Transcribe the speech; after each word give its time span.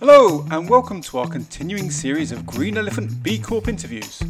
Hello, 0.00 0.46
and 0.50 0.68
welcome 0.70 1.00
to 1.02 1.18
our 1.18 1.28
continuing 1.28 1.90
series 1.90 2.32
of 2.32 2.46
Green 2.46 2.78
Elephant 2.78 3.22
B 3.22 3.38
Corp 3.38 3.68
interviews. 3.68 4.22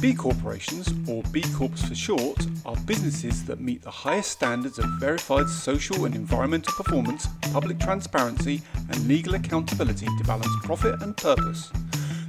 B 0.00 0.12
corporations, 0.12 0.92
or 1.08 1.22
B 1.32 1.42
Corps 1.54 1.86
for 1.86 1.94
short, 1.94 2.46
are 2.66 2.76
businesses 2.84 3.44
that 3.44 3.60
meet 3.60 3.80
the 3.80 3.90
highest 3.90 4.32
standards 4.32 4.78
of 4.78 4.84
verified 5.00 5.48
social 5.48 6.04
and 6.04 6.14
environmental 6.14 6.74
performance, 6.74 7.26
public 7.52 7.78
transparency, 7.80 8.60
and 8.90 9.08
legal 9.08 9.34
accountability 9.34 10.04
to 10.04 10.24
balance 10.24 10.54
profit 10.62 11.00
and 11.00 11.16
purpose. 11.16 11.70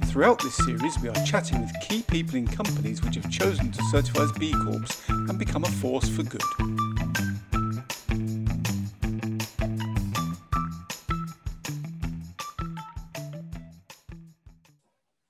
Throughout 0.04 0.40
this 0.42 0.56
series, 0.56 0.98
we 1.00 1.10
are 1.10 1.26
chatting 1.26 1.60
with 1.60 1.78
key 1.82 2.02
people 2.02 2.36
in 2.36 2.46
companies 2.46 3.02
which 3.02 3.16
have 3.16 3.30
chosen 3.30 3.70
to 3.72 3.82
certify 3.90 4.22
as 4.22 4.32
B 4.32 4.52
Corps 4.52 4.86
and 5.08 5.38
become 5.38 5.64
a 5.64 5.68
force 5.68 6.08
for 6.08 6.22
good. 6.22 6.85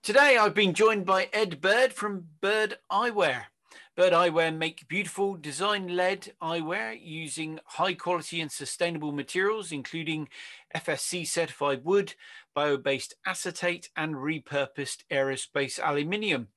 Today 0.07 0.37
I've 0.37 0.55
been 0.55 0.73
joined 0.73 1.05
by 1.05 1.29
Ed 1.33 1.61
Bird 1.61 1.93
from 1.93 2.29
Bird 2.41 2.79
Eyewear. 2.93 3.47
Bird 3.97 4.13
Eyewear 4.13 4.57
make 4.57 4.87
beautiful 4.87 5.35
design-led 5.35 6.33
eyewear 6.41 6.97
using 7.03 7.59
high 7.65 7.95
quality 7.95 8.41
and 8.41 8.53
sustainable 8.53 9.11
materials, 9.11 9.73
including 9.73 10.29
FSC 10.73 11.27
certified 11.27 11.85
wood, 11.85 12.15
bio-based 12.55 13.15
acetate, 13.27 13.91
and 13.97 14.15
repurposed 14.15 15.03
aerospace 15.11 15.81
aluminium. 15.83 16.51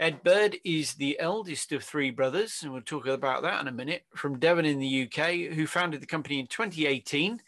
Ed 0.00 0.24
Bird 0.24 0.56
is 0.64 0.94
the 0.94 1.20
eldest 1.20 1.70
of 1.70 1.84
three 1.84 2.10
brothers, 2.10 2.64
and 2.64 2.72
we'll 2.72 2.82
talk 2.82 3.06
about 3.06 3.42
that 3.42 3.60
in 3.60 3.68
a 3.68 3.72
minute, 3.72 4.06
from 4.16 4.40
Devon 4.40 4.64
in 4.64 4.80
the 4.80 5.04
UK, 5.04 5.54
who 5.54 5.68
founded 5.68 6.02
the 6.02 6.06
company 6.06 6.40
in 6.40 6.48
2018 6.48 7.42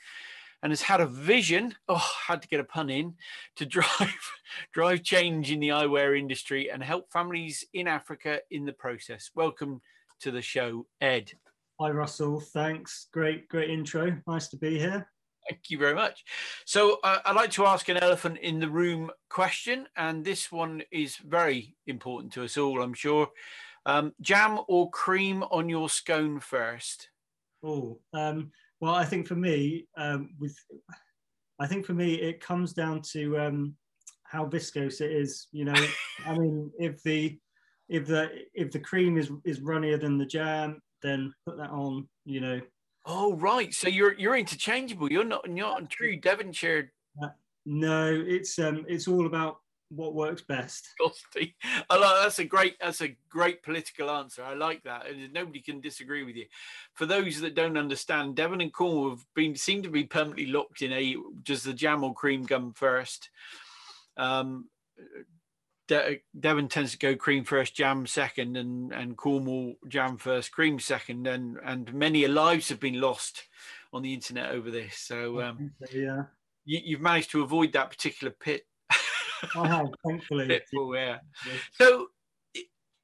and 0.65 0.71
has 0.71 0.81
had 0.81 1.03
a 1.03 1.07
vision, 1.07 1.75
oh, 1.89 2.11
had 2.27 2.41
to 2.41 2.49
get 2.49 2.59
a 2.59 2.65
pun 2.65 2.89
in, 2.89 3.15
to 3.57 3.67
drive 3.67 4.33
drive 4.73 5.03
change 5.03 5.53
in 5.53 5.61
the 5.61 5.69
eyewear 5.69 6.19
industry 6.19 6.71
and 6.71 6.83
help 6.83 7.13
families 7.13 7.65
in 7.75 7.87
Africa 7.87 8.41
in 8.51 8.65
the 8.65 8.73
process. 8.73 9.31
Welcome 9.35 9.83
to 10.21 10.31
the 10.31 10.41
show, 10.41 10.87
Ed. 11.03 11.33
Hi, 11.79 11.91
Russell. 11.91 12.41
Thanks. 12.41 13.09
Great, 13.13 13.47
great 13.49 13.69
intro. 13.69 14.17
Nice 14.27 14.49
to 14.49 14.57
be 14.57 14.79
here. 14.79 15.07
Thank 15.51 15.69
you 15.69 15.77
very 15.77 15.95
much. 15.95 16.25
So, 16.65 16.99
uh, 17.05 17.19
I'd 17.27 17.37
like 17.37 17.51
to 17.53 17.67
ask 17.67 17.91
an 17.91 17.99
elephant 17.99 18.39
in 18.39 18.59
the 18.59 18.71
room 18.71 19.11
question, 19.29 19.87
and 19.95 20.25
this 20.25 20.51
one 20.51 20.83
is 20.91 21.17
very 21.17 21.77
important 21.87 22.33
to 22.35 22.45
us 22.45 22.57
all, 22.57 22.81
I'm 22.81 22.95
sure. 22.95 23.29
Um, 23.85 24.15
jam 24.23 24.61
or 24.69 24.89
cream 24.89 25.43
on 25.51 25.69
your 25.69 25.91
scone 25.91 26.41
first? 26.41 27.11
Oh, 27.63 28.01
um, 28.15 28.53
well, 28.85 28.95
I 28.95 29.07
think 29.07 29.27
for 29.27 29.35
me, 29.35 29.87
um, 29.97 30.29
with 30.39 30.55
I 31.59 31.67
think 31.67 31.87
for 31.87 31.95
me, 31.95 32.17
it 32.17 32.39
comes 32.39 32.75
down 32.75 33.01
to 33.13 33.39
um, 33.39 33.77
how 34.25 34.45
viscous 34.45 35.01
it 35.01 35.11
is. 35.11 35.49
You 35.53 35.65
know, 35.65 35.87
I 36.27 36.33
mean, 36.39 36.71
if 36.79 37.03
the 37.03 37.39
if 37.89 38.07
the 38.07 38.29
if 38.53 38.71
the 38.71 38.79
cream 38.79 39.17
is 39.17 39.31
is 39.47 39.61
runnier 39.61 39.97
than 39.97 40.19
the 40.19 40.27
jam, 40.27 40.83
then 41.03 41.33
put 41.47 41.57
that 41.57 41.71
on. 41.71 42.07
You 42.27 42.41
know. 42.43 42.61
Oh 43.07 43.35
right, 43.37 43.73
so 43.73 43.89
you're 43.89 44.13
you're 44.19 44.37
interchangeable. 44.37 45.11
You're 45.11 45.25
not 45.25 45.47
you're 45.47 45.81
not 45.81 45.89
true 45.89 46.21
Devonshire. 46.21 46.93
Uh, 47.23 47.29
no, 47.65 48.13
it's 48.27 48.59
um 48.59 48.85
it's 48.87 49.09
all 49.09 49.25
about 49.25 49.57
what 49.89 50.15
works 50.15 50.43
best. 50.43 50.89
I 51.01 51.97
like 51.97 52.23
that's 52.23 52.39
a 52.39 52.45
great 52.45 52.77
that's 52.81 53.01
a 53.01 53.17
great 53.29 53.63
political 53.63 54.11
answer. 54.11 54.43
I 54.43 54.55
like 54.55 54.83
that, 54.85 55.07
and 55.09 55.33
nobody 55.33 55.61
can 55.61 55.81
disagree 55.81 56.25
with 56.25 56.37
you. 56.37 56.47
For 56.95 57.07
those 57.07 57.41
that 57.41 57.55
don't 57.55 57.79
understand, 57.79 58.37
Devon 58.37 58.61
and 58.61 58.73
Cornwall 58.73 59.11
have 59.11 59.25
been 59.35 59.57
seem 59.57 59.83
to 59.83 59.91
be 59.91 60.05
permanently 60.05 60.47
locked 60.47 60.83
in 60.83 60.93
a 60.93 61.17
does 61.43 61.63
the 61.63 61.73
jam 61.73 62.05
or 62.05 62.15
cream 62.15 62.45
gum 62.45 62.73
first. 62.73 63.31
Um, 64.17 64.69
De- 65.87 66.23
Devon 66.39 66.69
tends 66.69 66.93
to 66.93 66.99
go 66.99 67.15
cream 67.15 67.45
first, 67.45 67.75
jam 67.75 68.07
second, 68.07 68.57
and 68.57 68.93
and 68.93 69.17
Cornwall 69.17 69.75
jam 69.89 70.17
first, 70.17 70.53
cream 70.53 70.79
second, 70.79 71.27
and 71.27 71.59
and 71.65 71.93
many 71.93 72.27
lives 72.27 72.69
have 72.71 72.81
been 72.81 73.01
lost 73.01 73.45
on 73.93 74.03
the 74.03 74.15
internet 74.15 74.51
over 74.51 74.71
this. 74.71 74.97
So 74.97 75.43
um, 75.43 75.73
yeah, 75.93 76.25
you, 76.65 76.81
you've 76.85 77.01
managed 77.01 77.31
to 77.33 77.43
avoid 77.43 77.73
that 77.73 77.91
particular 77.91 78.33
pit 78.33 78.67
I 79.57 79.69
have, 79.69 79.87
thankfully. 80.07 80.47
Pitfall, 80.49 80.97
yeah. 80.97 81.19
So 81.73 82.09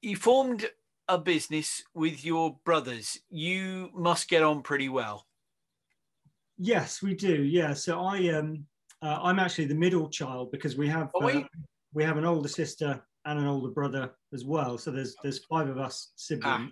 you 0.01 0.15
formed 0.15 0.69
a 1.07 1.17
business 1.17 1.83
with 1.93 2.23
your 2.23 2.57
brothers. 2.63 3.19
You 3.29 3.89
must 3.93 4.29
get 4.29 4.43
on 4.43 4.61
pretty 4.61 4.89
well. 4.89 5.25
Yes, 6.57 7.01
we 7.01 7.15
do. 7.15 7.43
Yeah. 7.43 7.73
So 7.73 7.99
I 7.99 8.29
um 8.29 8.65
uh, 9.01 9.19
I'm 9.21 9.39
actually 9.39 9.65
the 9.65 9.75
middle 9.75 10.09
child 10.09 10.51
because 10.51 10.77
we 10.77 10.87
have 10.87 11.09
oh, 11.15 11.27
uh, 11.27 11.43
we 11.93 12.03
have 12.03 12.17
an 12.17 12.25
older 12.25 12.47
sister 12.47 13.01
and 13.25 13.39
an 13.39 13.47
older 13.47 13.69
brother 13.69 14.11
as 14.33 14.45
well. 14.45 14.77
So 14.77 14.91
there's 14.91 15.15
there's 15.23 15.43
five 15.45 15.69
of 15.69 15.77
us 15.77 16.11
siblings, 16.15 16.71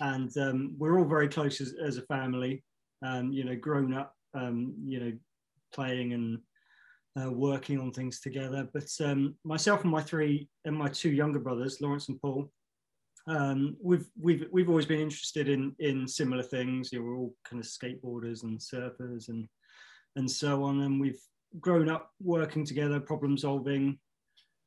ah. 0.00 0.12
and 0.12 0.36
um, 0.38 0.74
we're 0.78 0.98
all 0.98 1.04
very 1.04 1.28
close 1.28 1.60
as, 1.60 1.74
as 1.84 1.98
a 1.98 2.02
family. 2.02 2.62
Um, 3.02 3.32
you 3.32 3.44
know, 3.44 3.56
grown 3.56 3.92
up, 3.92 4.14
um, 4.34 4.74
you 4.82 4.98
know, 4.98 5.12
playing 5.74 6.14
and 6.14 6.38
uh, 7.20 7.30
working 7.30 7.78
on 7.78 7.92
things 7.92 8.20
together. 8.20 8.68
But 8.72 8.88
um, 9.00 9.36
myself 9.44 9.82
and 9.82 9.90
my 9.90 10.02
three 10.02 10.48
and 10.64 10.76
my 10.76 10.88
two 10.88 11.10
younger 11.10 11.38
brothers, 11.38 11.80
Lawrence 11.80 12.08
and 12.08 12.20
Paul, 12.20 12.50
um, 13.26 13.76
we've 13.80 14.06
we've 14.20 14.46
we've 14.52 14.68
always 14.68 14.86
been 14.86 15.00
interested 15.00 15.48
in 15.48 15.74
in 15.78 16.06
similar 16.06 16.42
things. 16.42 16.92
You 16.92 16.98
know, 16.98 17.04
we're 17.06 17.16
all 17.16 17.34
kind 17.48 17.62
of 17.62 17.68
skateboarders 17.68 18.42
and 18.42 18.58
surfers 18.58 19.28
and 19.28 19.48
and 20.16 20.30
so 20.30 20.62
on, 20.64 20.82
and 20.82 21.00
we've 21.00 21.20
grown 21.60 21.88
up 21.88 22.10
working 22.20 22.64
together, 22.64 23.00
problem 23.00 23.38
solving, 23.38 23.98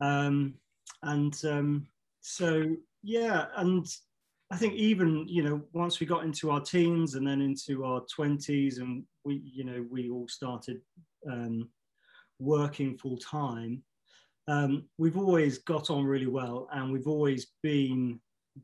um, 0.02 0.56
and 1.04 1.40
um, 1.46 1.88
so 2.22 2.76
yeah, 3.04 3.46
and 3.58 3.86
I 4.52 4.58
think 4.58 4.74
even 4.74 5.28
you 5.28 5.44
know 5.44 5.62
once 5.74 6.00
we 6.00 6.08
got 6.08 6.24
into 6.24 6.50
our 6.50 6.62
teens 6.62 7.16
and 7.16 7.28
then 7.28 7.42
into 7.42 7.86
our 7.86 8.02
twenties, 8.12 8.80
and 8.80 9.04
we 9.24 9.42
you 9.46 9.66
know 9.66 9.86
we 9.92 10.10
all 10.10 10.28
started 10.28 10.82
um, 11.30 11.70
working 12.40 12.98
full 12.98 13.18
time, 13.18 13.84
um, 14.48 14.86
we've 14.98 15.18
always 15.18 15.60
got 15.60 15.90
on 15.90 16.06
really 16.06 16.28
well, 16.28 16.68
and 16.72 16.92
we've 16.92 17.08
always 17.08 17.48
been 17.64 18.20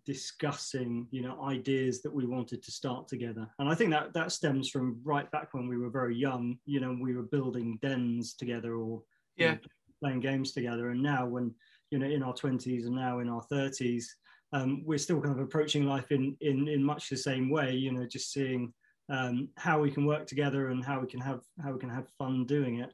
discussing, 0.06 1.08
you 1.12 1.22
know, 1.22 1.44
ideas 1.44 2.02
that 2.02 2.14
we 2.14 2.26
wanted 2.26 2.64
to 2.64 2.72
start 2.72 3.08
together. 3.08 3.48
And 3.60 3.70
I 3.70 3.76
think 3.76 3.92
that 3.92 4.14
that 4.14 4.32
stems 4.32 4.70
from 4.70 5.00
right 5.04 5.30
back 5.32 5.54
when 5.54 5.68
we 5.68 5.78
were 5.78 5.90
very 5.90 6.16
young. 6.16 6.58
You 6.66 6.80
know, 6.80 6.98
we 7.00 7.14
were 7.16 7.24
building 7.24 7.78
dens 7.82 8.34
together 8.34 8.76
or 8.76 9.04
yeah, 9.36 9.52
you 9.52 9.56
know, 9.56 9.62
playing 10.02 10.20
games 10.22 10.54
together. 10.54 10.90
And 10.90 11.04
now, 11.04 11.26
when 11.26 11.54
you 11.92 12.00
know, 12.00 12.08
in 12.08 12.24
our 12.24 12.34
twenties 12.34 12.86
and 12.86 12.96
now 12.96 13.20
in 13.20 13.30
our 13.30 13.44
thirties, 13.44 14.16
um, 14.54 14.84
we're 14.86 14.98
still 14.98 15.22
kind 15.22 15.38
of 15.38 15.44
approaching 15.44 15.86
life 15.86 16.12
in 16.12 16.36
in 16.42 16.68
in 16.68 16.84
much 16.84 17.10
the 17.10 17.18
same 17.18 17.50
way. 17.50 17.74
You 17.74 17.92
know, 17.92 18.06
just 18.06 18.32
seeing 18.32 18.74
um, 19.10 19.50
how 19.58 19.80
we 19.80 19.92
can 19.92 20.06
work 20.06 20.28
together 20.28 20.70
and 20.70 20.84
how 20.84 21.02
we 21.02 21.08
can 21.08 21.20
have 21.20 21.42
how 21.62 21.74
we 21.74 21.80
can 21.80 21.90
have 21.90 22.08
fun 22.18 22.46
doing 22.46 22.80
it 22.80 22.94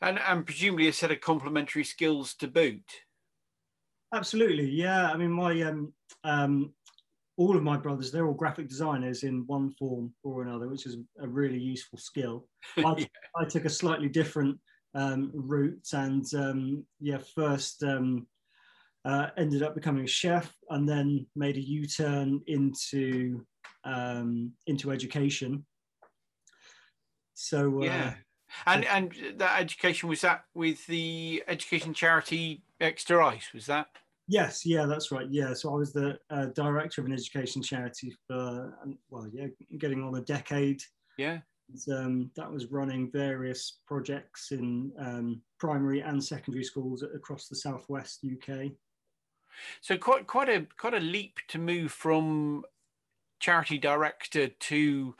and 0.00 0.18
and 0.18 0.46
presumably 0.46 0.88
a 0.88 0.92
set 0.92 1.10
of 1.10 1.20
complementary 1.20 1.84
skills 1.84 2.34
to 2.34 2.48
boot. 2.48 2.84
Absolutely, 4.14 4.68
yeah. 4.68 5.10
I 5.10 5.16
mean, 5.16 5.32
my 5.32 5.62
um, 5.62 5.92
um, 6.24 6.74
all 7.36 7.56
of 7.56 7.62
my 7.62 7.76
brothers, 7.76 8.12
they're 8.12 8.26
all 8.26 8.34
graphic 8.34 8.68
designers 8.68 9.22
in 9.22 9.44
one 9.46 9.72
form 9.78 10.12
or 10.22 10.42
another, 10.42 10.68
which 10.68 10.86
is 10.86 10.98
a 11.20 11.26
really 11.26 11.58
useful 11.58 11.98
skill. 11.98 12.46
I, 12.76 12.94
yeah. 12.98 13.06
I 13.36 13.44
took 13.44 13.64
a 13.64 13.70
slightly 13.70 14.08
different 14.08 14.58
um, 14.94 15.30
route, 15.34 15.88
and 15.92 16.24
um, 16.34 16.84
yeah, 17.00 17.18
first 17.34 17.82
um, 17.82 18.26
uh, 19.04 19.28
ended 19.38 19.62
up 19.62 19.74
becoming 19.74 20.04
a 20.04 20.08
chef, 20.08 20.52
and 20.70 20.88
then 20.88 21.26
made 21.34 21.56
a 21.56 21.62
U-turn 21.62 22.42
into 22.46 23.44
um, 23.84 24.52
into 24.66 24.92
education. 24.92 25.64
So 27.34 27.82
uh, 27.82 27.84
yeah. 27.86 28.14
And 28.66 28.84
and 28.84 29.12
that 29.36 29.60
education 29.60 30.08
was 30.08 30.20
that 30.22 30.44
with 30.54 30.86
the 30.86 31.42
education 31.48 31.94
charity 31.94 32.62
Exeter 32.80 33.22
Ice, 33.22 33.52
was 33.52 33.66
that? 33.66 33.88
Yes, 34.28 34.64
yeah, 34.64 34.86
that's 34.86 35.10
right. 35.10 35.26
Yeah, 35.30 35.52
so 35.52 35.72
I 35.72 35.76
was 35.76 35.92
the 35.92 36.18
uh, 36.30 36.46
director 36.46 37.00
of 37.00 37.06
an 37.06 37.12
education 37.12 37.62
charity 37.62 38.14
for 38.26 38.76
um, 38.82 38.98
well, 39.10 39.26
yeah, 39.32 39.46
getting 39.78 40.02
on 40.02 40.14
a 40.14 40.22
decade. 40.22 40.82
Yeah. 41.18 41.38
And, 41.68 41.96
um, 41.96 42.30
that 42.36 42.50
was 42.50 42.66
running 42.66 43.10
various 43.10 43.80
projects 43.86 44.52
in 44.52 44.92
um, 44.98 45.40
primary 45.58 46.00
and 46.00 46.22
secondary 46.22 46.64
schools 46.64 47.02
across 47.02 47.48
the 47.48 47.56
southwest 47.56 48.24
UK. 48.24 48.72
So 49.80 49.96
quite 49.96 50.26
quite 50.26 50.48
a 50.48 50.66
quite 50.78 50.94
a 50.94 51.00
leap 51.00 51.38
to 51.48 51.58
move 51.58 51.92
from 51.92 52.64
charity 53.40 53.78
director 53.78 54.48
to 54.48 55.14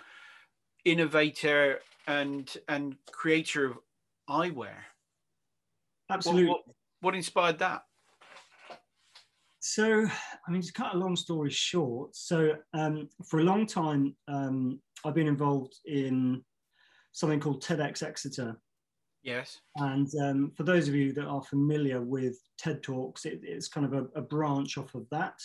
innovator 0.85 1.81
and 2.07 2.57
and 2.69 2.97
creator 3.11 3.67
of 3.67 3.79
eyewear. 4.29 4.75
Absolutely. 6.11 6.47
What, 6.47 6.67
what, 6.67 6.77
what 7.01 7.15
inspired 7.15 7.59
that? 7.61 7.83
So, 9.61 10.07
I 10.47 10.51
mean, 10.51 10.61
to 10.61 10.73
cut 10.73 10.95
a 10.95 10.99
long 10.99 11.15
story 11.15 11.51
short, 11.51 12.17
so 12.17 12.57
um, 12.75 13.09
for 13.25 13.39
a 13.39 13.45
long 13.45 13.65
time, 13.65 14.17
um, 14.27 14.81
I've 15.05 15.15
been 15.15 15.29
involved 15.29 15.75
in 15.87 16.43
something 17.13 17.39
called 17.39 17.63
TEDx 17.63 18.03
Exeter. 18.03 18.61
Yes. 19.23 19.61
And 19.77 20.09
um, 20.21 20.53
for 20.57 20.65
those 20.65 20.89
of 20.89 20.97
you 20.97 21.13
that 21.13 21.27
are 21.27 21.45
familiar 21.45 22.01
with 22.01 22.37
TED 22.59 22.83
Talks, 22.83 23.25
it, 23.25 23.41
it's 23.45 23.69
kind 23.69 23.87
of 23.87 23.93
a, 23.93 24.19
a, 24.19 24.23
branch 24.23 24.79
off 24.79 24.97
of 24.97 25.07
that. 25.13 25.41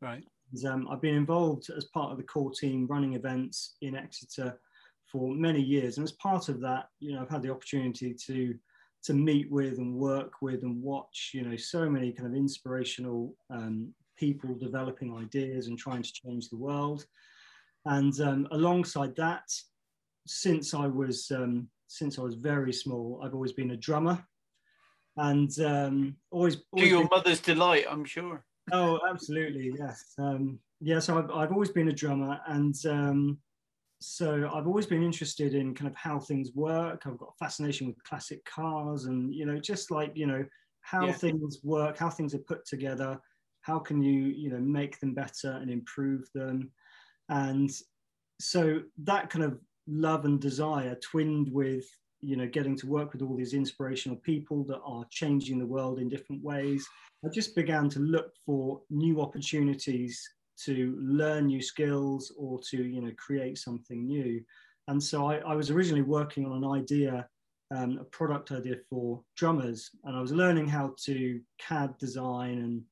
Right. 0.00 0.24
And, 0.54 0.64
um, 0.64 0.88
I've 0.90 1.02
been 1.02 1.14
involved 1.14 1.68
as 1.76 1.84
part 1.86 2.10
of 2.10 2.16
the 2.16 2.24
core 2.24 2.52
team 2.52 2.86
running 2.88 3.12
events 3.14 3.76
in 3.82 3.94
Exeter 3.94 4.58
for 5.12 5.34
many 5.34 5.60
years. 5.60 5.98
And 5.98 6.04
as 6.04 6.12
part 6.12 6.48
of 6.48 6.58
that, 6.60 6.88
you 6.98 7.12
know, 7.12 7.20
I've 7.20 7.30
had 7.30 7.42
the 7.42 7.50
opportunity 7.50 8.14
to 8.26 8.54
to 9.04 9.14
meet 9.14 9.50
with 9.50 9.78
and 9.78 9.96
work 9.96 10.34
with 10.40 10.62
and 10.62 10.80
watch, 10.80 11.32
you 11.34 11.42
know, 11.42 11.56
so 11.56 11.90
many 11.90 12.12
kind 12.12 12.28
of 12.28 12.36
inspirational 12.36 13.34
um, 13.50 13.92
people 14.16 14.54
developing 14.54 15.16
ideas 15.16 15.66
and 15.66 15.76
trying 15.76 16.02
to 16.02 16.12
change 16.12 16.48
the 16.48 16.56
world. 16.56 17.04
And 17.84 18.18
um, 18.20 18.46
alongside 18.52 19.16
that, 19.16 19.42
since 20.26 20.72
I 20.72 20.86
was 20.86 21.30
um, 21.32 21.68
since 21.88 22.18
I 22.18 22.22
was 22.22 22.36
very 22.36 22.72
small, 22.72 23.20
I've 23.22 23.34
always 23.34 23.52
been 23.52 23.72
a 23.72 23.76
drummer, 23.76 24.24
and 25.16 25.50
um, 25.60 26.16
always, 26.30 26.58
always 26.72 26.88
to 26.88 26.94
your 26.94 27.00
been... 27.00 27.08
mother's 27.10 27.40
delight, 27.40 27.86
I'm 27.90 28.04
sure. 28.04 28.44
Oh, 28.70 29.00
absolutely, 29.10 29.74
yes, 29.76 30.14
um, 30.18 30.60
yeah. 30.80 31.00
So 31.00 31.18
I've, 31.18 31.30
I've 31.32 31.52
always 31.52 31.70
been 31.70 31.88
a 31.88 31.92
drummer, 31.92 32.40
and 32.46 32.74
um, 32.86 33.38
so 34.02 34.50
I've 34.52 34.66
always 34.66 34.86
been 34.86 35.02
interested 35.02 35.54
in 35.54 35.74
kind 35.74 35.88
of 35.88 35.96
how 35.96 36.18
things 36.18 36.50
work. 36.54 37.02
I've 37.06 37.18
got 37.18 37.34
a 37.34 37.44
fascination 37.44 37.86
with 37.86 38.02
classic 38.04 38.44
cars, 38.44 39.04
and 39.04 39.34
you 39.34 39.46
know, 39.46 39.58
just 39.58 39.90
like 39.90 40.12
you 40.14 40.26
know 40.26 40.44
how 40.80 41.06
yeah. 41.06 41.12
things 41.12 41.60
work, 41.62 41.98
how 41.98 42.10
things 42.10 42.34
are 42.34 42.38
put 42.38 42.66
together, 42.66 43.20
how 43.60 43.78
can 43.78 44.02
you 44.02 44.22
you 44.24 44.50
know 44.50 44.58
make 44.60 44.98
them 45.00 45.14
better 45.14 45.52
and 45.52 45.70
improve 45.70 46.28
them, 46.34 46.70
and 47.28 47.70
so 48.40 48.80
that 49.04 49.30
kind 49.30 49.44
of 49.44 49.58
love 49.86 50.24
and 50.24 50.40
desire 50.40 50.96
twinned 50.96 51.52
with 51.52 51.84
you 52.20 52.36
know 52.36 52.46
getting 52.46 52.76
to 52.76 52.86
work 52.86 53.12
with 53.12 53.22
all 53.22 53.36
these 53.36 53.54
inspirational 53.54 54.16
people 54.18 54.64
that 54.64 54.80
are 54.84 55.04
changing 55.10 55.58
the 55.58 55.66
world 55.66 55.98
in 55.98 56.08
different 56.08 56.42
ways 56.42 56.86
i 57.24 57.28
just 57.28 57.56
began 57.56 57.88
to 57.88 57.98
look 57.98 58.32
for 58.46 58.80
new 58.90 59.20
opportunities 59.20 60.28
to 60.64 60.96
learn 61.00 61.46
new 61.46 61.62
skills 61.62 62.32
or 62.36 62.60
to 62.70 62.82
you 62.82 63.00
know 63.00 63.12
create 63.16 63.58
something 63.58 64.06
new 64.06 64.40
and 64.88 65.02
so 65.02 65.26
i, 65.30 65.36
I 65.38 65.54
was 65.54 65.70
originally 65.70 66.02
working 66.02 66.46
on 66.46 66.62
an 66.62 66.70
idea 66.70 67.26
um, 67.74 67.98
a 67.98 68.04
product 68.04 68.52
idea 68.52 68.76
for 68.88 69.22
drummers 69.36 69.90
and 70.04 70.16
i 70.16 70.20
was 70.20 70.32
learning 70.32 70.68
how 70.68 70.94
to 71.04 71.40
cad 71.58 71.96
design 71.98 72.58
and 72.58 72.82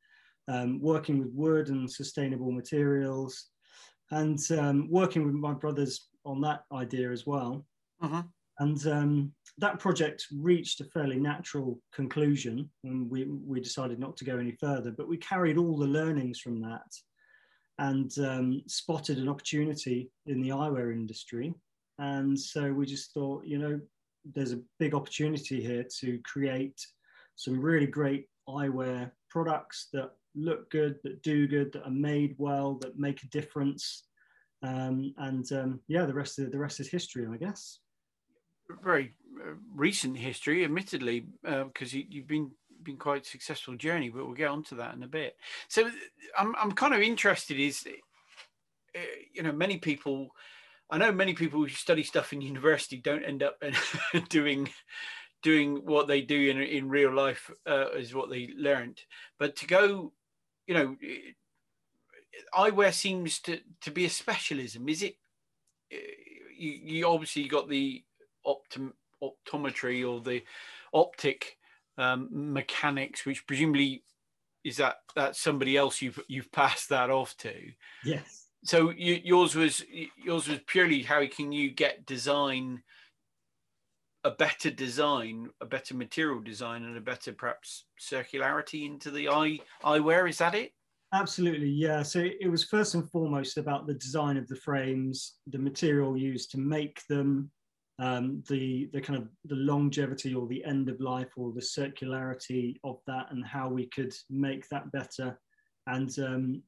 um, 0.50 0.80
working 0.80 1.18
with 1.18 1.32
wood 1.32 1.68
and 1.68 1.90
sustainable 1.90 2.50
materials 2.50 3.48
and 4.10 4.38
um, 4.58 4.88
working 4.90 5.24
with 5.24 5.34
my 5.34 5.52
brothers 5.52 6.08
on 6.24 6.40
that 6.40 6.64
idea 6.72 7.10
as 7.10 7.26
well. 7.26 7.64
Uh-huh. 8.02 8.22
And 8.58 8.86
um, 8.86 9.32
that 9.58 9.78
project 9.78 10.26
reached 10.34 10.80
a 10.80 10.84
fairly 10.84 11.18
natural 11.18 11.80
conclusion, 11.94 12.68
and 12.84 13.10
we, 13.10 13.24
we 13.24 13.60
decided 13.60 13.98
not 13.98 14.16
to 14.18 14.24
go 14.24 14.36
any 14.36 14.56
further. 14.60 14.90
But 14.90 15.08
we 15.08 15.16
carried 15.16 15.56
all 15.56 15.78
the 15.78 15.86
learnings 15.86 16.40
from 16.40 16.60
that 16.62 16.92
and 17.80 18.16
um, 18.18 18.62
spotted 18.66 19.18
an 19.18 19.28
opportunity 19.28 20.10
in 20.26 20.40
the 20.40 20.50
eyewear 20.50 20.92
industry. 20.92 21.54
And 21.98 22.38
so 22.38 22.72
we 22.72 22.86
just 22.86 23.12
thought, 23.12 23.44
you 23.44 23.58
know, 23.58 23.80
there's 24.34 24.52
a 24.52 24.60
big 24.78 24.94
opportunity 24.94 25.62
here 25.62 25.84
to 26.00 26.20
create 26.24 26.78
some 27.36 27.58
really 27.58 27.86
great 27.86 28.26
eyewear 28.48 29.10
products 29.30 29.88
that 29.94 30.10
look 30.34 30.70
good, 30.70 30.98
that 31.04 31.22
do 31.22 31.48
good, 31.48 31.72
that 31.72 31.86
are 31.86 31.90
made 31.90 32.34
well, 32.38 32.74
that 32.82 32.98
make 32.98 33.22
a 33.22 33.28
difference, 33.28 34.04
um, 34.62 35.14
and 35.16 35.50
um, 35.52 35.80
yeah, 35.88 36.04
the 36.04 36.14
rest 36.14 36.38
of 36.38 36.52
the 36.52 36.58
rest 36.58 36.80
is 36.80 36.88
history, 36.88 37.26
I 37.32 37.36
guess. 37.38 37.78
Very 38.84 39.14
uh, 39.40 39.54
recent 39.74 40.18
history, 40.18 40.64
admittedly, 40.64 41.26
because 41.42 41.94
uh, 41.94 41.96
you, 41.96 42.04
you've 42.10 42.28
been 42.28 42.50
been 42.84 42.96
quite 42.96 43.26
successful 43.26 43.74
journey, 43.76 44.08
but 44.08 44.24
we'll 44.24 44.34
get 44.34 44.48
onto 44.48 44.76
that 44.76 44.94
in 44.94 45.02
a 45.02 45.08
bit. 45.08 45.36
So 45.68 45.90
I'm 46.38 46.54
I'm 46.56 46.72
kind 46.72 46.94
of 46.94 47.00
interested. 47.00 47.58
Is 47.58 47.86
uh, 47.86 49.00
you 49.32 49.42
know 49.42 49.52
many 49.52 49.78
people. 49.78 50.30
I 50.92 50.98
know 50.98 51.12
many 51.12 51.34
people 51.34 51.60
who 51.60 51.68
study 51.68 52.02
stuff 52.02 52.32
in 52.32 52.40
university 52.40 52.96
don't 52.96 53.24
end 53.24 53.44
up 53.44 53.62
doing 54.28 54.68
doing 55.42 55.76
what 55.86 56.08
they 56.08 56.20
do 56.20 56.50
in 56.50 56.60
in 56.60 56.88
real 56.88 57.12
life 57.12 57.50
uh, 57.66 57.90
is 57.92 58.14
what 58.14 58.30
they 58.30 58.50
learned. 58.56 59.00
But 59.38 59.56
to 59.56 59.66
go, 59.66 60.12
you 60.66 60.74
know, 60.74 60.96
eyewear 62.54 62.92
seems 62.92 63.38
to, 63.40 63.60
to 63.82 63.90
be 63.90 64.04
a 64.04 64.10
specialism. 64.10 64.88
Is 64.88 65.02
it? 65.02 65.16
Uh, 65.92 65.96
you, 66.56 66.70
you 66.70 67.06
obviously 67.06 67.48
got 67.48 67.68
the 67.68 68.04
optom, 68.46 68.92
optometry 69.22 70.08
or 70.08 70.20
the 70.20 70.42
optic 70.92 71.56
um, 72.00 72.28
mechanics, 72.30 73.24
which 73.26 73.46
presumably 73.46 74.02
is 74.64 74.76
that 74.76 74.96
that 75.16 75.36
somebody 75.36 75.76
else 75.76 76.02
you've 76.02 76.20
you've 76.28 76.52
passed 76.60 76.88
that 76.88 77.10
off 77.10 77.36
to. 77.38 77.54
Yes. 78.04 78.46
So 78.64 78.90
you, 78.90 79.20
yours 79.24 79.54
was 79.54 79.82
yours 80.22 80.48
was 80.48 80.58
purely 80.66 81.02
how 81.02 81.26
can 81.26 81.52
you 81.52 81.70
get 81.70 82.06
design 82.06 82.82
a 84.24 84.30
better 84.30 84.70
design, 84.70 85.48
a 85.60 85.66
better 85.66 85.94
material 85.94 86.40
design, 86.40 86.84
and 86.84 86.96
a 86.96 87.00
better 87.00 87.32
perhaps 87.32 87.86
circularity 87.98 88.86
into 88.86 89.10
the 89.10 89.28
eye 89.28 89.58
eyewear. 89.82 90.28
Is 90.28 90.38
that 90.38 90.54
it? 90.54 90.72
Absolutely, 91.12 91.68
yeah. 91.68 92.02
So 92.02 92.20
it 92.40 92.48
was 92.48 92.64
first 92.64 92.94
and 92.94 93.08
foremost 93.10 93.56
about 93.56 93.86
the 93.86 93.94
design 93.94 94.36
of 94.36 94.46
the 94.46 94.56
frames, 94.56 95.36
the 95.46 95.58
material 95.58 96.16
used 96.16 96.50
to 96.52 96.58
make 96.58 97.04
them, 97.08 97.50
um, 98.00 98.42
the 98.48 98.88
the 98.92 99.00
kind 99.00 99.18
of 99.18 99.28
the 99.44 99.56
longevity 99.56 100.34
or 100.34 100.46
the 100.46 100.64
end 100.64 100.88
of 100.88 101.00
life 101.00 101.32
or 101.36 101.52
the 101.52 101.60
circularity 101.60 102.76
of 102.82 102.98
that, 103.06 103.26
and 103.30 103.44
how 103.44 103.68
we 103.68 103.86
could 103.86 104.14
make 104.30 104.68
that 104.68 104.90
better. 104.90 105.38
And 105.86 106.18
um, 106.18 106.62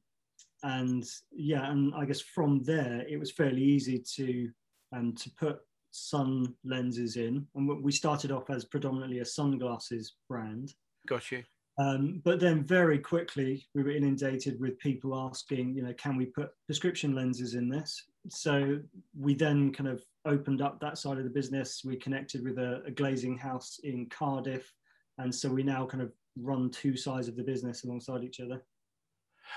and 0.63 1.03
yeah, 1.31 1.69
and 1.71 1.93
I 1.95 2.05
guess 2.05 2.21
from 2.21 2.63
there 2.63 3.05
it 3.07 3.19
was 3.19 3.31
fairly 3.31 3.63
easy 3.63 4.03
to 4.15 4.49
um, 4.95 5.13
to 5.15 5.31
put 5.31 5.59
sun 5.91 6.53
lenses 6.63 7.17
in, 7.17 7.47
and 7.55 7.83
we 7.83 7.91
started 7.91 8.31
off 8.31 8.49
as 8.49 8.65
predominantly 8.65 9.19
a 9.19 9.25
sunglasses 9.25 10.13
brand. 10.29 10.73
Got 11.07 11.31
you. 11.31 11.43
Um, 11.79 12.21
but 12.23 12.39
then 12.39 12.63
very 12.63 12.99
quickly 12.99 13.65
we 13.73 13.81
were 13.81 13.91
inundated 13.91 14.59
with 14.59 14.77
people 14.77 15.17
asking, 15.17 15.73
you 15.73 15.81
know, 15.81 15.93
can 15.93 16.15
we 16.15 16.27
put 16.27 16.51
prescription 16.67 17.15
lenses 17.15 17.55
in 17.55 17.67
this? 17.67 18.05
So 18.29 18.79
we 19.19 19.33
then 19.33 19.73
kind 19.73 19.89
of 19.89 20.03
opened 20.25 20.61
up 20.61 20.79
that 20.79 20.97
side 20.97 21.17
of 21.17 21.23
the 21.23 21.29
business. 21.29 21.83
We 21.83 21.95
connected 21.95 22.43
with 22.43 22.57
a, 22.57 22.81
a 22.85 22.91
glazing 22.91 23.37
house 23.37 23.79
in 23.83 24.07
Cardiff. 24.09 24.73
And 25.17 25.33
so 25.33 25.49
we 25.49 25.63
now 25.63 25.85
kind 25.85 26.03
of 26.03 26.11
run 26.37 26.69
two 26.69 26.95
sides 26.97 27.27
of 27.27 27.35
the 27.35 27.43
business 27.43 27.83
alongside 27.83 28.23
each 28.23 28.39
other. 28.39 28.63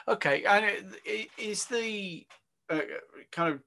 Okay. 0.08 0.44
And 0.44 0.96
is 1.38 1.64
the 1.66 2.26
uh, 2.68 2.80
kind 3.32 3.54
of, 3.54 3.60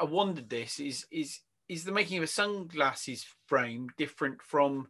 I 0.00 0.04
wondered 0.04 0.48
this, 0.48 0.78
is, 0.78 1.06
is, 1.10 1.40
is 1.68 1.84
the 1.84 1.92
making 1.92 2.18
of 2.18 2.24
a 2.24 2.28
sunglasses 2.28 3.26
frame 3.46 3.88
different 3.96 4.42
from 4.42 4.88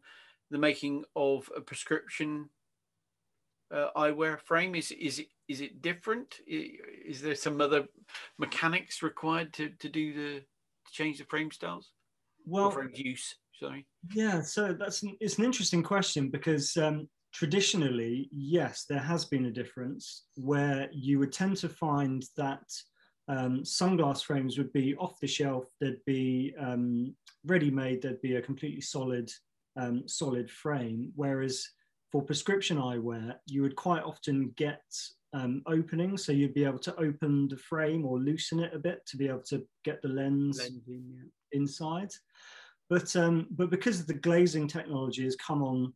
the 0.51 0.59
making 0.59 1.05
of 1.17 1.49
a 1.57 1.61
prescription 1.61 2.51
uh, 3.73 3.89
eyewear 3.97 4.39
frame? 4.41 4.75
Is 4.75 4.91
is 4.91 5.19
it 5.19 5.29
is 5.49 5.61
it 5.61 5.83
different? 5.83 6.41
Is 6.47 7.23
there 7.23 7.35
some 7.35 7.61
other 7.61 7.89
mechanics 8.39 9.03
required 9.03 9.53
to, 9.55 9.71
to 9.71 9.89
do 9.89 10.13
the 10.13 10.43
change 10.91 11.19
the 11.19 11.25
frame 11.25 11.51
styles? 11.51 11.91
Well, 12.47 12.67
or 12.67 12.73
frame 12.73 12.91
use. 12.95 13.37
Sorry. 13.59 13.87
Yeah, 14.15 14.41
so 14.43 14.73
that's 14.73 15.03
an, 15.03 15.17
it's 15.21 15.39
an 15.39 15.45
interesting 15.45 15.83
question 15.83 16.31
because 16.31 16.77
um, 16.77 17.09
traditionally, 17.33 18.29
yes, 18.33 18.87
there 18.89 18.99
has 18.99 19.25
been 19.25 19.47
a 19.47 19.51
difference 19.51 20.25
where 20.37 20.89
you 20.93 21.19
would 21.19 21.33
tend 21.33 21.57
to 21.59 21.69
find 21.69 22.25
that 22.37 22.65
um, 23.29 23.61
sunglass 23.63 24.25
frames 24.25 24.59
would 24.59 24.73
be 24.73 24.97
off 24.97 25.21
the 25.21 25.29
shelf. 25.29 25.65
There'd 25.81 26.05
be 26.07 26.55
um, 26.59 27.15
ready 27.47 27.71
made. 27.71 28.03
There'd 28.03 28.21
be 28.21 28.37
a 28.37 28.43
completely 28.43 28.81
solid 28.81 29.31
um, 29.77 30.07
solid 30.07 30.51
frame, 30.51 31.13
whereas 31.15 31.67
for 32.11 32.23
prescription 32.23 32.77
eyewear, 32.77 33.37
you 33.47 33.63
would 33.63 33.75
quite 33.75 34.03
often 34.03 34.53
get 34.57 34.83
um, 35.33 35.63
openings. 35.67 36.25
So 36.25 36.33
you'd 36.33 36.55
be 36.55 36.65
able 36.65 36.79
to 36.81 36.97
open 36.97 37.49
the 37.49 37.57
frame 37.57 38.05
or 38.05 38.19
loosen 38.19 38.61
it 38.61 38.75
a 38.75 38.79
bit 38.79 39.05
to 39.07 39.17
be 39.17 39.29
able 39.29 39.43
to 39.49 39.63
get 39.85 40.03
the 40.03 40.09
lens 40.09 40.61
yeah. 40.87 40.97
inside. 41.53 42.11
But, 42.91 43.15
um, 43.17 43.47
but 43.51 43.71
because 43.71 44.05
the 44.05 44.15
glazing 44.15 44.69
technology 44.69 45.25
has 45.25 45.37
come 45.37 45.63
on 45.63 45.93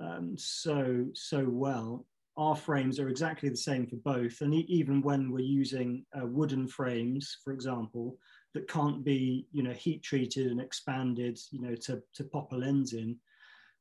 um, 0.00 0.34
so, 0.38 1.06
so 1.12 1.44
well, 1.46 2.06
our 2.38 2.56
frames 2.56 2.98
are 2.98 3.10
exactly 3.10 3.50
the 3.50 3.56
same 3.56 3.86
for 3.86 3.96
both. 3.96 4.40
And 4.40 4.54
even 4.54 5.02
when 5.02 5.30
we're 5.30 5.40
using 5.40 6.06
uh, 6.18 6.26
wooden 6.26 6.66
frames, 6.66 7.36
for 7.44 7.52
example, 7.52 8.16
that 8.54 8.68
can't 8.68 9.04
be, 9.04 9.46
you 9.52 9.62
know, 9.62 9.72
heat 9.72 10.02
treated 10.02 10.46
and 10.46 10.60
expanded, 10.60 11.38
you 11.50 11.60
know, 11.60 11.74
to, 11.74 12.02
to 12.14 12.24
pop 12.24 12.52
a 12.52 12.56
lens 12.56 12.94
in, 12.94 13.16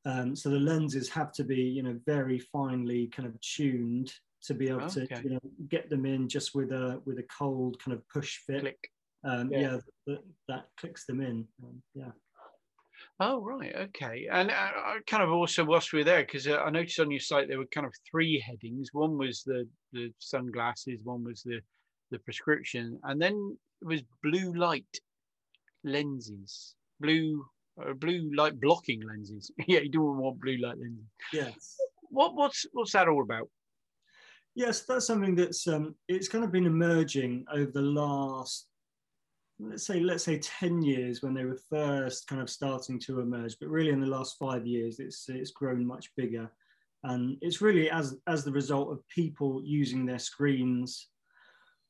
um, 0.06 0.36
so 0.36 0.50
the 0.50 0.60
lenses 0.60 1.10
have 1.10 1.32
to 1.34 1.44
be, 1.44 1.62
you 1.62 1.84
know, 1.84 2.00
very 2.06 2.39
finely 2.39 3.08
kind 3.08 3.27
of 3.27 3.39
tuned 3.41 4.12
to 4.43 4.53
be 4.53 4.69
able 4.69 4.84
okay. 4.84 5.05
to, 5.05 5.22
you 5.24 5.29
know, 5.31 5.39
get 5.69 5.89
them 5.89 6.05
in 6.05 6.27
just 6.27 6.55
with 6.55 6.72
a 6.72 7.01
with 7.05 7.19
a 7.19 7.25
cold 7.38 7.77
kind 7.84 7.96
of 7.96 8.08
push 8.10 8.38
fit. 8.38 8.62
Click. 8.62 8.89
Um, 9.24 9.50
yeah, 9.51 9.60
yeah 9.60 9.77
that, 10.08 10.19
that, 10.48 10.65
clicks 10.77 11.05
them 11.05 11.19
in. 11.22 11.46
Um, 11.62 11.81
yeah. 11.93 12.12
Oh 13.19 13.41
right, 13.41 13.75
okay. 13.75 14.27
And 14.31 14.50
uh, 14.50 14.53
I 14.53 15.00
kind 15.08 15.24
of 15.24 15.29
also 15.29 15.65
whilst 15.65 15.91
we 15.91 16.00
were 16.00 16.05
there, 16.05 16.22
because 16.22 16.48
uh, 16.48 16.58
I 16.58 16.69
noticed 16.69 17.00
on 17.00 17.12
your 17.12 17.19
site 17.19 17.48
there 17.48 17.58
were 17.58 17.65
kind 17.65 17.86
of 17.86 17.93
three 18.10 18.39
headings. 18.39 18.89
One 18.93 19.17
was 19.17 19.43
the 19.46 19.67
the 19.91 20.12
sunglasses, 20.19 21.00
one 21.03 21.24
was 21.24 21.41
the 21.43 21.60
the 22.12 22.19
prescription, 22.19 23.00
and 23.03 23.22
then 23.22 23.58
it 23.81 23.88
was 23.88 24.01
blue 24.24 24.53
light 24.53 25.00
lenses, 25.84 26.75
blue 27.00 27.46
uh, 27.81 27.93
blue 27.93 28.31
light 28.36 28.60
blocking 28.60 29.01
lenses. 29.01 29.51
yeah, 29.67 29.79
you 29.79 29.89
don't 29.89 30.17
want 30.17 30.39
blue 30.39 30.58
light 30.58 30.77
lenses. 30.77 31.05
Yes. 31.34 31.75
What 32.10 32.36
what's 32.36 32.65
what's 32.74 32.93
that 32.93 33.08
all 33.08 33.22
about? 33.22 33.50
Yes, 34.60 34.82
that's 34.82 35.08
something 35.08 35.36
that's 35.36 35.70
um, 35.70 35.96
it's 36.10 36.28
kind 36.28 36.44
of 36.44 36.51
been 36.51 36.66
emerging 36.66 37.46
over 37.50 37.72
the 37.72 37.82
last 37.82 38.68
let's 39.58 39.86
say 39.86 40.01
let's 40.01 40.25
say 40.25 40.38
10 40.38 40.82
years 40.82 41.22
when 41.22 41.34
they 41.34 41.46
were 41.46 41.58
first 41.70 42.28
kind 42.28 42.42
of 42.42 42.50
starting 42.50 43.00
to 43.00 43.22
emerge 43.22 43.56
but 43.62 43.70
really 43.70 43.92
in 43.92 44.01
the 44.01 44.08
last 44.08 44.38
five 44.38 44.68
years 44.68 45.00
it's 45.00 45.30
it's 45.30 45.51
grown 45.51 45.86
much 45.86 46.12
bigger 46.18 46.51
and 47.06 47.38
it's 47.42 47.62
really 47.62 47.89
as 47.89 48.18
as 48.28 48.44
the 48.44 48.51
result 48.51 48.92
of 48.92 49.08
people 49.08 49.62
using 49.63 50.06
their 50.06 50.20
screens 50.20 51.08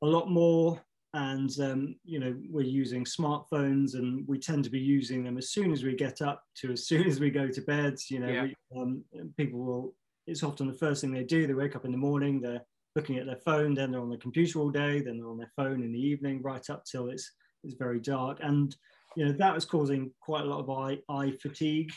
a 0.04 0.06
lot 0.06 0.30
more 0.30 0.80
and 1.16 1.60
um, 1.62 1.96
you 2.04 2.20
know 2.20 2.36
we're 2.52 2.62
using 2.62 3.04
smartphones 3.04 3.96
and 3.96 4.28
we 4.28 4.38
tend 4.38 4.64
to 4.64 4.70
be 4.70 4.80
using 4.80 5.24
them 5.24 5.40
as 5.40 5.50
soon 5.50 5.72
as 5.72 5.84
we 5.84 5.96
get 5.96 6.22
up 6.22 6.44
to 6.56 6.72
as 6.72 6.86
soon 6.86 7.08
as 7.08 7.20
we 7.20 7.32
go 7.32 7.48
to 7.48 7.62
bed 7.62 7.96
you 8.10 8.20
know 8.20 8.30
yeah. 8.30 8.44
we, 8.44 8.80
um, 8.80 9.04
people 9.38 9.60
will 9.60 9.94
it's 10.30 10.44
often 10.44 10.68
the 10.68 10.74
first 10.74 11.02
thing 11.02 11.12
they 11.12 11.24
do. 11.24 11.48
They 11.48 11.54
wake 11.54 11.76
up 11.76 11.86
in 11.86 11.92
the 11.92 11.98
morning 11.98 12.40
they're 12.40 12.62
looking 12.96 13.18
at 13.18 13.26
their 13.26 13.38
phone 13.38 13.74
then 13.74 13.92
they're 13.92 14.02
on 14.02 14.10
the 14.10 14.18
computer 14.18 14.60
all 14.60 14.72
day 14.72 15.00
then 15.00 15.18
they're 15.18 15.30
on 15.30 15.38
their 15.38 15.52
phone 15.56 15.84
in 15.84 15.92
the 15.92 16.00
evening 16.00 16.42
right 16.42 16.68
up 16.72 16.84
till 16.86 17.10
it's 17.10 17.32
it's 17.64 17.76
very 17.76 18.00
dark. 18.00 18.40
And 18.42 18.76
you 19.16 19.26
know 19.26 19.32
that 19.34 19.56
was 19.56 19.66
causing 19.66 20.12
quite 20.20 20.44
a 20.44 20.48
lot 20.48 20.60
of 20.60 20.70
eye, 20.70 21.00
eye 21.10 21.32
fatigue 21.42 21.92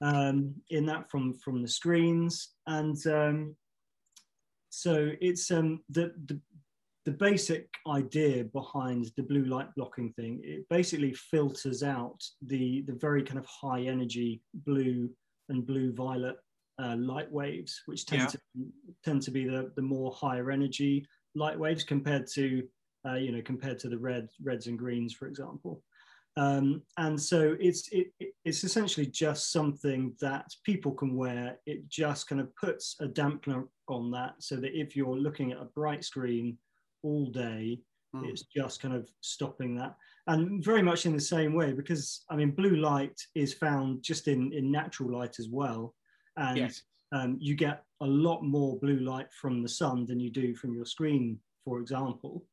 um, 0.00 0.54
in 0.70 0.86
that 0.86 1.10
from 1.10 1.34
from 1.34 1.62
the 1.62 1.68
screens. 1.68 2.50
And 2.66 2.96
um, 3.06 3.56
so 4.70 5.10
it's 5.20 5.50
um, 5.50 5.80
the, 5.88 6.12
the 6.26 6.40
the 7.06 7.12
basic 7.12 7.68
idea 7.88 8.44
behind 8.44 9.10
the 9.16 9.22
blue 9.22 9.44
light 9.44 9.74
blocking 9.74 10.12
thing, 10.12 10.40
it 10.44 10.68
basically 10.68 11.14
filters 11.14 11.82
out 11.82 12.22
the, 12.46 12.82
the 12.82 12.92
very 12.92 13.22
kind 13.22 13.38
of 13.38 13.46
high 13.46 13.80
energy 13.80 14.42
blue 14.66 15.08
and 15.48 15.66
blue 15.66 15.94
violet 15.94 16.36
uh, 16.80 16.96
light 16.96 17.30
waves, 17.30 17.82
which 17.86 18.06
tend, 18.06 18.22
yeah. 18.22 18.28
to, 18.28 18.38
tend 19.04 19.22
to 19.22 19.30
be 19.30 19.44
the, 19.44 19.70
the 19.76 19.82
more 19.82 20.12
higher 20.12 20.50
energy 20.50 21.06
light 21.34 21.58
waves 21.58 21.84
compared 21.84 22.26
to, 22.34 22.62
uh, 23.06 23.14
you 23.14 23.32
know, 23.32 23.42
compared 23.42 23.78
to 23.80 23.88
the 23.88 23.98
red, 23.98 24.28
reds 24.42 24.66
and 24.66 24.78
greens, 24.78 25.12
for 25.12 25.26
example. 25.26 25.82
Um, 26.36 26.82
and 26.96 27.20
so 27.20 27.56
it's, 27.60 27.88
it, 27.92 28.12
it's 28.44 28.64
essentially 28.64 29.06
just 29.06 29.52
something 29.52 30.14
that 30.20 30.46
people 30.64 30.92
can 30.92 31.14
wear. 31.16 31.58
It 31.66 31.88
just 31.88 32.28
kind 32.28 32.40
of 32.40 32.54
puts 32.56 32.96
a 33.00 33.06
dampener 33.06 33.66
on 33.88 34.10
that 34.12 34.34
so 34.38 34.56
that 34.56 34.78
if 34.78 34.96
you're 34.96 35.18
looking 35.18 35.52
at 35.52 35.58
a 35.58 35.68
bright 35.74 36.04
screen, 36.04 36.56
all 37.02 37.26
day. 37.26 37.80
Mm. 38.14 38.28
It's 38.28 38.42
just 38.42 38.80
kind 38.80 38.94
of 38.94 39.08
stopping 39.20 39.76
that. 39.76 39.96
And 40.26 40.62
very 40.62 40.82
much 40.82 41.06
in 41.06 41.12
the 41.12 41.20
same 41.20 41.54
way, 41.54 41.72
because 41.72 42.24
I 42.30 42.36
mean, 42.36 42.50
blue 42.50 42.76
light 42.76 43.18
is 43.34 43.54
found 43.54 44.02
just 44.02 44.28
in, 44.28 44.52
in 44.52 44.70
natural 44.70 45.10
light 45.10 45.38
as 45.38 45.48
well. 45.50 45.94
And 46.40 46.56
yes. 46.56 46.82
um, 47.12 47.36
you 47.38 47.54
get 47.54 47.84
a 48.00 48.06
lot 48.06 48.42
more 48.42 48.78
blue 48.78 49.00
light 49.00 49.32
from 49.32 49.62
the 49.62 49.68
sun 49.68 50.06
than 50.06 50.18
you 50.18 50.30
do 50.30 50.54
from 50.54 50.74
your 50.74 50.86
screen, 50.86 51.38
for 51.64 51.78
example. 51.78 52.44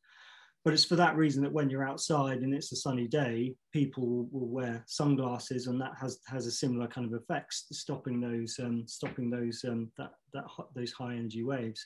But 0.65 0.73
it's 0.73 0.83
for 0.83 0.97
that 0.97 1.15
reason 1.15 1.41
that 1.43 1.53
when 1.53 1.69
you're 1.69 1.87
outside 1.87 2.39
and 2.39 2.53
it's 2.53 2.73
a 2.73 2.75
sunny 2.75 3.07
day, 3.07 3.55
people 3.71 4.27
will, 4.31 4.47
wear 4.47 4.83
sunglasses, 4.85 5.67
and 5.67 5.79
that 5.79 5.93
has 5.97 6.19
has 6.27 6.45
a 6.45 6.51
similar 6.51 6.87
kind 6.87 7.07
of 7.07 7.13
effect, 7.13 7.53
stopping 7.53 8.19
those 8.19 8.59
um, 8.61 8.83
stopping 8.85 9.29
those 9.29 9.63
um, 9.63 9.89
that 9.97 10.11
that 10.33 10.43
those 10.75 10.91
high 10.91 11.13
energy 11.13 11.41
waves. 11.41 11.85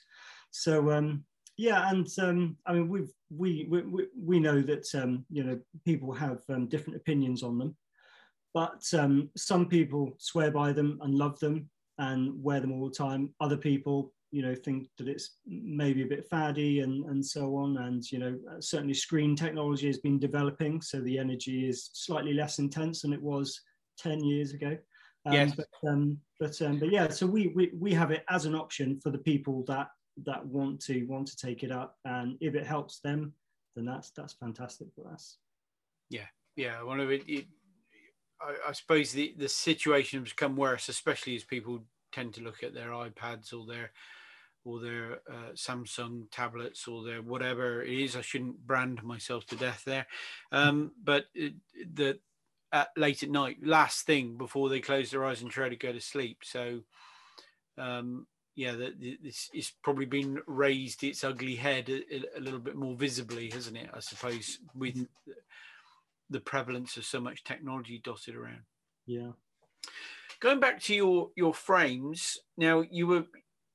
So 0.50 0.90
um, 0.90 1.24
yeah, 1.56 1.90
and 1.90 2.08
um, 2.18 2.56
I 2.66 2.72
mean, 2.72 2.88
we've 2.88 3.12
we 3.30 3.68
we 3.70 4.08
we 4.20 4.40
know 4.40 4.60
that 4.62 4.92
um, 4.96 5.24
you 5.30 5.44
know 5.44 5.60
people 5.84 6.12
have 6.12 6.40
um, 6.48 6.66
different 6.66 6.96
opinions 6.96 7.44
on 7.44 7.58
them, 7.58 7.76
but 8.52 8.82
um, 8.98 9.30
some 9.36 9.66
people 9.66 10.14
swear 10.18 10.50
by 10.50 10.72
them 10.72 10.98
and 11.02 11.14
love 11.14 11.38
them 11.38 11.70
and 11.98 12.42
wear 12.42 12.60
them 12.60 12.72
all 12.72 12.88
the 12.88 12.94
time. 12.94 13.30
Other 13.40 13.56
people, 13.56 14.12
you 14.30 14.42
know, 14.42 14.54
think 14.54 14.88
that 14.98 15.08
it's 15.08 15.36
maybe 15.46 16.02
a 16.02 16.06
bit 16.06 16.28
faddy 16.28 16.80
and 16.80 17.04
and 17.06 17.24
so 17.24 17.56
on. 17.56 17.78
And 17.78 18.10
you 18.10 18.18
know, 18.18 18.38
certainly 18.60 18.94
screen 18.94 19.36
technology 19.36 19.86
has 19.86 19.98
been 19.98 20.18
developing, 20.18 20.80
so 20.80 21.00
the 21.00 21.18
energy 21.18 21.68
is 21.68 21.90
slightly 21.92 22.32
less 22.32 22.58
intense 22.58 23.02
than 23.02 23.12
it 23.12 23.22
was 23.22 23.60
ten 23.98 24.22
years 24.24 24.52
ago. 24.52 24.76
Um, 25.26 25.32
yes. 25.32 25.52
But 25.54 25.88
um, 25.88 26.18
but 26.40 26.60
um, 26.62 26.78
but 26.78 26.90
yeah, 26.90 27.08
so 27.08 27.26
we, 27.26 27.48
we 27.48 27.70
we 27.78 27.92
have 27.94 28.10
it 28.10 28.24
as 28.28 28.44
an 28.44 28.54
option 28.54 29.00
for 29.00 29.10
the 29.10 29.18
people 29.18 29.64
that 29.68 29.88
that 30.24 30.44
want 30.44 30.80
to 30.84 31.04
want 31.04 31.28
to 31.28 31.36
take 31.36 31.62
it 31.62 31.70
up, 31.70 31.96
and 32.04 32.36
if 32.40 32.54
it 32.54 32.66
helps 32.66 33.00
them, 33.00 33.32
then 33.76 33.84
that's 33.84 34.10
that's 34.10 34.34
fantastic 34.34 34.88
for 34.94 35.08
us. 35.12 35.38
Yeah, 36.10 36.26
yeah. 36.56 36.82
One 36.82 37.00
of 37.00 37.10
it 37.10 37.22
I, 38.44 38.70
I, 38.70 38.72
suppose 38.72 39.12
the 39.12 39.34
the 39.36 39.48
situation 39.48 40.20
has 40.20 40.30
become 40.30 40.56
worse, 40.56 40.88
especially 40.88 41.36
as 41.36 41.44
people 41.44 41.84
tend 42.12 42.34
to 42.34 42.42
look 42.42 42.62
at 42.62 42.74
their 42.74 42.90
iPads 42.90 43.52
or 43.52 43.66
their 43.66 43.90
or 44.64 44.80
their 44.80 45.20
uh, 45.28 45.52
Samsung 45.54 46.30
tablets 46.30 46.86
or 46.86 47.04
their 47.04 47.22
whatever 47.22 47.82
it 47.82 47.98
is. 47.98 48.16
I 48.16 48.20
shouldn't 48.20 48.66
brand 48.66 49.02
myself 49.02 49.46
to 49.46 49.56
death 49.56 49.82
there, 49.84 50.06
um, 50.52 50.92
but 51.02 51.26
it, 51.34 51.54
the 51.94 52.18
at 52.72 52.88
late 52.96 53.22
at 53.22 53.30
night, 53.30 53.58
last 53.62 54.06
thing 54.06 54.36
before 54.36 54.68
they 54.68 54.80
close 54.80 55.10
their 55.10 55.24
eyes 55.24 55.42
and 55.42 55.50
try 55.50 55.68
to 55.68 55.76
go 55.76 55.92
to 55.92 56.00
sleep. 56.00 56.38
So 56.42 56.80
um, 57.78 58.26
yeah, 58.54 58.72
this 58.72 59.50
it's 59.52 59.72
probably 59.82 60.06
been 60.06 60.40
raised 60.46 61.04
its 61.04 61.24
ugly 61.24 61.56
head 61.56 61.88
a, 61.88 62.38
a, 62.38 62.40
little 62.40 62.60
bit 62.60 62.76
more 62.76 62.94
visibly, 62.94 63.50
hasn't 63.50 63.78
it? 63.78 63.90
I 63.94 64.00
suppose 64.00 64.58
with 64.74 65.06
the 66.32 66.40
prevalence 66.40 66.96
of 66.96 67.04
so 67.04 67.20
much 67.20 67.44
technology 67.44 68.00
dotted 68.02 68.34
around. 68.34 68.62
Yeah. 69.06 69.32
Going 70.40 70.60
back 70.60 70.80
to 70.82 70.94
your 70.94 71.30
your 71.36 71.54
frames, 71.54 72.38
now 72.56 72.82
you 72.90 73.06
were 73.06 73.24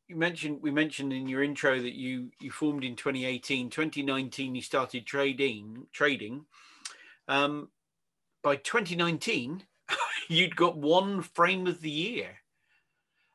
you 0.07 0.15
mentioned 0.15 0.59
we 0.61 0.71
mentioned 0.71 1.13
in 1.13 1.27
your 1.27 1.43
intro 1.43 1.81
that 1.81 1.93
you 1.93 2.31
you 2.39 2.51
formed 2.51 2.83
in 2.83 2.95
2018 2.95 3.69
2019 3.69 4.55
you 4.55 4.61
started 4.61 5.05
trading 5.05 5.85
trading 5.91 6.45
um, 7.27 7.67
by 8.41 8.55
2019 8.55 9.63
you'd 10.29 10.55
got 10.55 10.77
one 10.77 11.21
frame 11.21 11.67
of 11.67 11.81
the 11.81 11.89
year 11.89 12.37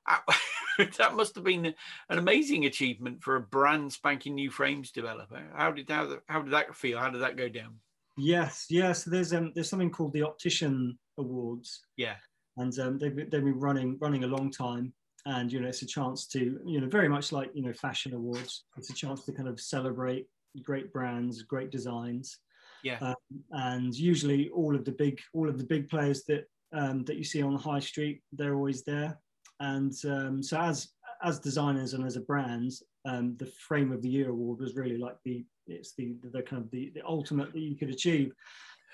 that 0.99 1.15
must 1.15 1.35
have 1.35 1.45
been 1.45 1.67
an 1.67 2.19
amazing 2.19 2.65
achievement 2.65 3.23
for 3.23 3.37
a 3.37 3.41
brand 3.41 3.93
spanking 3.93 4.35
new 4.35 4.51
frames 4.51 4.91
developer. 4.91 5.43
How 5.55 5.71
did 5.71 5.89
how, 5.91 6.19
how 6.27 6.43
did 6.43 6.53
that 6.53 6.75
feel? 6.75 6.99
How 6.99 7.11
did 7.11 7.23
that 7.23 7.37
go 7.37 7.49
down? 7.49 7.77
Yes, 8.17 8.67
yes. 8.69 9.05
There's 9.05 9.33
um 9.33 9.53
there's 9.55 9.69
something 9.69 9.91
called 9.91 10.13
the 10.13 10.23
Optician 10.23 10.99
Awards. 11.19 11.81
Yeah, 11.97 12.17
and 12.57 12.79
um, 12.79 12.99
they've 12.99 13.15
they've 13.15 13.31
been 13.31 13.59
running 13.59 13.97
running 14.01 14.25
a 14.25 14.29
long 14.29 14.51
time, 14.51 14.93
and 15.27 15.51
you 15.51 15.61
know 15.61 15.69
it's 15.69 15.83
a 15.83 15.87
chance 15.87 16.27
to 16.29 16.61
you 16.65 16.81
know 16.81 16.89
very 16.89 17.09
much 17.09 17.33
like 17.33 17.51
you 17.55 17.63
know 17.63 17.73
fashion 17.73 18.15
awards. 18.15 18.65
It's 18.77 18.91
a 18.91 18.95
chance 18.95 19.25
to 19.25 19.33
kind 19.33 19.49
of 19.49 19.61
celebrate 19.61 20.27
great 20.63 20.93
brands, 20.93 21.43
great 21.43 21.71
designs. 21.71 22.39
Yeah, 22.85 22.99
um, 23.01 23.15
and 23.53 23.95
usually 23.95 24.51
all 24.51 24.75
of 24.75 24.85
the 24.85 24.93
big 24.93 25.19
all 25.33 25.49
of 25.49 25.57
the 25.57 25.65
big 25.65 25.89
players 25.89 26.25
that 26.25 26.45
um, 26.75 27.05
that 27.05 27.17
you 27.17 27.25
see 27.25 27.43
on 27.43 27.53
the 27.53 27.59
high 27.59 27.81
street, 27.81 28.23
they're 28.33 28.55
always 28.55 28.83
there. 28.85 29.19
And 29.61 29.93
um, 30.05 30.43
so 30.43 30.61
as 30.61 30.89
as 31.23 31.39
designers 31.39 31.95
and 31.95 32.05
as 32.05 32.17
a 32.17 32.21
brand, 32.21 32.73
um, 33.05 33.37
the 33.39 33.47
Frame 33.47 33.93
of 33.93 34.03
the 34.03 34.09
Year 34.09 34.31
award 34.31 34.61
was 34.61 34.77
really 34.77 34.99
like 34.99 35.17
the 35.25 35.45
it's 35.67 35.95
the 35.95 36.17
the 36.33 36.43
kind 36.43 36.63
of 36.63 36.71
the, 36.71 36.91
the 36.95 37.05
ultimate 37.07 37.53
that 37.53 37.61
you 37.61 37.77
could 37.77 37.91
achieve. 37.91 38.33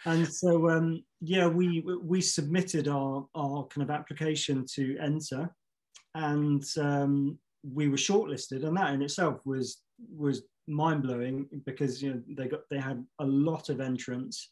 And 0.05 0.27
so 0.27 0.71
um, 0.71 1.03
yeah, 1.21 1.47
we 1.47 1.85
we 2.03 2.21
submitted 2.21 2.89
our 2.89 3.27
our 3.35 3.67
kind 3.67 3.89
of 3.89 3.91
application 3.91 4.65
to 4.75 4.97
enter, 4.99 5.51
and 6.15 6.65
um, 6.81 7.39
we 7.63 7.89
were 7.89 7.97
shortlisted, 7.97 8.65
and 8.65 8.77
that 8.77 8.95
in 8.95 9.03
itself 9.03 9.41
was 9.45 9.81
was 10.15 10.43
mind 10.69 11.03
blowing 11.03 11.47
because 11.65 12.03
you 12.03 12.15
know 12.15 12.23
they 12.37 12.47
got 12.47 12.61
they 12.71 12.79
had 12.79 13.05
a 13.19 13.25
lot 13.25 13.71
of 13.71 13.81
entrants, 13.81 14.51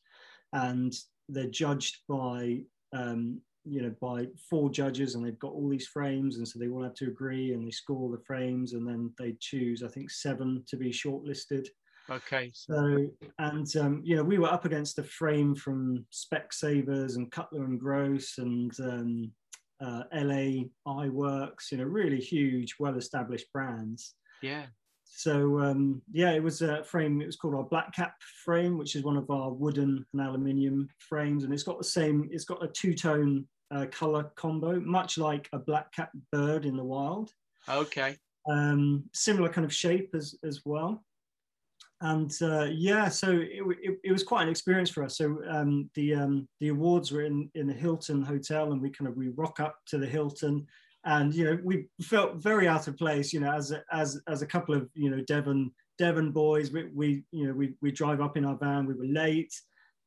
and 0.52 0.92
they're 1.28 1.50
judged 1.50 1.98
by 2.08 2.62
um, 2.92 3.40
you 3.68 3.82
know 3.82 3.94
by 4.00 4.26
four 4.48 4.70
judges 4.70 5.14
and 5.14 5.24
they've 5.24 5.38
got 5.38 5.52
all 5.52 5.68
these 5.68 5.86
frames 5.86 6.36
and 6.36 6.46
so 6.46 6.58
they 6.58 6.68
all 6.68 6.82
have 6.82 6.94
to 6.94 7.06
agree 7.06 7.52
and 7.52 7.66
they 7.66 7.70
score 7.70 8.10
the 8.10 8.22
frames 8.24 8.72
and 8.72 8.86
then 8.86 9.12
they 9.18 9.34
choose 9.40 9.82
i 9.82 9.88
think 9.88 10.10
seven 10.10 10.62
to 10.66 10.76
be 10.76 10.90
shortlisted 10.90 11.66
okay 12.10 12.50
so 12.54 13.06
and 13.38 13.76
um, 13.76 14.00
you 14.04 14.16
know 14.16 14.22
we 14.22 14.38
were 14.38 14.52
up 14.52 14.64
against 14.64 14.98
a 14.98 15.02
frame 15.02 15.54
from 15.54 16.04
Spec 16.10 16.52
Specsavers 16.52 17.16
and 17.16 17.32
Cutler 17.32 17.64
and 17.64 17.80
Gross 17.80 18.38
and 18.38 18.72
um, 18.80 19.32
uh, 19.80 20.04
L.A. 20.12 20.70
Eyeworks 20.86 21.72
you 21.72 21.78
know 21.78 21.84
really 21.84 22.20
huge 22.20 22.76
well 22.78 22.96
established 22.96 23.52
brands 23.52 24.14
yeah 24.40 24.66
so 25.16 25.60
um, 25.60 26.02
yeah, 26.12 26.32
it 26.32 26.42
was 26.42 26.60
a 26.60 26.84
frame. 26.84 27.22
It 27.22 27.26
was 27.26 27.36
called 27.36 27.54
our 27.54 27.62
Black 27.62 27.94
Cap 27.94 28.14
frame, 28.44 28.76
which 28.76 28.96
is 28.96 29.02
one 29.02 29.16
of 29.16 29.30
our 29.30 29.50
wooden 29.50 30.04
and 30.12 30.22
aluminium 30.22 30.88
frames, 30.98 31.42
and 31.42 31.54
it's 31.54 31.62
got 31.62 31.78
the 31.78 31.84
same. 31.84 32.28
It's 32.30 32.44
got 32.44 32.62
a 32.62 32.68
two-tone 32.68 33.46
uh, 33.70 33.86
color 33.90 34.30
combo, 34.36 34.80
much 34.80 35.18
like 35.18 35.48
a 35.52 35.58
black 35.58 35.92
cap 35.92 36.10
bird 36.32 36.64
in 36.64 36.76
the 36.76 36.84
wild. 36.84 37.30
Okay. 37.68 38.16
Um, 38.48 39.04
similar 39.12 39.48
kind 39.48 39.64
of 39.64 39.74
shape 39.74 40.10
as 40.14 40.36
as 40.44 40.62
well. 40.64 41.02
And 42.02 42.30
uh, 42.42 42.68
yeah, 42.70 43.08
so 43.08 43.30
it, 43.30 43.62
it, 43.82 43.98
it, 44.04 44.12
was 44.12 44.22
quite 44.22 44.42
an 44.42 44.50
experience 44.50 44.90
for 44.90 45.02
us. 45.02 45.16
So 45.16 45.38
um, 45.48 45.88
the 45.94 46.14
um, 46.14 46.48
the 46.60 46.68
awards 46.68 47.10
were 47.10 47.22
in 47.22 47.50
in 47.54 47.66
the 47.66 47.72
Hilton 47.72 48.22
Hotel, 48.22 48.72
and 48.72 48.82
we 48.82 48.90
kind 48.90 49.08
of 49.08 49.16
we 49.16 49.28
rock 49.28 49.60
up 49.60 49.78
to 49.86 49.98
the 49.98 50.06
Hilton, 50.06 50.66
and 51.06 51.34
you 51.34 51.44
know 51.44 51.58
we 51.64 51.86
felt 52.02 52.36
very 52.36 52.68
out 52.68 52.86
of 52.86 52.98
place. 52.98 53.32
You 53.32 53.40
know, 53.40 53.50
as 53.50 53.70
a, 53.70 53.82
as 53.90 54.20
as 54.28 54.42
a 54.42 54.46
couple 54.46 54.74
of 54.74 54.90
you 54.94 55.08
know 55.08 55.22
Devon 55.22 55.72
Devon 55.98 56.32
boys, 56.32 56.70
we, 56.70 56.84
we 56.94 57.24
you 57.32 57.46
know 57.46 57.54
we 57.54 57.74
we 57.80 57.90
drive 57.90 58.20
up 58.20 58.36
in 58.36 58.44
our 58.44 58.56
van. 58.56 58.84
We 58.84 58.94
were 58.94 59.06
late 59.06 59.54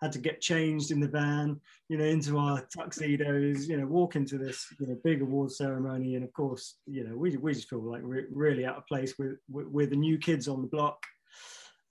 had 0.01 0.12
to 0.13 0.20
get 0.20 0.41
changed 0.41 0.91
in 0.91 1.00
the 1.00 1.08
van, 1.08 1.60
you 1.89 1.98
know, 1.98 2.06
into 2.06 2.38
our 2.38 2.62
tuxedos, 2.74 3.68
you 3.68 3.77
know, 3.77 3.86
walk 3.86 4.15
into 4.15 4.38
this, 4.38 4.65
you 4.79 4.88
know, 4.88 4.98
big 5.03 5.22
award 5.22 5.51
ceremony. 5.51 6.15
And 6.15 6.24
of 6.24 6.32
course, 6.34 6.77
you 6.86 7.03
know, 7.03 7.15
we, 7.15 7.36
we 7.38 7.53
just 7.53 7.70
feel 7.70 7.82
like 7.82 8.01
we're 8.01 8.27
really 8.32 8.65
out 8.65 8.77
of 8.77 8.88
place 8.88 9.15
with, 9.20 9.38
with, 9.50 9.68
with 9.68 9.89
the 9.89 9.96
new 9.98 10.18
kids 10.18 10.48
on 10.48 10.62
the 10.62 10.68
block. 10.68 11.03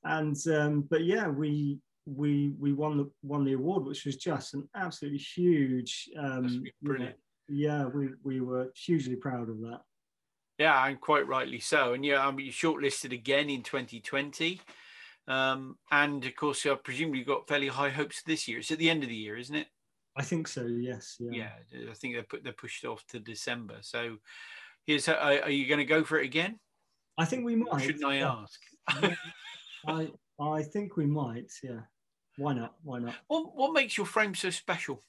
And, 0.05 0.37
um, 0.49 0.83
but 0.89 1.05
yeah, 1.05 1.29
we, 1.29 1.79
we, 2.07 2.55
we 2.59 2.73
won 2.73 2.97
the, 2.97 3.11
won 3.23 3.45
the 3.45 3.53
award, 3.53 3.85
which 3.85 4.07
was 4.07 4.17
just 4.17 4.55
an 4.55 4.67
absolutely 4.75 5.19
huge, 5.19 6.09
um, 6.19 6.65
brilliant. 6.83 7.17
You 7.49 7.69
know, 7.69 7.79
yeah, 7.79 7.85
we, 7.87 8.09
we 8.25 8.41
were 8.41 8.73
hugely 8.75 9.17
proud 9.17 9.51
of 9.51 9.61
that. 9.61 9.81
Yeah, 10.59 10.87
and 10.87 11.01
quite 11.01 11.27
rightly 11.27 11.61
so. 11.61 11.93
And 11.93 12.05
yeah, 12.05 12.27
I 12.27 12.31
mean, 12.31 12.47
you 12.47 12.53
shortlisted 12.53 13.13
again 13.13 13.49
in 13.49 13.63
2020. 13.63 14.61
Um, 15.29 15.77
and 15.91 16.25
of 16.25 16.35
course, 16.35 16.65
I 16.65 16.75
presume 16.75 17.15
you've 17.15 17.27
got 17.27 17.47
fairly 17.47 17.69
high 17.69 17.91
hopes 17.91 18.23
this 18.23 18.49
year. 18.49 18.59
It's 18.59 18.71
at 18.71 18.79
the 18.79 18.89
end 18.89 19.03
of 19.03 19.11
the 19.11 19.15
year, 19.15 19.37
isn't 19.37 19.55
it? 19.55 19.67
I 20.17 20.23
think 20.23 20.49
so. 20.49 20.65
Yes. 20.65 21.17
Yeah. 21.21 21.51
yeah 21.73 21.91
I 21.91 21.95
think 21.95 22.17
they 22.17 22.23
put 22.23 22.43
they 22.43 22.51
pushed 22.51 22.85
off 22.85 23.07
to 23.09 23.21
December. 23.21 23.77
So, 23.83 24.17
here's 24.87 25.07
how, 25.07 25.15
are, 25.15 25.51
you 25.51 25.69
going 25.69 25.79
to 25.79 25.85
go 25.85 26.03
for 26.03 26.19
it 26.19 26.25
again? 26.25 26.59
I 27.19 27.27
think 27.27 27.45
we 27.45 27.57
might. 27.57 27.83
shouldn't 27.83 28.05
I 28.05 28.19
yeah. 28.19 28.35
ask? 28.43 29.17
I 29.87 30.09
I 30.41 30.63
think 30.63 30.97
we 30.97 31.07
might. 31.07 31.53
Yeah. 31.63 31.81
Why 32.39 32.55
not? 32.55 32.75
Why 32.83 32.99
not? 32.99 33.15
What 33.29 33.55
What 33.55 33.73
makes 33.75 33.97
your 33.97 34.07
frame 34.07 34.35
so 34.35 34.51
special? 34.51 35.03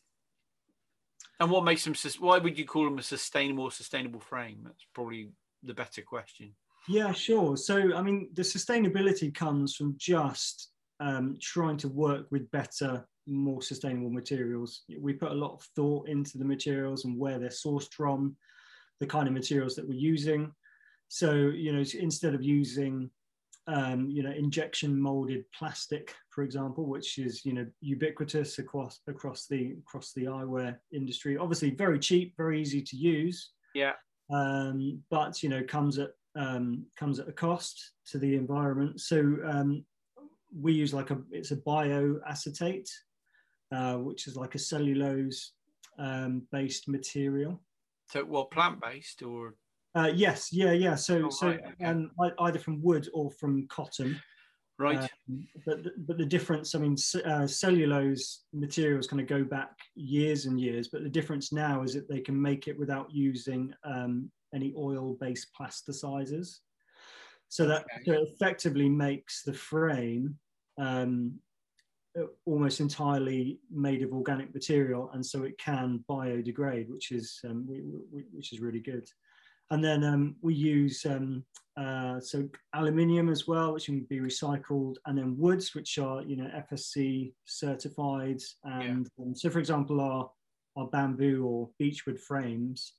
And 1.40 1.50
what 1.50 1.64
makes 1.64 1.86
them? 1.86 1.96
Why 2.20 2.38
would 2.38 2.60
you 2.60 2.66
call 2.66 2.84
them 2.84 3.00
a 3.00 3.04
sustainable, 3.04 3.72
sustainable 3.72 4.20
frame? 4.20 4.60
That's 4.66 4.86
probably 4.94 5.30
the 5.64 5.74
better 5.74 6.02
question. 6.02 6.56
Yeah, 6.90 7.12
sure. 7.12 7.56
So, 7.56 7.94
I 7.96 8.02
mean, 8.02 8.30
the 8.34 8.42
sustainability 8.42 9.32
comes 9.32 9.76
from 9.76 9.94
just 10.00 10.72
um, 11.00 11.38
trying 11.40 11.78
to 11.78 11.88
work 11.88 12.26
with 12.32 12.50
better, 12.50 13.08
more 13.28 13.62
sustainable 13.62 14.10
materials. 14.10 14.82
We 15.00 15.14
put 15.14 15.32
a 15.32 15.36
lot 15.36 15.54
of 15.54 15.62
thought 15.76 16.10
into 16.10 16.40
the 16.40 16.46
materials 16.46 17.06
and 17.06 17.16
where 17.16 17.38
they're 17.38 17.50
sourced 17.50 17.94
from, 17.94 18.36
the 19.00 19.06
kind 19.06 19.28
of 19.28 19.36
materials 19.36 19.76
that 19.76 19.88
we're 19.88 20.00
using. 20.00 20.52
So, 21.10 21.34
you 21.34 21.74
know, 21.74 21.84
instead 22.00 22.34
of 22.34 22.44
using, 22.44 23.12
um, 23.68 24.10
you 24.10 24.24
know, 24.24 24.32
injection 24.32 25.00
molded 25.00 25.46
plastic, 25.52 26.16
for 26.32 26.44
example, 26.44 26.88
which 26.88 27.20
is, 27.20 27.46
you 27.46 27.54
know, 27.54 27.68
ubiquitous 27.82 28.58
across 28.58 29.00
across 29.08 29.46
the 29.46 29.76
across 29.80 30.12
the 30.14 30.24
eyewear 30.24 30.76
industry. 30.92 31.38
Obviously, 31.38 31.70
very 31.70 32.00
cheap, 32.00 32.34
very 32.36 32.60
easy 32.60 32.82
to 32.82 32.96
use. 32.96 33.52
Yeah. 33.76 33.94
Um, 34.32 35.04
but 35.12 35.44
you 35.44 35.50
know, 35.50 35.64
comes 35.64 36.00
at 36.00 36.12
um, 36.36 36.86
comes 36.98 37.20
at 37.20 37.28
a 37.28 37.34
cost 37.34 37.94
to 38.08 38.18
the 38.18 38.36
environment. 38.36 39.02
So 39.02 39.38
um, 39.46 39.86
we 40.58 40.74
use 40.74 40.94
like 40.94 41.12
a 41.12 41.20
it's 41.32 41.52
a 41.52 41.58
bioacetate, 41.58 42.90
uh, 43.74 43.96
which 43.96 44.28
is 44.28 44.36
like 44.36 44.56
a 44.56 44.60
cellulose 44.60 45.54
um, 45.98 46.44
based 46.52 46.88
material. 46.88 47.62
So 48.12 48.24
what 48.24 48.52
plant 48.52 48.82
based 48.82 49.22
or? 49.22 49.56
Uh, 49.96 50.12
yes, 50.14 50.54
yeah, 50.54 50.72
yeah. 50.72 50.96
So 50.96 51.26
oh, 51.26 51.30
so 51.30 51.48
right, 51.48 51.62
okay. 51.74 51.86
um, 51.86 52.12
either 52.40 52.60
from 52.60 52.82
wood 52.82 53.10
or 53.14 53.32
from 53.32 53.68
cotton. 53.68 54.20
Right. 54.78 54.98
Um, 54.98 55.48
but 55.66 55.80
but 56.08 56.18
the 56.18 56.26
difference, 56.26 56.74
I 56.74 56.80
mean, 56.80 56.96
uh, 57.26 57.46
cellulose 57.48 58.46
materials 58.54 59.08
kind 59.08 59.22
of 59.22 59.28
go 59.28 59.44
back 59.44 59.72
years 59.96 60.46
and 60.46 60.60
years, 60.60 60.88
but 60.88 61.04
the 61.04 61.10
difference 61.10 61.52
now 61.52 61.84
is 61.84 61.94
that 61.96 62.08
they 62.08 62.22
can 62.22 62.40
make 62.42 62.68
it 62.68 62.80
without 62.80 63.12
using 63.12 63.74
um, 63.84 64.32
any 64.54 64.74
oil-based 64.78 65.48
plasticizers. 65.60 66.60
So 67.50 67.68
that 67.68 67.86
okay. 67.86 68.04
so 68.06 68.14
effectively 68.24 68.90
makes 68.90 69.44
the 69.44 69.54
frame 69.54 70.38
um, 70.78 71.40
almost 72.46 72.80
entirely 72.80 73.60
made 73.72 74.04
of 74.04 74.14
organic 74.14 74.54
material, 74.54 75.10
and 75.14 75.26
so 75.26 75.44
it 75.44 75.58
can 75.58 76.04
biodegrade, 76.10 76.90
which 76.90 77.12
is 77.12 77.40
um, 77.46 77.66
we, 77.68 77.82
we, 78.12 78.26
which 78.32 78.54
is 78.54 78.60
really 78.60 78.80
good. 78.80 79.08
And 79.72 79.84
then 79.84 80.04
um, 80.04 80.36
we 80.42 80.56
use 80.56 81.06
um, 81.06 81.44
uh, 81.78 82.20
so 82.20 82.48
aluminium 82.74 83.30
as 83.30 83.48
well, 83.48 83.74
which 83.74 83.86
can 83.86 84.02
be 84.10 84.20
recycled, 84.20 84.96
and 85.06 85.18
then 85.18 85.38
woods, 85.38 85.74
which 85.76 85.98
are 85.98 86.22
you 86.24 86.36
know 86.36 86.50
FSC 86.72 87.34
certified. 87.46 88.42
And 88.64 89.10
yeah. 89.18 89.26
Um, 89.26 89.36
so, 89.36 89.50
for 89.50 89.60
example, 89.60 90.02
our 90.02 90.30
our 90.78 90.88
bamboo 90.88 91.46
or 91.46 91.70
beechwood 91.80 92.20
frames 92.20 92.94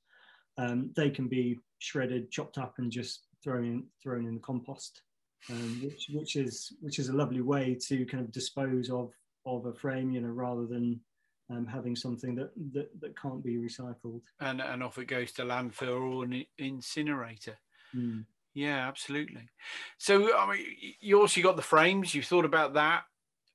um, 0.61 0.91
they 0.95 1.11
can 1.11 1.27
be 1.27 1.59
shredded, 1.79 2.31
chopped 2.31 2.59
up, 2.59 2.75
and 2.79 2.93
just 2.93 3.27
thrown 3.43 3.65
in 3.65 3.85
thrown 4.03 4.27
in 4.27 4.35
the 4.35 4.41
compost, 4.41 5.03
um, 5.51 5.81
which 5.83 6.11
which 6.13 6.37
is 6.37 6.73
which 6.81 6.99
is 6.99 7.09
a 7.09 7.17
lovely 7.17 7.41
way 7.41 7.77
to 7.89 8.05
kind 8.05 8.23
of 8.23 8.31
dispose 8.31 8.91
of 8.91 9.11
of 9.47 9.65
a 9.65 9.73
frame, 9.73 10.11
you 10.11 10.21
know, 10.21 10.29
rather 10.29 10.67
than 10.67 11.01
um, 11.49 11.67
having 11.67 11.97
something 11.97 12.35
that, 12.35 12.51
that 12.75 12.89
that 13.01 13.19
can't 13.19 13.43
be 13.43 13.57
recycled. 13.57 14.21
And 14.39 14.61
and 14.61 14.83
off 14.83 14.99
it 14.99 15.07
goes 15.07 15.33
to 15.33 15.43
landfill 15.43 16.15
or 16.15 16.25
an 16.25 16.45
incinerator. 16.59 17.57
Mm. 17.97 18.27
Yeah, 18.53 18.87
absolutely. 18.87 19.49
So 19.97 20.37
I 20.37 20.53
mean, 20.53 20.67
you 21.01 21.21
also 21.21 21.41
got 21.41 21.57
the 21.57 21.63
frames. 21.63 22.15
You 22.15 22.23
thought 22.23 22.45
about 22.45 22.75
that. 22.75 23.05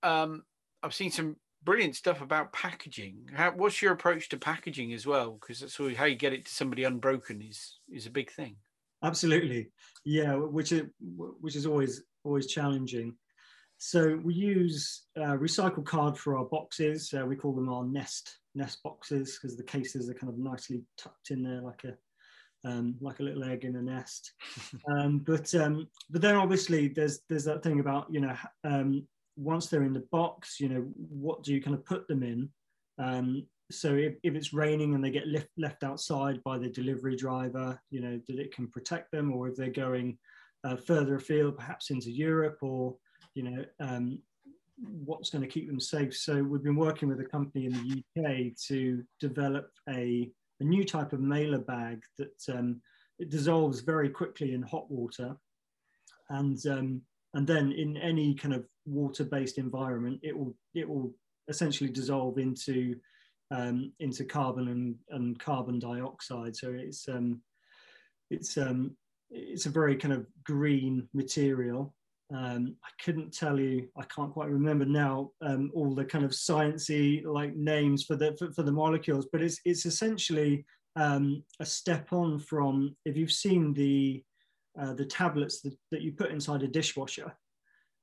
Um, 0.02 0.44
I've 0.82 0.94
seen 0.94 1.12
some 1.12 1.36
brilliant 1.66 1.96
stuff 1.96 2.22
about 2.22 2.54
packaging. 2.54 3.30
How, 3.34 3.52
what's 3.52 3.82
your 3.82 3.92
approach 3.92 4.30
to 4.30 4.38
packaging 4.38 4.94
as 4.94 5.06
well? 5.06 5.32
Because 5.32 5.60
that's 5.60 5.78
how 5.78 6.06
you 6.06 6.16
get 6.16 6.34
it 6.34 6.46
to 6.46 6.54
somebody 6.54 6.84
unbroken 6.84 7.42
is 7.42 7.80
is 7.92 8.06
a 8.06 8.12
big 8.12 8.32
thing. 8.32 8.56
Absolutely, 9.04 9.72
yeah. 10.06 10.36
Which 10.36 10.72
is 10.72 10.84
which 11.00 11.56
is 11.56 11.66
always 11.66 12.04
always 12.24 12.48
challenging. 12.48 13.16
So 13.78 14.20
we 14.24 14.34
use 14.34 15.04
uh, 15.18 15.36
recycled 15.38 15.86
card 15.86 16.18
for 16.18 16.38
our 16.38 16.46
boxes. 16.46 17.14
Uh, 17.14 17.26
we 17.26 17.36
call 17.36 17.54
them 17.54 17.70
our 17.70 17.84
nest 17.84 18.38
nest 18.54 18.82
boxes 18.84 19.38
because 19.38 19.58
the 19.58 19.64
cases 19.64 20.10
are 20.10 20.14
kind 20.14 20.32
of 20.32 20.40
nicely 20.40 20.82
tucked 20.98 21.32
in 21.32 21.44
there 21.44 21.62
like 21.62 21.84
a 21.84 21.94
um, 22.68 22.96
like 23.00 23.20
a 23.20 23.24
little 23.24 23.44
egg 23.44 23.64
in 23.64 23.76
a 23.76 23.82
nest. 23.82 24.34
um, 24.98 25.20
but 25.20 25.54
um, 25.56 25.88
but 26.10 26.22
then 26.22 26.36
obviously 26.36 26.88
there's 26.88 27.20
there's 27.30 27.46
that 27.46 27.64
thing 27.64 27.80
about 27.80 28.08
you 28.10 28.22
know 28.22 28.36
um, 28.64 29.06
once 29.36 29.68
they're 29.68 29.84
in 29.84 29.94
the 29.94 30.08
box, 30.12 30.60
you 30.60 30.70
know, 30.70 30.88
what 30.96 31.44
do 31.44 31.54
you 31.54 31.62
kind 31.62 31.76
of 31.76 31.86
put 31.86 32.08
them 32.08 32.24
in? 32.24 32.50
Um, 32.98 33.46
so 33.72 33.96
if, 33.96 34.14
if 34.24 34.36
it's 34.36 34.54
raining 34.54 34.94
and 34.94 35.04
they 35.04 35.10
get 35.10 35.28
left, 35.28 35.50
left 35.58 35.84
outside 35.84 36.44
by 36.44 36.58
the 36.58 36.70
delivery 36.70 37.16
driver, 37.16 37.80
you 37.90 38.00
know, 38.00 38.20
that 38.28 38.40
it 38.40 38.54
can 38.54 38.68
protect 38.68 39.12
them, 39.12 39.34
or 39.34 39.48
if 39.48 39.56
they're 39.56 39.70
going 39.70 40.18
uh, 40.64 40.76
further 40.76 41.16
afield, 41.16 41.58
perhaps 41.58 41.90
into 41.90 42.12
Europe, 42.12 42.60
or 42.62 42.96
you 43.34 43.44
know, 43.44 43.66
um, 43.80 44.20
what's 44.78 45.30
going 45.30 45.42
to 45.42 45.48
keep 45.48 45.68
them 45.68 45.80
safe. 45.80 46.16
So 46.16 46.42
we've 46.44 46.64
been 46.64 46.76
working 46.76 47.10
with 47.10 47.20
a 47.20 47.26
company 47.26 47.66
in 47.66 47.74
the 47.74 48.04
UK 48.22 48.56
to 48.68 49.04
develop 49.20 49.70
a, 49.90 50.30
a 50.60 50.64
new 50.64 50.84
type 50.84 51.14
of 51.14 51.20
mailer 51.20 51.60
bag 51.60 52.04
that 52.18 52.42
um, 52.50 52.82
it 53.20 53.30
dissolves 53.30 53.82
very 53.82 54.10
quickly 54.10 54.54
in 54.54 54.62
hot 54.62 54.90
water, 54.90 55.36
and 56.30 56.64
um, 56.68 57.02
and 57.34 57.46
then 57.46 57.72
in 57.72 57.98
any 57.98 58.34
kind 58.34 58.54
of 58.54 58.66
water-based 58.86 59.58
environment, 59.58 60.20
it 60.24 60.38
will 60.38 60.56
it 60.74 60.88
will 60.88 61.14
essentially 61.48 61.90
dissolve 61.90 62.38
into 62.38 62.96
um, 63.52 63.92
into 64.00 64.26
carbon 64.26 64.68
and, 64.70 64.96
and 65.10 65.40
carbon 65.40 65.80
dioxide. 65.80 66.56
So 66.56 66.72
it's 66.72 67.08
um, 67.08 67.42
it's 68.30 68.58
um, 68.58 68.96
it's 69.30 69.66
a 69.66 69.72
very 69.72 69.96
kind 69.96 70.14
of 70.14 70.26
green 70.44 71.08
material. 71.14 71.94
Um, 72.34 72.76
I 72.84 72.90
couldn't 73.04 73.34
tell 73.34 73.60
you, 73.60 73.88
I 73.96 74.04
can't 74.04 74.34
quite 74.34 74.50
remember 74.50 74.86
now 74.86 75.30
um, 75.42 75.70
all 75.76 75.94
the 75.94 76.06
kind 76.06 76.26
of 76.26 76.32
sciency 76.32 77.24
like 77.24 77.56
names 77.56 78.04
for 78.04 78.16
the 78.16 78.36
for, 78.38 78.52
for 78.52 78.64
the 78.64 78.72
molecules, 78.72 79.28
but 79.32 79.42
it's 79.42 79.60
it's 79.66 79.86
essentially 79.86 80.66
um, 80.96 81.44
a 81.60 81.66
step 81.66 82.14
on 82.14 82.40
from 82.40 82.96
if 83.06 83.16
you've 83.16 83.32
seen 83.32 83.74
the 83.74 84.24
uh, 84.80 84.94
the 84.94 85.06
tablets 85.06 85.62
that, 85.62 85.74
that 85.92 86.02
you 86.02 86.12
put 86.12 86.32
inside 86.32 86.64
a 86.64 86.68
dishwasher. 86.68 87.32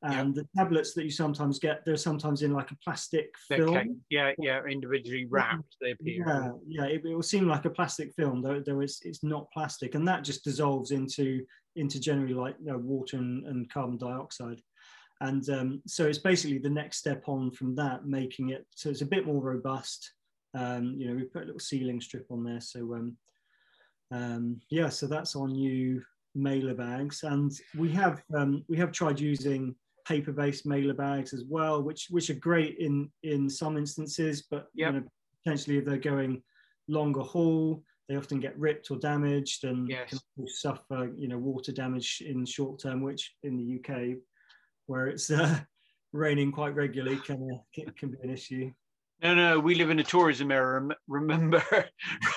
And 0.05 0.35
yep. 0.35 0.45
the 0.45 0.61
tablets 0.61 0.95
that 0.95 1.05
you 1.05 1.11
sometimes 1.11 1.61
get, 1.61 1.85
they're 1.85 1.97
sometimes 1.97 2.43
in 2.43 2.53
like 2.53 2.73
a 2.73 2.77
plastic 2.83 3.33
film. 3.49 4.01
Yeah, 4.11 4.33
yeah, 4.39 4.61
individually 4.65 5.27
wrapped. 5.27 5.77
They 5.81 5.93
appear. 5.93 6.25
Yeah, 6.27 6.51
yeah. 6.67 6.85
It, 6.87 7.05
it, 7.05 7.15
will 7.15 7.23
seem 7.23 7.47
like 7.47 7.67
a 7.67 7.71
plastic 7.71 8.13
film, 8.15 8.43
though. 8.43 8.61
Though 8.61 8.81
it's 8.81 9.03
it's 9.03 9.23
not 9.23 9.51
plastic, 9.53 9.95
and 9.95 10.07
that 10.09 10.25
just 10.25 10.43
dissolves 10.43 10.91
into 10.91 11.45
into 11.77 12.01
generally 12.01 12.35
like 12.35 12.57
you 12.61 12.73
know, 12.73 12.79
water 12.79 13.17
and, 13.17 13.47
and 13.47 13.71
carbon 13.73 13.97
dioxide. 13.97 14.61
And 15.21 15.49
um, 15.51 15.83
so 15.87 16.07
it's 16.07 16.19
basically 16.19 16.59
the 16.59 16.69
next 16.69 16.99
step 16.99 17.29
on 17.29 17.53
from 17.53 17.77
that, 17.77 18.05
making 18.05 18.51
it 18.51 18.67
so 18.75 18.91
it's 18.91 19.03
a 19.03 19.07
bit 19.07 19.25
more 19.25 19.41
robust, 19.41 20.13
Um, 20.53 20.97
you 20.99 21.07
know, 21.07 21.15
we 21.15 21.23
put 21.23 21.45
a 21.45 21.47
little 21.47 21.61
sealing 21.61 22.01
strip 22.01 22.27
on 22.31 22.43
there. 22.43 22.61
So 22.61 22.81
um, 22.95 23.17
um, 24.11 24.61
yeah, 24.69 24.89
so 24.89 25.07
that's 25.07 25.37
our 25.37 25.47
new 25.47 26.03
mailer 26.35 26.75
bags, 26.75 27.23
and 27.23 27.53
we 27.79 27.91
have 27.93 28.21
um, 28.37 28.65
we 28.69 28.77
have 28.79 28.91
tried 28.91 29.21
using 29.21 29.77
paper-based 30.05 30.67
mailer 30.67 30.95
bags 30.95 31.33
as 31.33 31.45
well, 31.49 31.83
which 31.83 32.07
which 32.11 32.31
are 32.31 32.35
great 32.35 32.79
in 32.79 33.11
in 33.23 33.49
some 33.49 33.77
instances, 33.77 34.47
but 34.51 34.69
Yep. 34.75 34.95
you 34.95 35.01
know, 35.01 35.07
potentially 35.45 35.79
if 35.79 35.85
they're 35.85 35.97
going 35.99 36.43
longer 36.89 37.21
haul, 37.21 37.83
they 38.09 38.17
often 38.17 38.41
get 38.41 38.59
ripped 38.59 38.91
or 38.91 38.99
damaged 38.99 39.65
and 39.65 39.89
Yes. 39.89 40.11
can 40.11 40.47
suffer 40.49 41.13
you 41.17 41.29
know 41.29 41.39
water 41.39 41.73
damage 41.73 42.23
in 42.27 42.45
short 42.45 42.81
term, 42.81 43.03
which 43.03 43.35
in 43.43 43.57
the 43.57 43.79
UK, 43.79 44.19
where 44.87 45.07
it's 45.07 45.31
uh, 45.31 45.61
raining 46.13 46.53
quite 46.53 46.75
regularly, 46.75 47.17
can 47.19 47.49
uh, 47.53 47.59
can, 47.75 47.93
can 47.95 48.11
be 48.11 48.19
an 48.23 48.31
issue. 48.31 48.71
No, 49.23 49.37
no, 49.37 49.61
we 49.61 49.77
live 49.77 49.91
in 49.91 50.01
a 50.01 50.05
tourism 50.05 50.51
area. 50.51 50.81
rem- 50.81 50.93
Remember, 51.07 51.63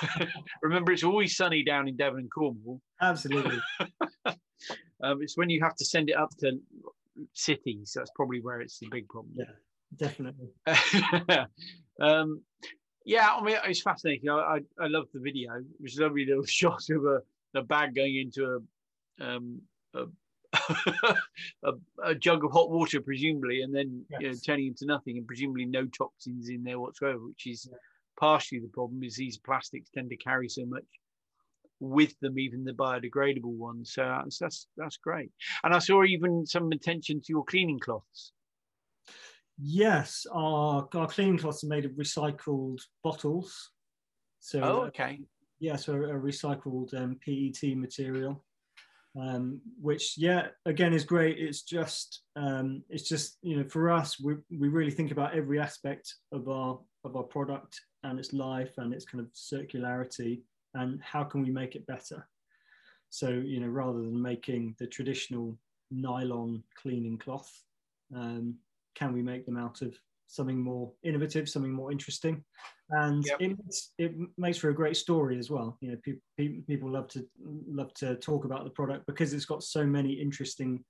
remember, 0.62 0.92
it's 0.92 1.02
always 1.02 1.36
sunny 1.36 1.64
down 1.64 1.88
in 1.88 1.96
Devon 1.96 2.20
and 2.20 2.30
Cornwall. 2.30 2.80
Absolutely. 3.00 3.58
Um, 5.02 5.20
it's 5.20 5.36
when 5.36 5.50
you 5.50 5.60
have 5.62 5.76
to 5.76 5.84
send 5.84 6.08
it 6.08 6.16
up 6.16 6.30
to 6.38 6.58
cities. 7.32 7.92
That's 7.94 8.10
probably 8.14 8.40
where 8.40 8.60
it's 8.60 8.78
the 8.78 8.88
big 8.90 9.08
problem. 9.08 9.34
Yeah. 9.36 9.44
Definitely. 9.96 10.48
um, 12.00 12.42
yeah, 13.04 13.28
I 13.30 13.42
mean, 13.42 13.56
it's 13.64 13.82
fascinating. 13.82 14.28
I, 14.28 14.34
I, 14.34 14.84
I 14.84 14.86
love 14.88 15.06
the 15.14 15.20
video. 15.20 15.54
It 15.54 15.64
was 15.80 15.96
a 15.98 16.02
lovely 16.02 16.26
little 16.26 16.44
shot 16.46 16.82
of 16.90 17.04
a, 17.04 17.20
a 17.58 17.62
bag 17.62 17.94
going 17.94 18.16
into 18.16 18.60
a, 19.20 19.24
um, 19.24 19.62
a, 19.94 20.04
a, 21.62 21.72
a 22.04 22.14
jug 22.14 22.44
of 22.44 22.52
hot 22.52 22.70
water, 22.70 23.00
presumably, 23.00 23.62
and 23.62 23.74
then 23.74 24.04
you 24.20 24.28
know, 24.28 24.34
turning 24.44 24.68
into 24.68 24.86
nothing, 24.86 25.18
and 25.18 25.26
presumably 25.26 25.64
no 25.64 25.86
toxins 25.86 26.48
in 26.48 26.64
there 26.64 26.80
whatsoever, 26.80 27.18
which 27.24 27.46
is 27.46 27.68
Yeah. 27.70 27.78
partially 28.18 28.58
the 28.58 28.68
problem. 28.68 29.02
Is 29.04 29.16
these 29.16 29.38
plastics 29.38 29.90
tend 29.90 30.10
to 30.10 30.16
carry 30.16 30.48
so 30.48 30.66
much 30.66 30.84
with 31.80 32.18
them, 32.20 32.38
even 32.38 32.64
the 32.64 32.72
biodegradable 32.72 33.44
ones. 33.44 33.92
So 33.94 34.02
that's 34.02 34.38
that's, 34.38 34.66
that's 34.76 34.96
great. 34.96 35.30
And 35.64 35.74
I 35.74 35.78
saw 35.78 36.04
even 36.04 36.46
some 36.46 36.70
attention 36.72 37.20
to 37.20 37.26
your 37.28 37.44
cleaning 37.44 37.78
cloths. 37.78 38.32
Yes, 39.58 40.26
our, 40.32 40.88
our 40.94 41.06
cleaning 41.08 41.38
cloths 41.38 41.64
are 41.64 41.68
made 41.68 41.86
of 41.86 41.92
recycled 41.92 42.80
bottles. 43.02 43.70
So 44.40 44.60
Oh, 44.62 44.82
uh, 44.82 44.86
okay. 44.86 45.20
yeah, 45.58 45.76
so 45.76 45.94
a 45.94 46.08
recycled 46.08 46.94
um, 46.94 47.18
PET 47.24 47.76
material, 47.76 48.44
um, 49.18 49.60
which 49.80 50.18
yeah, 50.18 50.48
again 50.66 50.92
is 50.92 51.04
great. 51.04 51.38
It's 51.38 51.62
just 51.62 52.22
um, 52.36 52.82
it's 52.90 53.08
just 53.08 53.38
you 53.42 53.56
know 53.56 53.64
for 53.68 53.90
us, 53.90 54.20
we 54.20 54.36
we 54.50 54.68
really 54.68 54.90
think 54.90 55.10
about 55.10 55.34
every 55.34 55.58
aspect 55.58 56.14
of 56.32 56.48
our 56.48 56.78
of 57.04 57.16
our 57.16 57.22
product 57.22 57.80
and 58.02 58.18
its 58.18 58.32
life 58.32 58.72
and 58.76 58.92
its 58.92 59.04
kind 59.04 59.24
of 59.24 59.32
circularity 59.32 60.42
and 60.76 61.02
how 61.02 61.24
can 61.24 61.42
we 61.42 61.50
make 61.50 61.74
it 61.74 61.86
better. 61.86 62.28
So 63.10 63.28
you 63.28 63.60
know 63.60 63.68
rather 63.68 63.98
than 63.98 64.20
making 64.20 64.76
the 64.78 64.86
traditional 64.86 65.58
nylon 65.90 66.62
cleaning 66.80 67.18
cloth, 67.18 67.50
um, 68.14 68.56
can 68.94 69.12
we 69.12 69.22
make 69.22 69.46
them 69.46 69.56
out 69.56 69.82
of 69.82 69.96
something 70.26 70.60
more 70.60 70.92
innovative, 71.02 71.48
something 71.48 71.72
more 71.72 71.92
interesting? 71.92 72.44
and 72.90 73.24
Yep. 73.24 73.40
it 73.40 73.48
makes, 73.48 73.92
it 73.98 74.14
makes 74.38 74.58
for 74.58 74.70
a 74.70 74.74
great 74.74 74.96
story 74.96 75.38
as 75.38 75.50
well. 75.50 75.76
You 75.80 75.92
know, 75.92 75.96
people 76.02 76.22
people 76.66 76.90
love 76.90 77.08
to 77.08 77.26
love 77.66 77.92
to 77.94 78.16
talk 78.16 78.44
about 78.44 78.64
the 78.64 78.70
product 78.70 79.06
because 79.06 79.32
it's 79.32 79.44
got 79.44 79.62
so 79.62 79.84
many 79.84 80.12
interesting 80.12 80.84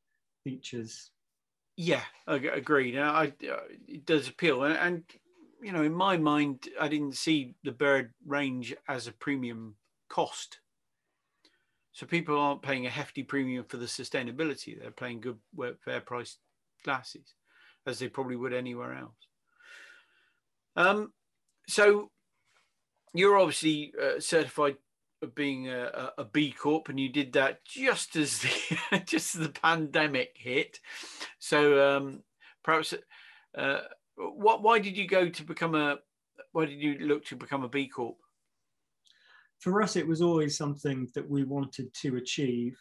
features. 0.44 1.10
Yeah, 1.76 2.02
ag- 2.28 2.46
agreed. 2.46 2.96
Uh, 2.96 3.12
I, 3.12 3.26
uh, 3.50 3.60
it 3.86 4.04
does 4.04 4.28
appeal, 4.28 4.64
and, 4.64 4.76
and 4.76 5.04
you 5.62 5.72
know, 5.72 5.82
in 5.82 5.94
my 5.94 6.16
mind, 6.16 6.68
I 6.80 6.88
didn't 6.88 7.16
see 7.16 7.54
the 7.64 7.72
bird 7.72 8.12
range 8.26 8.74
as 8.88 9.06
a 9.06 9.12
premium 9.12 9.76
cost. 10.08 10.60
So 11.92 12.06
people 12.06 12.38
aren't 12.38 12.62
paying 12.62 12.86
a 12.86 12.90
hefty 12.90 13.22
premium 13.22 13.64
for 13.64 13.78
the 13.78 13.86
sustainability; 13.86 14.78
they're 14.78 14.90
paying 14.90 15.20
good, 15.20 15.38
fair 15.84 16.00
price 16.00 16.36
glasses, 16.84 17.34
as 17.86 17.98
they 17.98 18.08
probably 18.08 18.36
would 18.36 18.52
anywhere 18.52 18.94
else. 18.94 19.28
Um, 20.76 21.12
so 21.66 22.10
you're 23.14 23.38
obviously 23.38 23.94
uh, 24.00 24.20
certified 24.20 24.76
of 25.22 25.34
being 25.34 25.68
a 25.68 26.26
B 26.30 26.52
Corp, 26.52 26.90
and 26.90 27.00
you 27.00 27.08
did 27.08 27.32
that 27.32 27.64
just 27.64 28.16
as 28.16 28.40
the 28.40 29.02
just 29.06 29.34
as 29.34 29.40
the 29.40 29.48
pandemic 29.48 30.32
hit. 30.36 30.80
So 31.38 31.96
um, 31.96 32.22
perhaps, 32.62 32.94
uh, 33.56 33.80
what? 34.16 34.62
Why 34.62 34.78
did 34.78 34.96
you 34.96 35.06
go 35.06 35.28
to 35.28 35.42
become 35.44 35.74
a? 35.74 35.98
Why 36.52 36.66
did 36.66 36.80
you 36.80 36.98
look 36.98 37.24
to 37.26 37.36
become 37.36 37.64
a 37.64 37.68
B 37.68 37.88
Corp? 37.88 38.16
For 39.60 39.82
us, 39.82 39.96
it 39.96 40.06
was 40.06 40.20
always 40.22 40.56
something 40.56 41.08
that 41.14 41.28
we 41.28 41.44
wanted 41.44 41.92
to 42.02 42.16
achieve, 42.16 42.78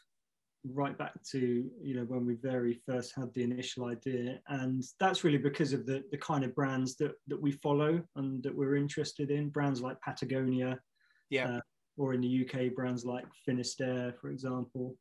right 0.74 0.98
back 0.98 1.13
to 1.32 1.39
you 1.82 1.95
know 1.95 2.04
when 2.04 2.26
we 2.26 2.36
very 2.36 2.82
first 2.86 3.13
had 3.15 3.34
the 3.34 3.43
initial 3.43 3.86
idea, 3.86 4.39
and 4.48 4.84
that's 5.00 5.24
really 5.24 5.38
because 5.38 5.74
of 5.74 5.86
the 5.86 6.04
the 6.12 6.17
kind 6.17 6.43
of 6.43 6.56
brands 6.56 6.95
that 6.98 7.13
that 7.28 7.41
we 7.41 7.52
follow 7.52 8.02
and 8.15 8.43
that 8.43 8.56
we're 8.56 8.76
interested 8.76 9.32
in. 9.32 9.50
Brands 9.50 9.82
like 9.82 10.00
Patagonia, 10.02 10.80
Yeah. 11.30 11.58
uh, 11.58 11.62
or 11.98 12.13
in 12.13 12.21
the 12.21 12.45
UK, 12.45 12.74
brands 12.76 13.06
like 13.06 13.26
Finisterre, 13.45 14.13
for 14.19 14.30
example. 14.30 14.98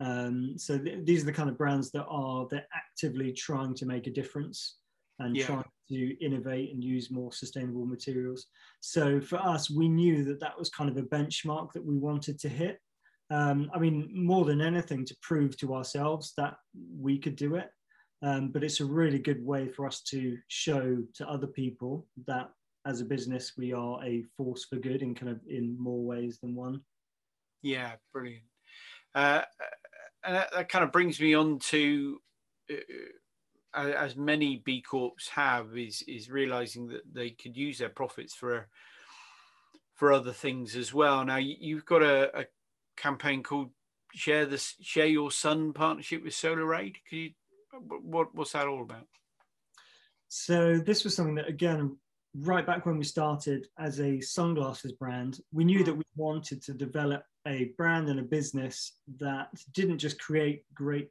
Um, 0.00 0.58
so 0.58 0.76
th- 0.76 1.04
these 1.06 1.22
are 1.22 1.26
the 1.26 1.32
kind 1.32 1.48
of 1.48 1.56
brands 1.56 1.90
that 1.92 2.04
are 2.06 2.46
they're 2.50 2.66
actively 2.74 3.32
trying 3.32 3.74
to 3.76 3.86
make 3.86 4.06
a 4.06 4.10
difference 4.10 4.78
and 5.18 5.36
Yeah. 5.36 5.46
trying 5.46 5.64
to 5.88 6.24
innovate 6.24 6.72
and 6.72 6.82
use 6.82 7.10
more 7.10 7.32
sustainable 7.32 7.86
materials. 7.86 8.46
So 8.80 9.20
for 9.20 9.36
us, 9.36 9.70
we 9.70 9.88
knew 9.88 10.24
that 10.24 10.40
that 10.40 10.58
was 10.58 10.70
kind 10.70 10.90
of 10.90 10.96
a 10.96 11.02
benchmark 11.02 11.72
that 11.72 11.84
we 11.84 11.96
wanted 11.96 12.38
to 12.40 12.48
hit. 12.48 12.80
Um, 13.30 13.70
I 13.74 13.78
mean, 13.78 14.10
more 14.12 14.44
than 14.44 14.60
anything, 14.60 15.04
to 15.06 15.16
prove 15.22 15.56
to 15.58 15.74
ourselves 15.74 16.32
that 16.36 16.56
we 16.98 17.18
could 17.18 17.36
do 17.36 17.56
it. 17.56 17.70
Um, 18.22 18.48
but 18.48 18.64
it's 18.64 18.80
a 18.80 18.86
really 18.86 19.18
good 19.18 19.44
way 19.44 19.68
for 19.68 19.86
us 19.86 20.02
to 20.04 20.38
show 20.48 21.02
to 21.14 21.28
other 21.28 21.46
people 21.46 22.06
that 22.26 22.50
as 22.86 23.00
a 23.00 23.04
business 23.04 23.52
we 23.56 23.72
are 23.72 24.02
a 24.04 24.22
force 24.36 24.64
for 24.64 24.76
good 24.76 25.02
in 25.02 25.14
kind 25.14 25.32
of 25.32 25.40
in 25.48 25.78
more 25.78 26.02
ways 26.02 26.38
than 26.40 26.54
one. 26.54 26.80
Yeah, 27.62 27.96
brilliant. 28.12 28.44
Uh, 29.14 29.42
and 30.24 30.36
that, 30.36 30.52
that 30.52 30.68
kind 30.68 30.84
of 30.84 30.92
brings 30.92 31.20
me 31.20 31.34
on 31.34 31.58
to, 31.60 32.20
uh, 32.70 32.76
uh, 32.76 33.12
as 33.74 34.16
many 34.16 34.62
B 34.64 34.80
Corps 34.80 35.12
have, 35.34 35.76
is 35.76 36.02
is 36.02 36.30
realizing 36.30 36.88
that 36.88 37.02
they 37.12 37.30
could 37.30 37.56
use 37.56 37.78
their 37.78 37.88
profits 37.88 38.34
for 38.34 38.68
for 39.94 40.12
other 40.12 40.32
things 40.32 40.76
as 40.76 40.92
well. 40.92 41.24
Now 41.24 41.36
you, 41.36 41.56
you've 41.58 41.86
got 41.86 42.02
a, 42.02 42.40
a 42.40 42.44
campaign 42.96 43.42
called 43.42 43.70
"Share 44.12 44.46
the 44.46 44.58
Share 44.80 45.06
Your 45.06 45.30
Sun" 45.30 45.72
partnership 45.72 46.22
with 46.24 46.34
Solar 46.34 46.74
Aid. 46.74 46.98
Could 47.08 47.16
you, 47.16 47.30
what 48.02 48.34
what's 48.34 48.52
that 48.52 48.66
all 48.66 48.82
about? 48.82 49.06
So 50.28 50.78
this 50.78 51.04
was 51.04 51.14
something 51.14 51.36
that 51.36 51.48
again, 51.48 51.96
right 52.34 52.66
back 52.66 52.86
when 52.86 52.98
we 52.98 53.04
started 53.04 53.68
as 53.78 54.00
a 54.00 54.20
sunglasses 54.20 54.92
brand, 54.92 55.40
we 55.52 55.64
knew 55.64 55.84
that 55.84 55.96
we 55.96 56.04
wanted 56.16 56.62
to 56.62 56.74
develop 56.74 57.24
a 57.46 57.72
brand 57.76 58.08
and 58.08 58.18
a 58.18 58.22
business 58.22 58.92
that 59.20 59.48
didn't 59.72 59.98
just 59.98 60.18
create 60.18 60.64
great 60.74 61.10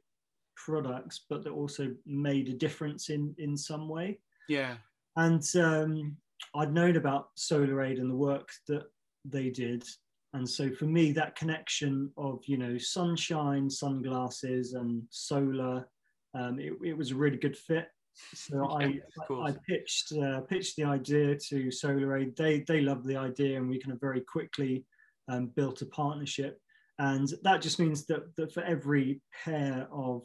products, 0.56 1.24
but 1.28 1.42
that 1.44 1.50
also 1.50 1.92
made 2.06 2.48
a 2.48 2.52
difference 2.52 3.10
in 3.10 3.34
in 3.38 3.56
some 3.56 3.88
way. 3.88 4.18
Yeah, 4.48 4.76
And 5.16 5.42
um, 5.56 6.16
I'd 6.54 6.72
known 6.72 6.96
about 6.96 7.28
Solar 7.36 7.82
Aid 7.82 7.98
and 7.98 8.10
the 8.10 8.16
work 8.16 8.48
that 8.68 8.84
they 9.24 9.50
did. 9.50 9.84
And 10.32 10.48
so 10.48 10.70
for 10.72 10.86
me, 10.86 11.12
that 11.12 11.36
connection 11.36 12.10
of, 12.16 12.40
you 12.46 12.56
know, 12.56 12.76
sunshine, 12.76 13.70
sunglasses 13.70 14.74
and 14.74 15.02
solar, 15.10 15.88
um, 16.34 16.58
it, 16.58 16.72
it 16.84 16.96
was 16.96 17.12
a 17.12 17.16
really 17.16 17.36
good 17.36 17.56
fit. 17.56 17.86
So 18.34 18.56
Yeah, 18.80 18.98
I, 19.30 19.48
I, 19.48 19.54
pitched 19.68 20.12
uh, 20.12 20.40
pitched 20.42 20.76
the 20.76 20.84
idea 20.84 21.36
to 21.48 21.70
Solar 21.70 22.16
Aid. 22.16 22.36
They, 22.36 22.60
they 22.60 22.80
loved 22.80 23.06
the 23.06 23.16
idea 23.16 23.58
and 23.58 23.68
we 23.68 23.80
kind 23.80 23.92
of 23.92 24.00
very 24.00 24.20
quickly 24.20 24.84
um, 25.28 25.46
built 25.54 25.82
a 25.82 25.86
partnership. 25.86 26.60
And 26.98 27.28
that 27.42 27.62
just 27.62 27.78
means 27.78 28.06
that, 28.06 28.34
that 28.36 28.52
for 28.52 28.62
every 28.62 29.20
pair 29.44 29.88
of 29.92 30.22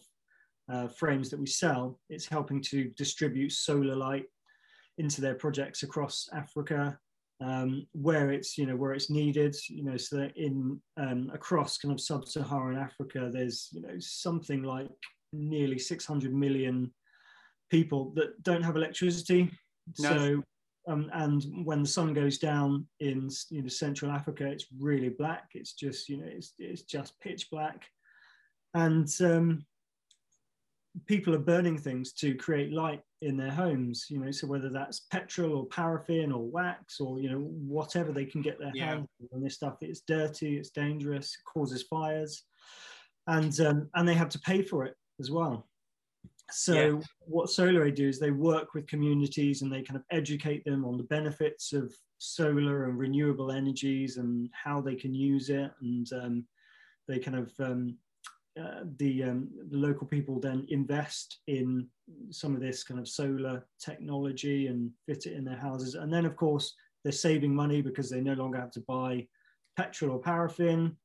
uh, 0.71 0.87
frames 0.87 1.29
that 1.29 1.39
we 1.39 1.47
sell, 1.47 1.99
it's 2.09 2.27
helping 2.27 2.61
to 2.61 2.91
distribute 2.95 3.51
solar 3.51 3.95
light 3.95 4.25
into 4.97 5.21
their 5.21 5.35
projects 5.35 5.83
across 5.83 6.27
Africa, 6.33 6.97
um, 7.41 7.87
where 7.93 8.31
it's 8.31 8.57
you 8.57 8.65
know 8.65 8.75
where 8.75 8.93
it's 8.93 9.09
needed. 9.09 9.55
You 9.67 9.83
know, 9.83 9.97
so 9.97 10.17
that 10.17 10.37
in 10.37 10.79
um, 10.97 11.31
across 11.33 11.77
kind 11.77 11.93
of 11.93 12.01
sub-Saharan 12.01 12.77
Africa, 12.77 13.29
there's 13.31 13.69
you 13.71 13.81
know 13.81 13.95
something 13.99 14.63
like 14.63 14.89
nearly 15.31 15.79
600 15.79 16.33
million 16.33 16.91
people 17.69 18.11
that 18.15 18.41
don't 18.43 18.63
have 18.63 18.75
electricity. 18.75 19.51
No. 19.99 20.09
So. 20.09 20.43
Um, 20.87 21.11
and 21.13 21.45
when 21.65 21.83
the 21.83 21.87
sun 21.87 22.13
goes 22.13 22.39
down 22.39 22.87
in 22.99 23.29
you 23.51 23.61
know 23.61 23.67
Central 23.67 24.11
Africa, 24.11 24.47
it's 24.47 24.65
really 24.79 25.09
black. 25.09 25.49
It's 25.53 25.73
just 25.73 26.09
you 26.09 26.17
know 26.17 26.25
it's, 26.27 26.53
it's 26.57 26.81
just 26.81 27.19
pitch 27.19 27.49
black, 27.51 27.85
and 28.73 29.07
um, 29.21 29.65
people 31.05 31.33
are 31.35 31.39
burning 31.39 31.77
things 31.77 32.13
to 32.13 32.35
create 32.35 32.73
light 32.73 33.01
in 33.21 33.35
their 33.35 33.51
homes 33.51 34.05
you 34.09 34.17
know 34.17 34.31
so 34.31 34.47
whether 34.47 34.69
that's 34.69 35.01
petrol 35.11 35.55
or 35.55 35.65
paraffin 35.65 36.31
or 36.31 36.47
wax 36.47 36.99
or 36.99 37.19
you 37.19 37.29
know 37.29 37.39
whatever 37.39 38.11
they 38.11 38.25
can 38.25 38.41
get 38.41 38.57
their 38.59 38.71
yeah. 38.73 38.85
hands 38.85 39.07
on 39.33 39.41
this 39.41 39.55
stuff 39.55 39.75
it's 39.81 40.01
dirty 40.01 40.57
it's 40.57 40.69
dangerous 40.69 41.35
it 41.35 41.43
causes 41.45 41.83
fires 41.83 42.43
and 43.27 43.59
um, 43.59 43.89
and 43.95 44.07
they 44.07 44.13
have 44.13 44.29
to 44.29 44.39
pay 44.39 44.61
for 44.61 44.85
it 44.85 44.95
as 45.19 45.29
well 45.29 45.67
so 46.51 46.73
yeah. 46.73 46.99
what 47.19 47.49
solar 47.49 47.91
do 47.91 48.07
is 48.07 48.19
they 48.19 48.31
work 48.31 48.73
with 48.73 48.87
communities 48.87 49.61
and 49.61 49.71
they 49.71 49.83
kind 49.83 49.97
of 49.97 50.03
educate 50.11 50.63
them 50.65 50.83
on 50.83 50.97
the 50.97 51.03
benefits 51.03 51.73
of 51.73 51.93
solar 52.17 52.85
and 52.85 52.97
renewable 52.97 53.51
energies 53.51 54.17
and 54.17 54.49
how 54.51 54.81
they 54.81 54.95
can 54.95 55.13
use 55.13 55.49
it 55.49 55.71
and 55.81 56.11
um, 56.13 56.45
they 57.07 57.19
kind 57.19 57.37
of 57.37 57.51
um, 57.59 57.95
uh, 58.59 58.83
the, 58.97 59.23
um, 59.23 59.49
the 59.69 59.77
local 59.77 60.07
people 60.07 60.39
then 60.39 60.65
invest 60.69 61.39
in 61.47 61.87
some 62.31 62.55
of 62.55 62.61
this 62.61 62.83
kind 62.83 62.99
of 62.99 63.07
solar 63.07 63.65
technology 63.79 64.67
and 64.67 64.91
fit 65.05 65.25
it 65.25 65.33
in 65.33 65.45
their 65.45 65.57
houses. 65.57 65.95
And 65.95 66.11
then, 66.11 66.25
of 66.25 66.35
course, 66.35 66.75
they're 67.03 67.11
saving 67.11 67.55
money 67.55 67.81
because 67.81 68.09
they 68.09 68.21
no 68.21 68.33
longer 68.33 68.59
have 68.59 68.71
to 68.71 68.81
buy 68.81 69.27
petrol 69.77 70.11
or 70.11 70.19
paraffin. 70.19 70.95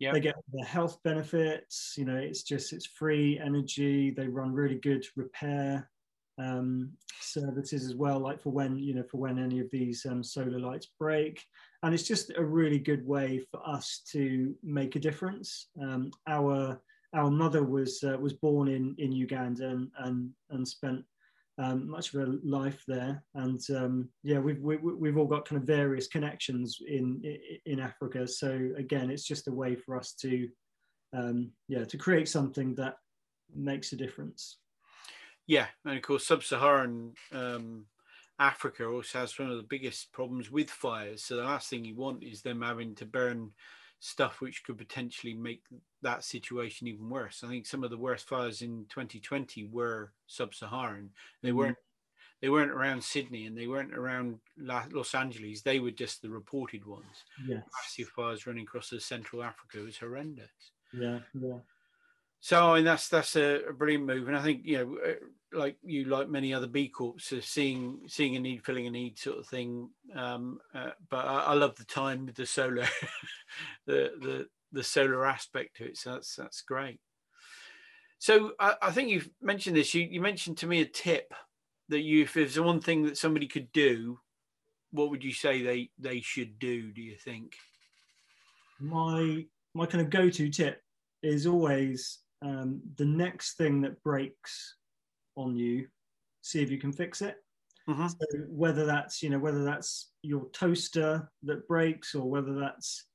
Yep. 0.00 0.14
They 0.14 0.20
get 0.20 0.36
the 0.52 0.64
health 0.64 0.98
benefits. 1.02 1.94
You 1.96 2.04
know, 2.04 2.16
it's 2.16 2.42
just 2.42 2.72
it's 2.72 2.86
free 2.86 3.38
energy. 3.38 4.10
They 4.10 4.28
run 4.28 4.52
really 4.52 4.76
good 4.76 5.04
repair 5.16 5.90
um, 6.38 6.92
services 7.20 7.84
as 7.84 7.96
well, 7.96 8.20
like 8.20 8.40
for 8.40 8.50
when 8.50 8.78
you 8.78 8.94
know 8.94 9.02
for 9.02 9.18
when 9.18 9.38
any 9.38 9.58
of 9.58 9.70
these 9.70 10.06
um, 10.06 10.22
solar 10.22 10.58
lights 10.58 10.88
break. 10.98 11.44
And 11.82 11.94
it's 11.94 12.06
just 12.06 12.32
a 12.36 12.44
really 12.44 12.78
good 12.78 13.06
way 13.06 13.44
for 13.50 13.60
us 13.66 14.02
to 14.12 14.54
make 14.62 14.94
a 14.94 15.00
difference. 15.00 15.68
Um, 15.80 16.10
our 16.26 16.80
our 17.14 17.30
mother 17.30 17.64
was 17.64 18.02
uh, 18.04 18.16
was 18.18 18.34
born 18.34 18.68
in 18.68 18.94
in 18.98 19.12
Uganda 19.12 19.68
and 19.68 19.90
and, 19.98 20.30
and 20.50 20.66
spent 20.66 21.04
um, 21.58 21.88
much 21.90 22.14
of 22.14 22.20
her 22.20 22.34
life 22.44 22.84
there. 22.86 23.22
And 23.34 23.60
um, 23.70 24.08
yeah, 24.22 24.38
we've 24.38 24.60
we, 24.60 24.74
have 24.76 24.82
we 24.82 25.08
have 25.08 25.18
all 25.18 25.26
got 25.26 25.48
kind 25.48 25.60
of 25.60 25.66
various 25.66 26.06
connections 26.06 26.78
in 26.86 27.22
in 27.66 27.80
Africa. 27.80 28.26
So 28.26 28.70
again, 28.76 29.10
it's 29.10 29.24
just 29.24 29.48
a 29.48 29.52
way 29.52 29.74
for 29.74 29.96
us 29.96 30.12
to 30.20 30.48
um, 31.12 31.50
yeah 31.68 31.84
to 31.84 31.98
create 31.98 32.28
something 32.28 32.74
that 32.76 32.96
makes 33.54 33.92
a 33.92 33.96
difference. 33.96 34.58
Yeah, 35.46 35.66
and 35.86 35.96
of 35.96 36.02
course, 36.02 36.26
sub-Saharan 36.26 37.14
um, 37.32 37.86
Africa 38.38 38.86
also 38.86 39.20
has 39.20 39.38
one 39.38 39.50
of 39.50 39.56
the 39.56 39.62
biggest 39.62 40.12
problems 40.12 40.50
with 40.50 40.68
fires. 40.68 41.24
So 41.24 41.36
the 41.36 41.44
last 41.44 41.70
thing 41.70 41.86
you 41.86 41.96
want 41.96 42.22
is 42.22 42.42
them 42.42 42.60
having 42.60 42.94
to 42.96 43.06
burn 43.06 43.52
stuff 44.00 44.40
which 44.40 44.64
could 44.64 44.78
potentially 44.78 45.34
make 45.34 45.62
that 46.02 46.24
situation 46.24 46.86
even 46.86 47.10
worse. 47.10 47.42
I 47.44 47.48
think 47.48 47.66
some 47.66 47.82
of 47.82 47.90
the 47.90 47.98
worst 47.98 48.28
fires 48.28 48.62
in 48.62 48.86
2020 48.88 49.64
were 49.64 50.12
sub-Saharan. 50.26 51.10
They 51.42 51.48
mm-hmm. 51.48 51.58
weren't 51.58 51.76
they 52.40 52.48
weren't 52.48 52.70
around 52.70 53.02
Sydney 53.02 53.46
and 53.46 53.58
they 53.58 53.66
weren't 53.66 53.94
around 53.94 54.38
Los 54.56 55.14
Angeles. 55.14 55.62
They 55.62 55.80
were 55.80 55.90
just 55.90 56.22
the 56.22 56.30
reported 56.30 56.86
ones. 56.86 57.24
Yes. 57.44 57.64
Massive 57.82 58.12
fires 58.14 58.46
running 58.46 58.62
across 58.62 58.90
the 58.90 59.00
Central 59.00 59.42
Africa 59.42 59.78
was 59.78 59.96
horrendous. 59.96 60.46
Yeah, 60.92 61.18
yeah. 61.34 61.58
So 62.40 62.72
I 62.72 62.76
mean 62.76 62.84
that's 62.84 63.08
that's 63.08 63.34
a, 63.34 63.64
a, 63.68 63.72
brilliant 63.72 64.06
move, 64.06 64.28
and 64.28 64.36
I 64.36 64.42
think 64.42 64.60
you 64.64 64.78
know, 64.78 64.98
like 65.52 65.76
you, 65.82 66.04
like 66.04 66.28
many 66.28 66.52
other 66.52 66.66
B 66.66 66.88
Corps, 66.88 67.14
are 67.32 67.40
seeing 67.40 68.00
seeing 68.06 68.36
a 68.36 68.40
need, 68.40 68.64
filling 68.64 68.86
a 68.86 68.90
need, 68.90 69.18
sort 69.18 69.38
of 69.38 69.46
thing. 69.46 69.90
Um, 70.14 70.58
uh, 70.74 70.90
but 71.08 71.24
I, 71.24 71.38
I, 71.38 71.54
love 71.54 71.76
the 71.76 71.84
time 71.84 72.26
with 72.26 72.34
the 72.34 72.46
solar, 72.46 72.86
the 73.86 74.12
the 74.20 74.46
the 74.72 74.82
solar 74.82 75.26
aspect 75.26 75.76
to 75.76 75.86
it. 75.86 75.96
So 75.96 76.12
that's 76.12 76.36
that's 76.36 76.62
great. 76.62 77.00
So 78.18 78.52
I, 78.58 78.74
I 78.82 78.90
think 78.90 79.08
you've 79.08 79.30
mentioned 79.40 79.76
this. 79.76 79.94
You 79.94 80.02
you 80.10 80.20
mentioned 80.20 80.58
to 80.58 80.66
me 80.66 80.80
a 80.80 80.86
tip 80.86 81.32
that 81.88 82.00
you, 82.00 82.22
if 82.22 82.34
there's 82.34 82.60
one 82.60 82.80
thing 82.80 83.04
that 83.04 83.16
somebody 83.16 83.46
could 83.46 83.72
do, 83.72 84.18
what 84.90 85.10
would 85.10 85.24
you 85.24 85.32
say 85.32 85.62
they 85.62 85.90
they 85.98 86.20
should 86.20 86.58
do? 86.58 86.92
Do 86.92 87.00
you 87.00 87.16
think? 87.16 87.54
My 88.80 89.44
my 89.74 89.86
kind 89.86 90.02
of 90.02 90.10
go 90.10 90.28
to 90.28 90.50
tip 90.50 90.82
is 91.22 91.46
always 91.46 92.18
um, 92.42 92.80
the 92.96 93.04
next 93.04 93.56
thing 93.56 93.80
that 93.82 94.02
breaks 94.02 94.76
on 95.38 95.56
you, 95.56 95.86
see 96.42 96.62
if 96.62 96.70
you 96.70 96.78
can 96.78 96.92
fix 96.92 97.22
it. 97.22 97.36
Mm-hmm. 97.88 98.08
So 98.08 98.26
whether 98.48 98.84
that's 98.84 99.22
you 99.22 99.30
know 99.30 99.38
whether 99.38 99.64
that's 99.64 100.10
your 100.22 100.48
toaster 100.50 101.30
that 101.44 101.66
breaks 101.66 102.14
or 102.14 102.28
whether 102.28 102.54
that's 102.54 103.06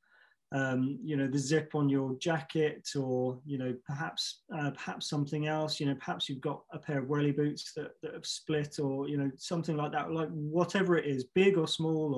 um, 0.52 1.00
you 1.04 1.16
know 1.16 1.28
the 1.28 1.38
zip 1.38 1.72
on 1.76 1.90
your 1.90 2.16
jacket 2.18 2.90
or 2.96 3.40
you 3.46 3.60
know 3.60 3.76
perhaps 3.86 4.42
uh, 4.56 4.72
perhaps 4.72 5.10
something 5.10 5.48
else 5.48 5.80
you 5.80 5.86
know 5.86 5.96
perhaps 5.96 6.28
you've 6.28 6.42
got 6.42 6.62
a 6.74 6.80
pair 6.80 7.00
of 7.00 7.08
welly 7.08 7.32
boots 7.32 7.72
that, 7.76 7.92
that 8.02 8.14
have 8.14 8.26
split 8.26 8.80
or 8.80 9.08
you 9.08 9.18
know 9.18 9.30
something 9.38 9.76
like 9.76 9.92
that 9.92 10.12
like 10.12 10.30
whatever 10.30 10.98
it 10.98 11.06
is 11.06 11.26
big 11.36 11.58
or 11.58 11.68
small 11.68 12.14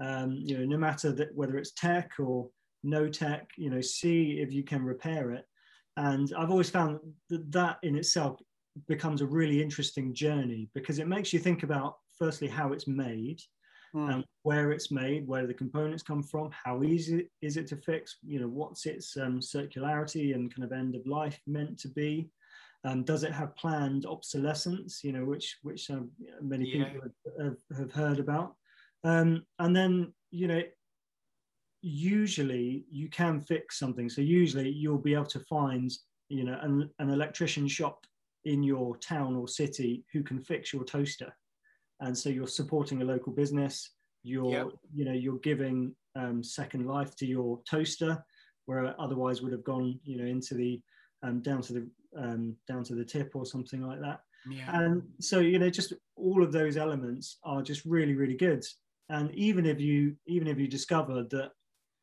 or 0.00 0.06
um, 0.06 0.32
you 0.32 0.58
know 0.58 0.64
no 0.64 0.78
matter 0.78 1.10
that 1.12 1.34
whether 1.34 1.56
it's 1.56 1.72
tech 1.72 2.12
or 2.18 2.48
no 2.84 3.08
tech 3.08 3.48
you 3.56 3.70
know 3.70 3.80
see 3.80 4.40
if 4.40 4.52
you 4.52 4.62
can 4.62 4.82
repair 4.82 5.30
it 5.30 5.44
and 5.98 6.32
I've 6.38 6.50
always 6.50 6.70
found 6.70 7.00
that 7.28 7.50
that 7.52 7.78
in 7.82 7.96
itself 7.96 8.40
becomes 8.86 9.20
a 9.20 9.26
really 9.26 9.62
interesting 9.62 10.14
journey 10.14 10.68
because 10.74 10.98
it 10.98 11.08
makes 11.08 11.32
you 11.32 11.38
think 11.38 11.62
about 11.62 11.96
firstly 12.18 12.48
how 12.48 12.72
it's 12.72 12.86
made, 12.86 13.40
mm. 13.94 14.12
um, 14.12 14.24
where 14.42 14.72
it's 14.72 14.90
made, 14.90 15.26
where 15.26 15.46
the 15.46 15.54
components 15.54 16.02
come 16.02 16.22
from, 16.22 16.50
how 16.52 16.82
easy 16.82 17.28
is 17.42 17.56
it 17.56 17.66
to 17.68 17.76
fix, 17.76 18.16
you 18.22 18.40
know, 18.40 18.48
what's 18.48 18.86
its 18.86 19.16
um, 19.16 19.40
circularity 19.40 20.34
and 20.34 20.54
kind 20.54 20.64
of 20.64 20.72
end 20.72 20.94
of 20.94 21.06
life 21.06 21.40
meant 21.46 21.78
to 21.80 21.88
be. 21.88 22.30
Um, 22.84 23.02
does 23.02 23.24
it 23.24 23.32
have 23.32 23.56
planned 23.56 24.06
obsolescence, 24.06 25.02
you 25.02 25.12
know, 25.12 25.24
which 25.24 25.58
which 25.62 25.90
um, 25.90 26.10
many 26.40 26.68
yeah. 26.68 26.84
people 26.84 27.08
have, 27.42 27.56
have, 27.76 27.92
heard 27.92 28.20
about, 28.20 28.54
um, 29.02 29.44
and 29.58 29.74
then 29.74 30.12
you 30.30 30.46
know 30.46 30.62
usually 31.82 32.84
you 32.90 33.08
can 33.08 33.40
fix 33.40 33.78
something. 33.78 34.08
So 34.08 34.20
usually 34.20 34.68
you'll 34.68 34.98
be 34.98 35.14
able 35.14 35.26
to 35.26 35.40
find, 35.40 35.90
you 36.28 36.44
know, 36.44 36.58
an, 36.62 36.90
an 36.98 37.10
electrician 37.10 37.68
shop 37.68 38.04
in 38.48 38.62
your 38.62 38.96
town 38.96 39.36
or 39.36 39.46
city 39.46 40.04
who 40.12 40.22
can 40.22 40.40
fix 40.40 40.72
your 40.72 40.82
toaster. 40.82 41.30
And 42.00 42.16
so 42.16 42.30
you're 42.30 42.46
supporting 42.46 43.02
a 43.02 43.04
local 43.04 43.32
business. 43.32 43.90
You're, 44.22 44.50
yep. 44.50 44.68
you 44.94 45.04
know, 45.04 45.12
you're 45.12 45.38
giving 45.40 45.94
um, 46.16 46.42
second 46.42 46.86
life 46.86 47.14
to 47.16 47.26
your 47.26 47.60
toaster, 47.68 48.24
where 48.64 48.98
otherwise 48.98 49.42
would 49.42 49.52
have 49.52 49.64
gone, 49.64 50.00
you 50.02 50.16
know, 50.16 50.24
into 50.24 50.54
the 50.54 50.80
um, 51.22 51.40
down 51.42 51.60
to 51.62 51.72
the 51.74 51.88
um, 52.16 52.56
down 52.66 52.84
to 52.84 52.94
the 52.94 53.04
tip 53.04 53.32
or 53.34 53.44
something 53.44 53.82
like 53.82 54.00
that. 54.00 54.20
Yeah. 54.48 54.82
And 54.82 55.02
so 55.20 55.40
you 55.40 55.58
know, 55.58 55.68
just 55.68 55.92
all 56.16 56.42
of 56.42 56.52
those 56.52 56.76
elements 56.76 57.38
are 57.44 57.60
just 57.60 57.84
really, 57.84 58.14
really 58.14 58.36
good. 58.36 58.64
And 59.10 59.34
even 59.34 59.66
if 59.66 59.78
you 59.80 60.16
even 60.26 60.48
if 60.48 60.58
you 60.58 60.68
discover 60.68 61.24
that 61.24 61.50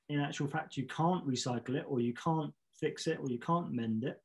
in 0.09 0.19
actual 0.19 0.47
fact 0.47 0.77
you 0.77 0.85
can't 0.85 1.25
recycle 1.27 1.75
it 1.75 1.85
or 1.87 1.99
you 1.99 2.13
can't 2.13 2.53
fix 2.79 3.07
it 3.07 3.17
or 3.19 3.29
you 3.29 3.39
can't 3.39 3.71
mend 3.71 4.03
it 4.03 4.19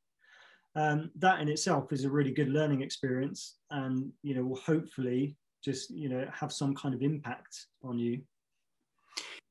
um, 0.75 1.11
that 1.17 1.41
in 1.41 1.49
itself 1.49 1.91
is 1.91 2.05
a 2.05 2.09
really 2.09 2.31
good 2.31 2.49
learning 2.49 2.81
experience 2.81 3.57
and 3.71 4.11
you 4.23 4.35
know 4.35 4.43
will 4.43 4.57
hopefully 4.57 5.35
just 5.63 5.89
you 5.89 6.09
know 6.09 6.25
have 6.33 6.51
some 6.51 6.73
kind 6.75 6.95
of 6.95 7.01
impact 7.01 7.67
on 7.83 7.99
you 7.99 8.21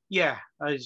yeah 0.08 0.36
I, 0.60 0.78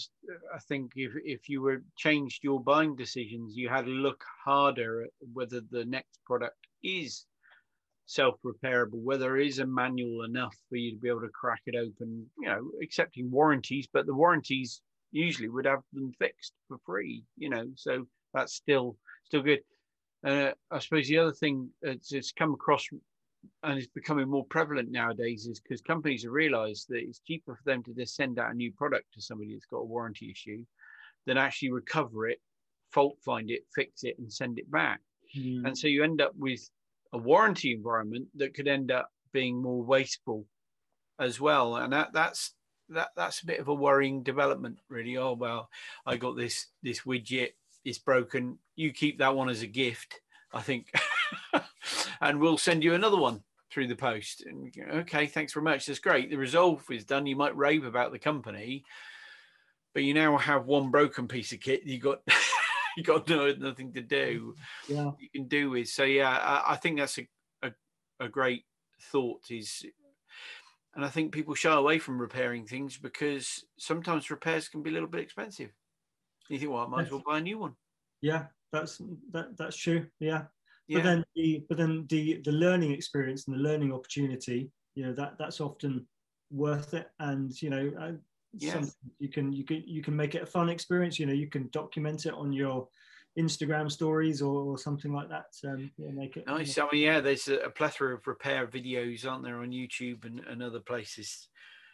I 0.55 0.59
think 0.69 0.93
if, 0.97 1.13
if 1.25 1.49
you 1.49 1.63
were 1.63 1.83
changed 1.97 2.43
your 2.43 2.61
buying 2.61 2.97
decisions 2.97 3.57
you 3.57 3.69
had 3.69 3.87
to 3.87 3.91
look 3.91 4.25
harder 4.45 5.05
at 5.05 5.11
whether 5.33 5.61
the 5.71 5.85
next 5.85 6.19
product 6.27 6.59
is 6.83 7.27
self-repairable 8.07 9.01
whether 9.01 9.39
it 9.39 9.47
is 9.47 9.61
a 9.61 9.67
manual 9.67 10.25
enough 10.25 10.55
for 10.69 10.77
you 10.77 10.91
to 10.91 10.99
be 10.99 11.09
able 11.09 11.23
to 11.23 11.29
crack 11.29 11.63
it 11.67 11.75
open 11.75 12.27
you 12.39 12.49
know 12.49 12.71
accepting 12.83 13.31
warranties 13.31 13.89
but 13.91 14.05
the 14.05 14.13
warranties 14.13 14.83
usually 15.15 15.49
would 15.49 15.65
have 15.65 15.83
them 15.93 16.13
fixed 16.19 16.53
for 16.69 16.79
free, 16.85 17.25
you 17.39 17.49
know, 17.49 17.67
so 17.77 18.07
that's 18.35 18.55
still 18.55 18.97
still 19.25 19.43
good. 19.43 19.61
Uh, 20.25 20.53
I 20.71 20.79
suppose 20.79 21.09
the 21.09 21.19
other 21.19 21.33
thing 21.33 21.69
that's, 21.83 22.33
come 22.33 22.55
across 22.55 22.89
and 23.63 23.79
is 23.79 23.89
becoming 23.89 24.29
more 24.29 24.47
prevalent 24.47 24.91
nowadays 24.91 25.47
is 25.47 25.61
because 25.61 25.83
companies 25.83 26.23
have 26.23 26.33
realized 26.33 26.87
that 26.89 27.03
it's 27.03 27.21
cheaper 27.21 27.55
for 27.55 27.71
them 27.71 27.83
to 27.83 27.93
just 27.93 28.17
send 28.17 28.39
out 28.39 28.51
a 28.51 28.55
new 28.55 28.73
product 28.73 29.13
to 29.13 29.21
somebody 29.21 29.53
that's 29.53 29.67
got 29.67 29.79
a 29.79 29.85
warranty 29.85 30.31
issue 30.31 30.65
than 31.27 31.37
actually 31.37 31.71
recover 31.71 32.29
it, 32.29 32.41
fault 32.91 33.19
find 33.25 33.51
it, 33.51 33.63
fix 33.75 34.05
it, 34.05 34.19
and 34.19 34.33
send 34.33 34.59
it 34.59 34.71
back. 34.71 35.01
Mm. 35.37 35.67
And 35.67 35.79
so 35.79 35.89
you 35.89 36.05
end 36.05 36.21
up 36.23 36.33
with 36.39 36.71
a 37.13 37.19
warranty 37.19 37.73
environment 37.73 38.29
that 38.37 38.55
could 38.55 38.69
end 38.69 38.91
up 38.91 39.11
being 39.33 39.61
more 39.61 39.83
wasteful 39.83 40.47
as 41.19 41.41
well. 41.41 41.77
And 41.77 41.93
that, 41.93 42.13
that's 42.13 42.55
that 42.91 43.09
that's 43.17 43.43
a 43.43 43.47
bit 43.47 43.61
of 43.61 43.69
a 43.69 43.75
worrying 43.75 44.23
development, 44.23 44.79
really. 44.89 45.17
Oh 45.17 45.35
well, 45.35 45.69
I 46.07 46.17
got 46.17 46.37
this 46.37 46.69
this 46.83 47.01
widget, 47.03 47.53
it's 47.85 47.99
broken. 47.99 48.59
You 48.77 48.93
keep 48.93 49.19
that 49.19 49.35
one 49.35 49.49
as 49.49 49.63
a 49.63 49.67
gift, 49.67 50.21
I 50.53 50.61
think, 50.61 50.93
and 52.21 52.41
we'll 52.41 52.59
send 52.59 52.83
you 52.83 52.95
another 52.95 53.19
one 53.19 53.43
through 53.71 53.89
the 53.89 53.97
post. 53.97 54.45
And 54.47 54.73
okay, 54.93 55.27
thanks 55.27 55.53
very 55.53 55.65
much. 55.65 55.87
That's 55.87 55.99
great. 55.99 56.31
The 56.31 56.37
resolve 56.37 56.85
is 56.91 57.05
done. 57.05 57.27
You 57.27 57.37
might 57.37 57.57
rave 57.57 57.85
about 57.85 58.13
the 58.13 58.19
company, 58.19 58.85
but 59.93 60.05
you 60.05 60.15
now 60.15 60.37
have 60.39 60.67
one 60.67 60.91
broken 60.91 61.29
piece 61.29 61.53
of 61.53 61.61
kit. 61.61 61.83
You 61.85 61.99
got 61.99 62.21
you 62.97 63.03
got 63.03 63.29
no, 63.29 63.53
nothing 63.53 63.93
to 63.95 64.01
do. 64.01 64.55
Yeah. 64.89 65.11
You 65.19 65.29
can 65.35 65.49
do 65.49 65.71
with. 65.71 65.89
So 65.89 66.05
yeah, 66.05 66.31
I, 66.31 66.73
I 66.73 66.77
think 66.77 66.99
that's 66.99 67.19
a, 67.19 67.29
a 67.63 67.73
a 68.21 68.29
great 68.29 68.65
thought. 69.11 69.51
Is 69.51 69.85
and 70.95 71.05
I 71.05 71.09
think 71.09 71.33
people 71.33 71.55
shy 71.55 71.75
away 71.75 71.99
from 71.99 72.21
repairing 72.21 72.67
things 72.67 72.97
because 72.97 73.65
sometimes 73.79 74.31
repairs 74.31 74.69
can 74.69 74.83
be 74.83 74.91
a 74.91 74.93
little 74.93 75.09
bit 75.09 75.23
expensive. 75.23 75.71
You 76.49 76.59
think, 76.59 76.71
well, 76.71 76.85
I 76.85 76.89
might 76.89 77.07
as 77.07 77.11
well 77.11 77.23
buy 77.27 77.39
a 77.39 77.41
new 77.41 77.59
one. 77.59 77.75
Yeah, 78.21 78.47
that's 78.73 79.01
that 79.33 79.57
that's 79.57 79.77
true. 79.77 80.07
Yeah. 80.21 80.45
Yeah. 80.89 80.99
But 80.99 81.05
then 81.05 81.25
the 81.35 81.65
but 81.69 81.79
then 81.79 82.07
the 82.09 82.41
the 82.45 82.53
learning 82.53 82.93
experience 82.93 83.47
and 83.47 83.57
the 83.57 83.61
learning 83.61 83.93
opportunity, 83.93 84.71
you 84.95 85.07
know, 85.07 85.13
that 85.15 85.39
that's 85.39 85.61
often 85.61 86.07
worth 86.51 86.95
it. 86.95 87.09
And 87.19 87.51
you 87.63 87.71
know, 87.71 87.93
uh, 88.01 88.13
Yes. 88.57 88.97
you 89.19 89.29
can 89.29 89.53
you 89.53 89.65
can 89.65 89.83
you 89.87 90.01
can 90.03 90.15
make 90.15 90.35
it 90.37 90.43
a 90.43 90.47
fun 90.47 90.69
experience. 90.69 91.19
You 91.19 91.27
know, 91.27 91.33
you 91.33 91.49
can 91.49 91.69
document 91.73 92.27
it 92.27 92.35
on 92.35 92.53
your 92.53 92.87
Instagram 93.37 93.91
stories 93.91 94.41
or, 94.41 94.63
or 94.63 94.79
something 94.79 95.13
like 95.13 95.29
that. 95.29 95.47
Um, 95.67 95.91
yeah, 95.99 96.11
make 96.13 96.37
it 96.37 96.47
Nice. 96.47 96.79
I 96.79 96.87
mean, 96.93 97.03
yeah, 97.03 97.21
there's 97.21 97.49
a, 97.49 97.57
a 97.57 97.71
plethora 97.71 98.15
of 98.15 98.27
repair 98.29 98.67
videos, 98.69 99.27
aren't 99.29 99.43
there, 99.43 99.59
on 99.59 99.71
YouTube 99.71 100.25
and, 100.25 100.41
and 100.49 100.63
other 100.63 100.79
places 100.79 101.49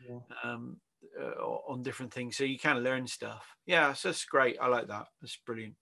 Yeah. 0.06 0.18
um, 0.44 0.76
uh, 1.20 1.44
on 1.44 1.82
different 1.82 2.12
things. 2.12 2.36
So 2.36 2.44
you 2.44 2.58
can 2.58 2.78
learn 2.78 3.06
stuff. 3.06 3.46
Yeah, 3.66 3.92
so 3.92 4.08
that's 4.08 4.24
great. 4.24 4.56
I 4.60 4.68
like 4.68 4.88
that. 4.88 5.06
That's 5.20 5.38
brilliant. 5.46 5.74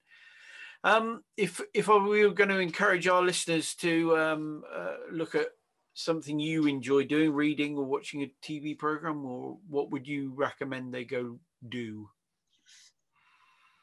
Um, 0.85 1.23
if 1.37 1.61
if 1.75 1.89
we 1.89 2.25
were 2.25 2.35
going 2.35 2.51
to 2.51 2.59
encourage 2.59 3.09
our 3.09 3.23
listeners 3.23 3.75
to 3.77 4.17
um, 4.17 4.63
uh, 4.73 4.95
look 5.11 5.35
at 5.35 5.49
something 5.95 6.39
you 6.39 6.67
enjoy 6.67 7.05
doing, 7.05 7.33
reading 7.33 7.77
or 7.77 7.85
watching 7.85 8.23
a 8.23 8.33
TV 8.45 8.79
program, 8.79 9.25
or 9.25 9.59
what 9.69 9.91
would 9.91 10.07
you 10.07 10.33
recommend 10.37 10.95
they 10.95 11.05
go 11.05 11.39
do? 11.69 12.09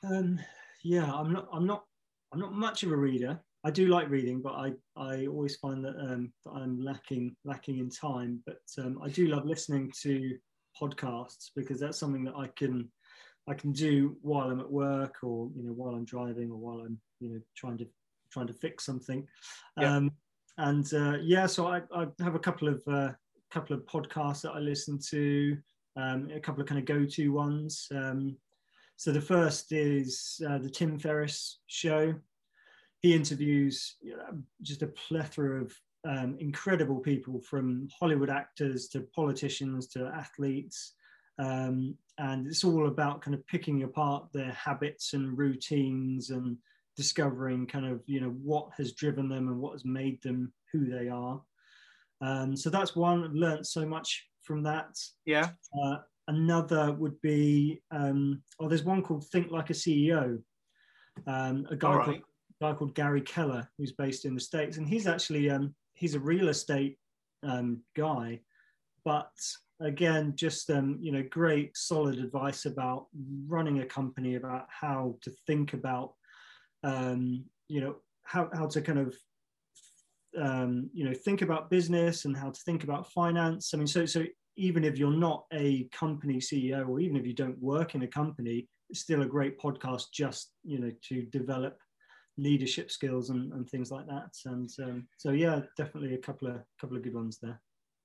Um, 0.03 0.39
yeah, 0.83 1.11
I'm 1.11 1.33
not. 1.33 1.47
I'm 1.51 1.65
not. 1.65 1.83
I'm 2.31 2.39
not 2.39 2.53
much 2.53 2.83
of 2.83 2.91
a 2.91 2.97
reader. 2.97 3.39
I 3.65 3.71
do 3.71 3.87
like 3.87 4.09
reading, 4.09 4.41
but 4.41 4.53
I, 4.53 4.73
I 4.95 5.25
always 5.25 5.55
find 5.55 5.83
that, 5.83 5.95
um, 5.99 6.31
that 6.45 6.51
I'm 6.51 6.79
lacking 6.79 7.35
lacking 7.45 7.79
in 7.79 7.89
time. 7.89 8.39
But 8.45 8.61
um, 8.77 8.99
I 9.03 9.09
do 9.09 9.27
love 9.27 9.45
listening 9.45 9.91
to 10.03 10.37
podcasts 10.79 11.51
because 11.55 11.79
that's 11.79 11.97
something 11.97 12.23
that 12.25 12.35
I 12.35 12.47
can 12.47 12.89
I 13.47 13.53
can 13.53 13.71
do 13.71 14.17
while 14.21 14.49
I'm 14.49 14.59
at 14.59 14.71
work 14.71 15.17
or 15.23 15.49
you 15.55 15.63
know 15.63 15.73
while 15.73 15.93
I'm 15.95 16.05
driving 16.05 16.51
or 16.51 16.57
while 16.57 16.79
I'm 16.79 16.99
you 17.19 17.29
know 17.29 17.39
trying 17.55 17.77
to 17.79 17.87
trying 18.31 18.47
to 18.47 18.53
fix 18.53 18.85
something. 18.85 19.27
Yeah. 19.79 19.95
Um, 19.95 20.11
and 20.57 20.91
uh, 20.93 21.17
yeah, 21.21 21.45
so 21.45 21.67
I, 21.67 21.81
I 21.93 22.07
have 22.19 22.35
a 22.35 22.39
couple 22.39 22.67
of 22.67 22.81
uh, 22.87 23.11
couple 23.51 23.75
of 23.75 23.85
podcasts 23.85 24.41
that 24.41 24.51
I 24.51 24.59
listen 24.59 24.99
to. 25.09 25.57
Um, 25.97 26.29
a 26.33 26.39
couple 26.39 26.61
of 26.61 26.67
kind 26.67 26.79
of 26.79 26.85
go-to 26.85 27.29
ones. 27.31 27.87
Um, 27.91 28.35
so 28.97 29.11
the 29.11 29.21
first 29.21 29.71
is 29.71 30.41
uh, 30.47 30.57
the 30.57 30.69
Tim 30.69 30.99
Ferriss 30.99 31.59
show. 31.67 32.13
He 32.99 33.13
interviews 33.13 33.95
you 34.01 34.17
know, 34.17 34.41
just 34.61 34.81
a 34.81 34.87
plethora 34.87 35.61
of 35.61 35.73
um, 36.05 36.37
incredible 36.39 36.99
people, 36.99 37.41
from 37.41 37.87
Hollywood 37.99 38.29
actors 38.29 38.87
to 38.89 39.07
politicians 39.15 39.87
to 39.87 40.05
athletes, 40.05 40.93
um, 41.39 41.97
and 42.17 42.47
it's 42.47 42.63
all 42.63 42.87
about 42.87 43.21
kind 43.21 43.33
of 43.33 43.45
picking 43.47 43.83
apart 43.83 44.27
their 44.33 44.51
habits 44.51 45.13
and 45.13 45.37
routines 45.37 46.29
and 46.29 46.57
discovering 46.95 47.67
kind 47.67 47.85
of 47.85 48.01
you 48.05 48.21
know 48.21 48.33
what 48.41 48.69
has 48.77 48.93
driven 48.93 49.27
them 49.27 49.49
and 49.49 49.59
what 49.59 49.73
has 49.73 49.83
made 49.83 50.21
them 50.21 50.53
who 50.71 50.85
they 50.89 51.09
are. 51.09 51.41
Um, 52.21 52.55
so 52.55 52.69
that's 52.69 52.95
one. 52.95 53.23
I've 53.23 53.33
learned 53.33 53.67
so 53.67 53.85
much 53.85 54.25
from 54.43 54.63
that. 54.63 54.97
Yeah. 55.25 55.49
Uh, 55.83 55.97
another 56.27 56.93
would 56.93 57.19
be 57.21 57.81
um, 57.91 58.41
oh, 58.59 58.67
there's 58.67 58.83
one 58.83 59.01
called 59.01 59.25
Think 59.25 59.51
Like 59.51 59.69
a 59.69 59.73
CEO. 59.73 60.41
Um, 61.27 61.65
a 61.69 61.75
guy 61.75 61.93
All 61.93 62.03
called, 62.03 62.21
guy 62.61 62.73
called 62.73 62.95
Gary 62.95 63.21
Keller, 63.21 63.69
who's 63.77 63.91
based 63.91 64.25
in 64.25 64.35
the 64.35 64.41
states, 64.41 64.77
and 64.77 64.87
he's 64.87 65.07
actually 65.07 65.49
um, 65.49 65.73
he's 65.95 66.15
a 66.15 66.19
real 66.19 66.49
estate 66.49 66.97
um, 67.43 67.81
guy, 67.95 68.41
but 69.03 69.31
again, 69.79 70.33
just 70.35 70.69
um, 70.69 70.97
you 71.01 71.11
know, 71.11 71.23
great 71.29 71.75
solid 71.75 72.19
advice 72.19 72.65
about 72.65 73.07
running 73.47 73.79
a 73.79 73.85
company, 73.85 74.35
about 74.35 74.67
how 74.69 75.17
to 75.21 75.31
think 75.47 75.73
about 75.73 76.13
um, 76.83 77.43
you 77.67 77.81
know 77.81 77.95
how 78.23 78.49
how 78.53 78.67
to 78.67 78.81
kind 78.81 78.99
of 78.99 79.15
um, 80.39 80.89
you 80.93 81.05
know 81.05 81.13
think 81.13 81.41
about 81.41 81.69
business 81.69 82.25
and 82.25 82.37
how 82.37 82.49
to 82.49 82.59
think 82.61 82.83
about 82.83 83.11
finance. 83.11 83.73
I 83.73 83.77
mean, 83.77 83.87
so 83.87 84.05
so 84.05 84.23
even 84.57 84.83
if 84.83 84.97
you're 84.97 85.11
not 85.11 85.45
a 85.51 85.89
company 85.91 86.35
CEO 86.35 86.87
or 86.87 86.99
even 86.99 87.17
if 87.17 87.25
you 87.25 87.33
don't 87.33 87.59
work 87.59 87.95
in 87.95 88.03
a 88.03 88.07
company, 88.07 88.67
it's 88.89 89.01
still 89.01 89.23
a 89.23 89.27
great 89.27 89.59
podcast 89.59 90.05
just 90.13 90.51
you 90.63 90.79
know 90.79 90.91
to 91.09 91.23
develop 91.23 91.77
leadership 92.37 92.91
skills 92.91 93.29
and, 93.29 93.51
and 93.53 93.69
things 93.69 93.91
like 93.91 94.07
that. 94.07 94.35
And 94.45 94.69
um, 94.81 95.07
so 95.17 95.31
yeah, 95.31 95.61
definitely 95.77 96.15
a 96.15 96.19
couple 96.19 96.47
of 96.47 96.61
couple 96.79 96.97
of 96.97 97.03
good 97.03 97.15
ones 97.15 97.39
there. 97.41 97.61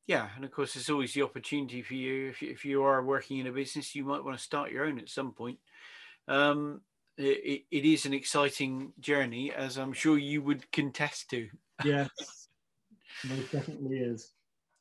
Yeah, 0.06 0.28
and 0.34 0.44
of 0.44 0.50
course, 0.50 0.74
there's 0.74 0.90
always 0.90 1.14
the 1.14 1.22
opportunity 1.22 1.82
for 1.82 1.94
you 1.94 2.30
if 2.30 2.42
you, 2.42 2.50
if 2.50 2.64
you 2.64 2.82
are 2.82 3.04
working 3.04 3.38
in 3.38 3.46
a 3.46 3.52
business, 3.52 3.94
you 3.94 4.04
might 4.04 4.24
want 4.24 4.36
to 4.36 4.42
start 4.42 4.72
your 4.72 4.84
own 4.84 4.98
at 4.98 5.08
some 5.08 5.32
point. 5.32 5.58
Um, 6.26 6.80
it, 7.16 7.64
it 7.70 7.84
is 7.84 8.06
an 8.06 8.14
exciting 8.14 8.92
journey, 8.98 9.52
as 9.52 9.76
I'm 9.76 9.92
sure 9.92 10.18
you 10.18 10.42
would 10.42 10.70
contest 10.72 11.30
to. 11.30 11.48
Yes, 11.84 12.48
most 13.28 13.52
definitely 13.52 13.98
is. 13.98 14.32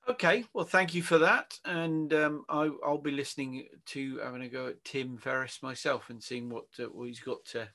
Okay, 0.07 0.45
well, 0.53 0.65
thank 0.65 0.95
you 0.95 1.03
for 1.03 1.19
that, 1.19 1.59
and 1.65 2.11
um, 2.13 2.45
I, 2.49 2.71
I'll 2.83 2.97
be 2.97 3.11
listening 3.11 3.67
to 3.87 4.19
having 4.23 4.41
a 4.41 4.49
go 4.49 4.67
at 4.67 4.83
Tim 4.83 5.17
Ferriss 5.17 5.61
myself 5.61 6.09
and 6.09 6.23
seeing 6.23 6.49
what 6.49 6.65
uh, 6.79 6.85
what 6.85 7.07
he's 7.07 7.19
got 7.19 7.45
to 7.51 7.69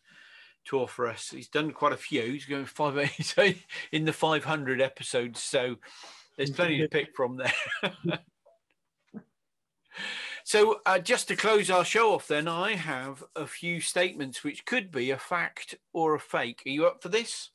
to 0.66 0.86
for 0.86 1.06
us. 1.06 1.30
He's 1.30 1.48
done 1.48 1.70
quite 1.72 1.92
a 1.92 1.96
few. 1.96 2.22
He's 2.22 2.46
going 2.46 2.66
five 2.66 2.96
in 3.92 4.04
the 4.04 4.12
500 4.12 4.80
episodes, 4.80 5.40
so 5.40 5.76
there's 6.36 6.50
plenty 6.50 6.80
to 6.80 6.88
pick 6.88 7.14
from 7.14 7.36
there. 7.36 7.52
so, 10.44 10.80
uh, 10.86 10.98
just 10.98 11.28
to 11.28 11.36
close 11.36 11.70
our 11.70 11.84
show 11.84 12.14
off, 12.14 12.28
then 12.28 12.48
I 12.48 12.74
have 12.74 13.22
a 13.36 13.46
few 13.46 13.80
statements 13.80 14.42
which 14.42 14.66
could 14.66 14.90
be 14.90 15.10
a 15.10 15.18
fact 15.18 15.76
or 15.92 16.14
a 16.14 16.20
fake. 16.20 16.62
Are 16.66 16.70
you 16.70 16.86
up 16.86 17.02
for 17.02 17.08
this? 17.08 17.50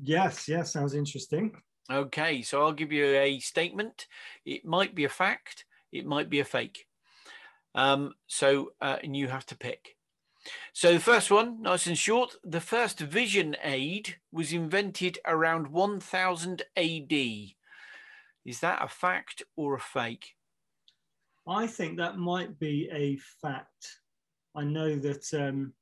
Yes, 0.00 0.48
yes, 0.48 0.72
sounds 0.72 0.94
interesting. 0.94 1.52
Okay, 1.90 2.42
so 2.42 2.62
I'll 2.62 2.72
give 2.72 2.92
you 2.92 3.06
a 3.16 3.40
statement. 3.40 4.06
It 4.44 4.64
might 4.64 4.94
be 4.94 5.04
a 5.04 5.08
fact, 5.08 5.64
it 5.90 6.06
might 6.06 6.30
be 6.30 6.40
a 6.40 6.44
fake. 6.44 6.86
Um, 7.74 8.14
so, 8.26 8.72
uh, 8.80 8.96
and 9.02 9.16
you 9.16 9.28
have 9.28 9.46
to 9.46 9.56
pick. 9.56 9.96
So, 10.72 10.92
the 10.92 11.00
first 11.00 11.30
one, 11.30 11.62
nice 11.62 11.86
and 11.86 11.98
short 11.98 12.36
the 12.44 12.60
first 12.60 13.00
vision 13.00 13.56
aid 13.62 14.16
was 14.32 14.52
invented 14.52 15.18
around 15.26 15.68
1000 15.68 16.62
AD. 16.76 17.12
Is 17.12 18.60
that 18.60 18.82
a 18.82 18.88
fact 18.88 19.42
or 19.56 19.74
a 19.74 19.80
fake? 19.80 20.34
I 21.46 21.66
think 21.66 21.96
that 21.96 22.18
might 22.18 22.58
be 22.58 22.88
a 22.92 23.16
fact. 23.42 23.86
I 24.54 24.64
know 24.64 24.96
that. 24.96 25.24
Um, 25.34 25.72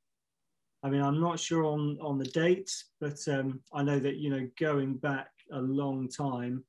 I 0.82 0.90
mean, 0.90 1.02
I'm 1.02 1.20
not 1.20 1.40
sure 1.40 1.64
on 1.64 1.98
on 2.00 2.18
the 2.18 2.26
dates, 2.26 2.92
but 3.00 3.18
um, 3.28 3.60
I 3.72 3.82
know 3.82 3.98
that 3.98 4.16
you 4.16 4.30
know 4.30 4.48
going 4.58 4.96
back 4.96 5.30
a 5.52 5.60
long 5.60 6.08
time, 6.08 6.64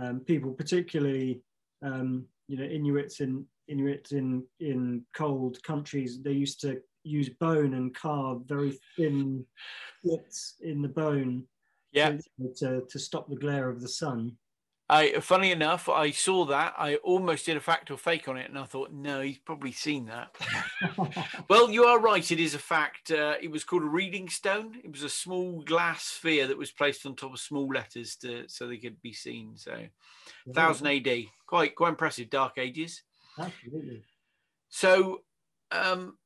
um, 0.00 0.20
people, 0.20 0.52
particularly 0.52 1.40
um, 1.82 2.26
you 2.48 2.58
know 2.58 2.64
Inuits 2.64 3.20
in 3.20 3.46
Inuits 3.68 4.12
in 4.12 4.44
in 4.60 5.04
cold 5.14 5.62
countries, 5.62 6.22
they 6.22 6.32
used 6.32 6.60
to 6.62 6.80
use 7.04 7.28
bone 7.28 7.74
and 7.74 7.94
carve 7.94 8.42
very 8.46 8.78
thin 8.96 9.44
slits 10.02 10.56
in 10.60 10.82
the 10.82 10.88
bone 10.88 11.44
Yeah. 11.92 12.18
to, 12.38 12.54
to 12.58 12.86
to 12.88 12.98
stop 12.98 13.28
the 13.28 13.36
glare 13.36 13.68
of 13.68 13.80
the 13.80 13.88
sun. 13.88 14.36
I, 14.90 15.18
funny 15.20 15.50
enough, 15.50 15.88
I 15.88 16.10
saw 16.10 16.44
that. 16.44 16.74
I 16.76 16.96
almost 16.96 17.46
did 17.46 17.56
a 17.56 17.60
fact 17.60 17.90
or 17.90 17.96
fake 17.96 18.28
on 18.28 18.36
it, 18.36 18.50
and 18.50 18.58
I 18.58 18.64
thought, 18.64 18.92
no, 18.92 19.22
he's 19.22 19.38
probably 19.38 19.72
seen 19.72 20.04
that. 20.06 20.36
well, 21.48 21.70
you 21.70 21.84
are 21.84 21.98
right. 21.98 22.30
It 22.30 22.38
is 22.38 22.54
a 22.54 22.58
fact. 22.58 23.10
Uh, 23.10 23.36
it 23.40 23.50
was 23.50 23.64
called 23.64 23.82
a 23.82 23.86
reading 23.86 24.28
stone. 24.28 24.74
It 24.84 24.92
was 24.92 25.02
a 25.02 25.08
small 25.08 25.62
glass 25.62 26.04
sphere 26.04 26.46
that 26.48 26.58
was 26.58 26.70
placed 26.70 27.06
on 27.06 27.16
top 27.16 27.32
of 27.32 27.40
small 27.40 27.66
letters 27.66 28.16
to, 28.16 28.46
so 28.46 28.68
they 28.68 28.76
could 28.76 29.00
be 29.00 29.14
seen. 29.14 29.56
So, 29.56 29.74
1000 30.44 30.86
AD, 30.86 31.24
quite 31.46 31.74
quite 31.74 31.88
impressive. 31.88 32.28
Dark 32.28 32.58
Ages. 32.58 33.02
Absolutely. 33.38 34.04
So, 34.68 35.22
um, 35.72 36.18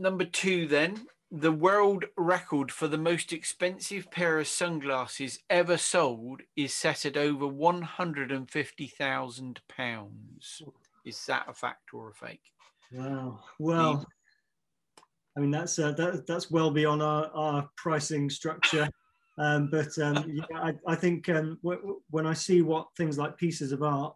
number 0.00 0.24
two, 0.24 0.66
then 0.66 1.06
the 1.30 1.52
world 1.52 2.06
record 2.16 2.72
for 2.72 2.88
the 2.88 2.98
most 2.98 3.32
expensive 3.32 4.10
pair 4.10 4.40
of 4.40 4.48
sunglasses 4.48 5.38
ever 5.48 5.76
sold 5.76 6.40
is 6.56 6.74
set 6.74 7.06
at 7.06 7.16
over 7.16 7.46
one 7.46 7.82
hundred 7.82 8.32
and 8.32 8.50
fifty 8.50 8.88
thousand 8.88 9.60
pounds. 9.68 10.62
Is 11.04 11.24
that 11.26 11.46
a 11.48 11.54
fact 11.54 11.94
or 11.94 12.10
a 12.10 12.14
fake? 12.14 12.52
Wow. 12.92 13.40
Well, 13.58 14.04
I 15.36 15.40
mean 15.40 15.52
that's 15.52 15.78
uh, 15.78 15.92
that, 15.92 16.26
that's 16.26 16.50
well 16.50 16.70
beyond 16.72 17.02
our, 17.02 17.30
our 17.32 17.70
pricing 17.76 18.30
structure. 18.30 18.88
Um, 19.38 19.70
but 19.70 19.96
um, 19.98 20.30
yeah, 20.30 20.44
I, 20.52 20.74
I 20.86 20.94
think 20.94 21.26
um, 21.30 21.58
w- 21.62 22.02
when 22.10 22.26
I 22.26 22.34
see 22.34 22.60
what 22.60 22.88
things 22.94 23.16
like 23.16 23.38
pieces 23.38 23.72
of 23.72 23.82
art 23.82 24.14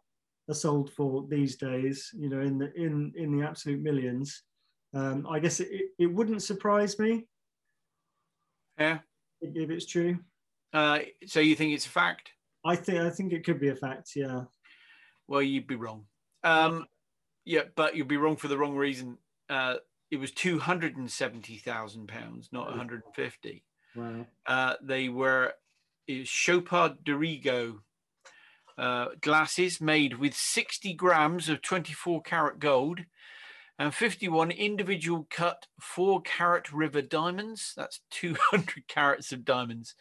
are 0.51 0.55
sold 0.55 0.93
for 0.93 1.25
these 1.31 1.57
days, 1.57 2.11
you 2.15 2.29
know, 2.29 2.43
in 2.43 2.59
the 2.59 2.71
in 2.75 3.11
in 3.17 3.35
the 3.35 3.47
absolute 3.47 3.81
millions, 3.81 4.43
um, 4.95 5.27
I 5.29 5.39
guess 5.39 5.61
it, 5.61 5.69
it 5.99 6.07
wouldn't 6.07 6.43
surprise 6.43 6.99
me. 6.99 7.27
Yeah. 8.79 8.99
If 9.41 9.71
it's 9.71 9.87
true. 9.87 10.19
Uh, 10.73 11.01
so 11.27 11.41
you 11.41 11.55
think 11.55 11.75
it's 11.75 11.87
a 11.87 11.91
fact? 11.91 12.31
I 12.65 12.77
think 12.77 12.99
I 12.99 13.11
think 13.11 13.33
it 13.33 13.45
could 13.45 13.61
be 13.61 13.69
a 13.69 13.77
fact. 13.77 14.13
Yeah. 14.17 14.45
Well, 15.29 15.43
you'd 15.43 15.67
be 15.67 15.77
wrong. 15.77 16.07
Um, 16.43 16.87
yeah, 17.45 17.63
but 17.77 17.95
you'd 17.95 18.09
be 18.09 18.17
wrong 18.17 18.37
for 18.37 18.49
the 18.49 18.59
wrong 18.59 18.75
reason. 18.75 19.19
Uh, 19.49 19.77
it 20.11 20.17
was 20.17 20.31
two 20.31 20.59
hundred 20.59 20.97
and 20.97 21.11
seventy 21.11 21.59
thousand 21.59 22.09
pounds, 22.09 22.49
not 22.53 22.69
one 22.69 22.79
hundred 22.79 23.03
and 23.05 23.15
fifty. 23.15 23.65
Wow. 23.95 24.27
Uh, 24.47 24.75
they 24.83 25.09
were 25.09 25.53
Chopard 26.25 27.05
De 27.05 27.13
Rigo 27.13 27.81
uh, 28.77 29.09
glasses 29.21 29.81
made 29.81 30.19
with 30.19 30.35
60 30.35 30.95
grams 30.95 31.49
of 31.49 31.63
24 31.63 32.23
karat 32.23 32.59
gold 32.59 33.01
and 33.79 33.95
51 33.95 34.51
individual 34.53 35.27
cut 35.31 35.67
4 35.81 36.23
carat 36.23 36.73
river 36.73 37.03
diamonds. 37.03 37.73
That's 37.77 38.01
200 38.11 38.87
carats 38.89 39.33
of 39.33 39.45
diamonds. 39.45 39.95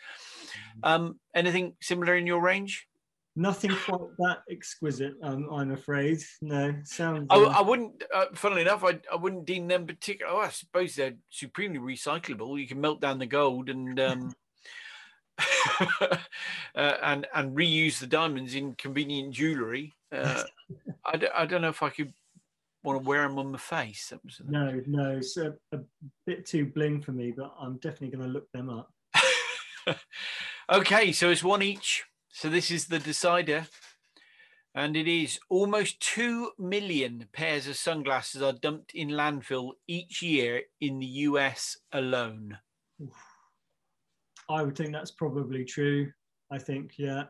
Um, 0.83 1.19
anything 1.35 1.73
similar 1.81 2.15
in 2.15 2.27
your 2.27 2.41
range? 2.41 2.87
Nothing 3.35 3.71
quite 3.85 3.99
that 4.19 4.43
exquisite, 4.47 5.15
um, 5.23 5.49
I'm 5.51 5.71
afraid. 5.71 6.19
No, 6.43 6.75
sounds. 6.83 7.25
I, 7.31 7.37
uh, 7.37 7.49
I 7.49 7.61
wouldn't, 7.61 8.03
uh, 8.13 8.25
funnily 8.35 8.61
enough, 8.61 8.83
I, 8.83 8.99
I 9.11 9.15
wouldn't 9.15 9.45
deem 9.45 9.67
them 9.67 9.87
particular. 9.87 10.31
Oh, 10.31 10.37
I 10.37 10.49
suppose 10.49 10.93
they're 10.93 11.15
supremely 11.31 11.79
recyclable. 11.79 12.59
You 12.59 12.67
can 12.67 12.79
melt 12.79 13.01
down 13.01 13.17
the 13.17 13.25
gold 13.25 13.69
and 13.69 13.99
um, 13.99 14.33
uh, 16.01 16.17
and 16.75 17.25
and 17.33 17.57
reuse 17.57 17.97
the 17.97 18.05
diamonds 18.05 18.53
in 18.53 18.75
convenient 18.75 19.33
jewelry. 19.33 19.93
Uh, 20.11 20.43
I, 21.03 21.17
d- 21.17 21.27
I 21.35 21.47
don't 21.47 21.63
know 21.63 21.69
if 21.69 21.81
I 21.81 21.89
could 21.89 22.13
want 22.83 23.01
to 23.01 23.07
wear 23.07 23.21
them 23.21 23.39
on 23.39 23.51
my 23.51 23.57
face. 23.57 24.09
That 24.09 24.23
was 24.23 24.41
no, 24.45 24.81
no, 24.85 25.17
it's 25.17 25.37
a, 25.37 25.53
a 25.71 25.79
bit 26.25 26.45
too 26.45 26.65
bling 26.65 27.01
for 27.01 27.11
me, 27.11 27.33
but 27.35 27.53
I'm 27.59 27.77
definitely 27.77 28.17
going 28.17 28.27
to 28.27 28.33
look 28.33 28.51
them 28.51 28.69
up. 28.69 28.91
okay, 30.71 31.11
so 31.11 31.29
it's 31.29 31.43
one 31.43 31.61
each. 31.61 32.03
So 32.29 32.49
this 32.49 32.71
is 32.71 32.87
the 32.87 32.99
decider. 32.99 33.67
And 34.75 34.97
it 34.97 35.07
is 35.07 35.39
almost 35.49 35.99
2 35.99 36.53
million 36.57 37.27
pairs 37.31 37.67
of 37.67 37.75
sunglasses 37.75 38.41
are 38.41 38.53
dumped 38.53 38.95
in 38.95 39.09
landfill 39.09 39.73
each 39.87 40.23
year 40.23 40.63
in 40.81 40.97
the 40.97 41.05
US 41.05 41.77
alone. 41.91 42.57
I 44.49 44.63
would 44.63 44.75
think 44.75 44.91
that's 44.91 45.11
probably 45.11 45.63
true. 45.63 46.11
I 46.51 46.57
think, 46.57 46.93
yeah, 46.97 47.25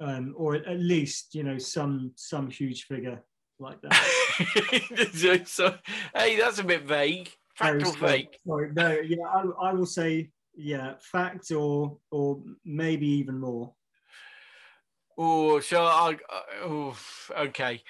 um, 0.00 0.34
or 0.36 0.56
at 0.56 0.78
least 0.78 1.34
you 1.34 1.44
know 1.44 1.58
some 1.58 2.12
some 2.16 2.50
huge 2.50 2.84
figure 2.86 3.22
like 3.64 3.80
that. 3.82 5.44
so, 5.46 5.74
hey, 6.14 6.36
that's 6.36 6.58
a 6.58 6.64
bit 6.64 6.82
vague. 6.82 7.30
Fact 7.56 7.86
or 7.86 7.92
fake? 7.94 8.38
Sorry, 8.46 8.70
no, 8.72 8.90
yeah, 9.00 9.24
I, 9.26 9.68
I 9.68 9.72
will 9.72 9.86
say 9.86 10.30
yeah, 10.56 10.94
fact 11.00 11.50
or 11.50 11.98
or 12.10 12.40
maybe 12.64 13.06
even 13.06 13.38
more. 13.38 13.72
Oh, 15.16 15.60
so 15.60 15.84
I. 15.84 16.16
Oh, 16.62 16.96
okay. 17.36 17.82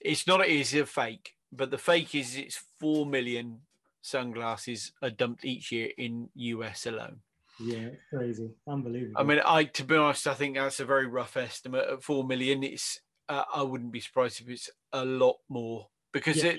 It's 0.00 0.26
not. 0.26 0.46
Is 0.46 0.74
a 0.74 0.86
fake, 0.86 1.34
but 1.52 1.70
the 1.70 1.78
fake 1.78 2.14
is 2.14 2.36
it's 2.36 2.62
four 2.78 3.06
million 3.06 3.60
sunglasses 4.02 4.92
are 5.02 5.10
dumped 5.10 5.44
each 5.44 5.72
year 5.72 5.90
in 5.98 6.28
US 6.34 6.86
alone. 6.86 7.20
Yeah, 7.58 7.88
crazy, 8.10 8.50
unbelievable. 8.68 9.14
I 9.16 9.24
mean, 9.24 9.40
I 9.44 9.64
to 9.64 9.84
be 9.84 9.96
honest, 9.96 10.26
I 10.26 10.34
think 10.34 10.56
that's 10.56 10.80
a 10.80 10.84
very 10.84 11.06
rough 11.06 11.36
estimate. 11.36 11.88
At 11.90 12.02
four 12.02 12.24
million, 12.24 12.62
it's 12.62 13.00
uh, 13.28 13.44
I 13.54 13.62
wouldn't 13.62 13.92
be 13.92 14.00
surprised 14.00 14.40
if 14.40 14.48
it's 14.48 14.70
a 14.92 15.04
lot 15.04 15.36
more 15.48 15.88
because 16.12 16.42
Yeah. 16.42 16.54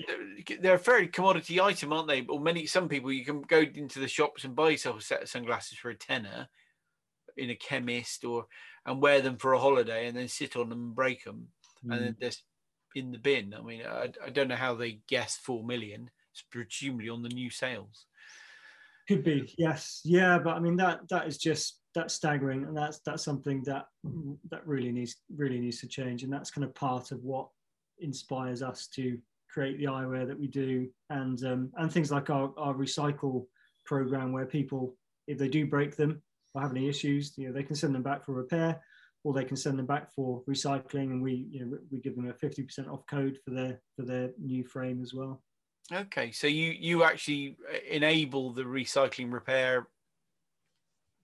they're, 0.46 0.58
they're 0.60 0.74
a 0.74 0.78
fairly 0.78 1.08
commodity 1.08 1.60
item, 1.60 1.92
aren't 1.92 2.08
they? 2.08 2.24
Or 2.26 2.40
many 2.40 2.66
some 2.66 2.88
people 2.88 3.12
you 3.12 3.24
can 3.24 3.42
go 3.42 3.60
into 3.60 3.98
the 3.98 4.08
shops 4.08 4.44
and 4.44 4.54
buy 4.54 4.70
yourself 4.70 4.98
a 4.98 5.02
set 5.02 5.22
of 5.22 5.28
sunglasses 5.28 5.78
for 5.78 5.90
a 5.90 5.96
tenner 5.96 6.48
in 7.36 7.50
a 7.50 7.56
chemist 7.56 8.24
or 8.24 8.46
and 8.86 9.00
wear 9.02 9.20
them 9.20 9.36
for 9.36 9.52
a 9.52 9.58
holiday 9.58 10.06
and 10.06 10.16
then 10.16 10.28
sit 10.28 10.56
on 10.56 10.68
them 10.68 10.80
and 10.80 10.94
break 10.94 11.24
them 11.24 11.48
and 11.90 11.92
Mm. 11.92 12.04
then 12.04 12.16
they're 12.20 12.30
in 12.94 13.12
the 13.12 13.18
bin. 13.18 13.54
I 13.54 13.62
mean, 13.62 13.82
I, 13.86 14.12
I 14.24 14.30
don't 14.30 14.48
know 14.48 14.56
how 14.56 14.74
they 14.74 15.00
guessed 15.06 15.40
four 15.40 15.64
million. 15.64 16.10
It's 16.32 16.42
presumably 16.42 17.08
on 17.08 17.22
the 17.22 17.28
new 17.28 17.50
sales. 17.50 18.06
Could 19.08 19.24
be, 19.24 19.54
yes, 19.56 20.00
yeah, 20.04 20.38
but 20.38 20.56
I 20.56 20.60
mean 20.60 20.76
that 20.76 21.08
that 21.08 21.26
is 21.26 21.38
just 21.38 21.80
that's 21.98 22.14
staggering, 22.14 22.64
and 22.64 22.76
that's 22.76 23.00
that's 23.00 23.24
something 23.24 23.62
that 23.64 23.86
that 24.50 24.66
really 24.66 24.92
needs 24.92 25.16
really 25.36 25.58
needs 25.58 25.80
to 25.80 25.88
change, 25.88 26.22
and 26.22 26.32
that's 26.32 26.50
kind 26.50 26.64
of 26.64 26.74
part 26.74 27.10
of 27.10 27.22
what 27.24 27.48
inspires 27.98 28.62
us 28.62 28.86
to 28.94 29.18
create 29.50 29.78
the 29.78 29.86
eyewear 29.86 30.26
that 30.26 30.38
we 30.38 30.46
do, 30.46 30.88
and 31.10 31.44
um, 31.44 31.70
and 31.76 31.92
things 31.92 32.12
like 32.12 32.30
our 32.30 32.52
our 32.56 32.74
recycle 32.74 33.46
program, 33.84 34.32
where 34.32 34.46
people, 34.46 34.94
if 35.26 35.38
they 35.38 35.48
do 35.48 35.66
break 35.66 35.96
them 35.96 36.22
or 36.54 36.62
have 36.62 36.70
any 36.70 36.88
issues, 36.88 37.32
you 37.36 37.46
know, 37.48 37.52
they 37.52 37.64
can 37.64 37.74
send 37.74 37.94
them 37.94 38.02
back 38.02 38.24
for 38.24 38.32
repair, 38.32 38.80
or 39.24 39.32
they 39.32 39.44
can 39.44 39.56
send 39.56 39.76
them 39.76 39.86
back 39.86 40.14
for 40.14 40.42
recycling, 40.48 41.10
and 41.10 41.20
we 41.20 41.48
you 41.50 41.64
know 41.64 41.78
we 41.90 41.98
give 41.98 42.14
them 42.14 42.30
a 42.30 42.34
fifty 42.34 42.62
percent 42.62 42.88
off 42.88 43.04
code 43.06 43.38
for 43.44 43.50
their 43.50 43.80
for 43.96 44.04
their 44.04 44.30
new 44.40 44.64
frame 44.64 45.02
as 45.02 45.12
well. 45.12 45.42
Okay, 45.92 46.30
so 46.30 46.46
you 46.46 46.70
you 46.78 47.02
actually 47.02 47.56
uh, 47.68 47.78
enable 47.90 48.52
the 48.52 48.62
recycling, 48.62 49.32
repair, 49.32 49.88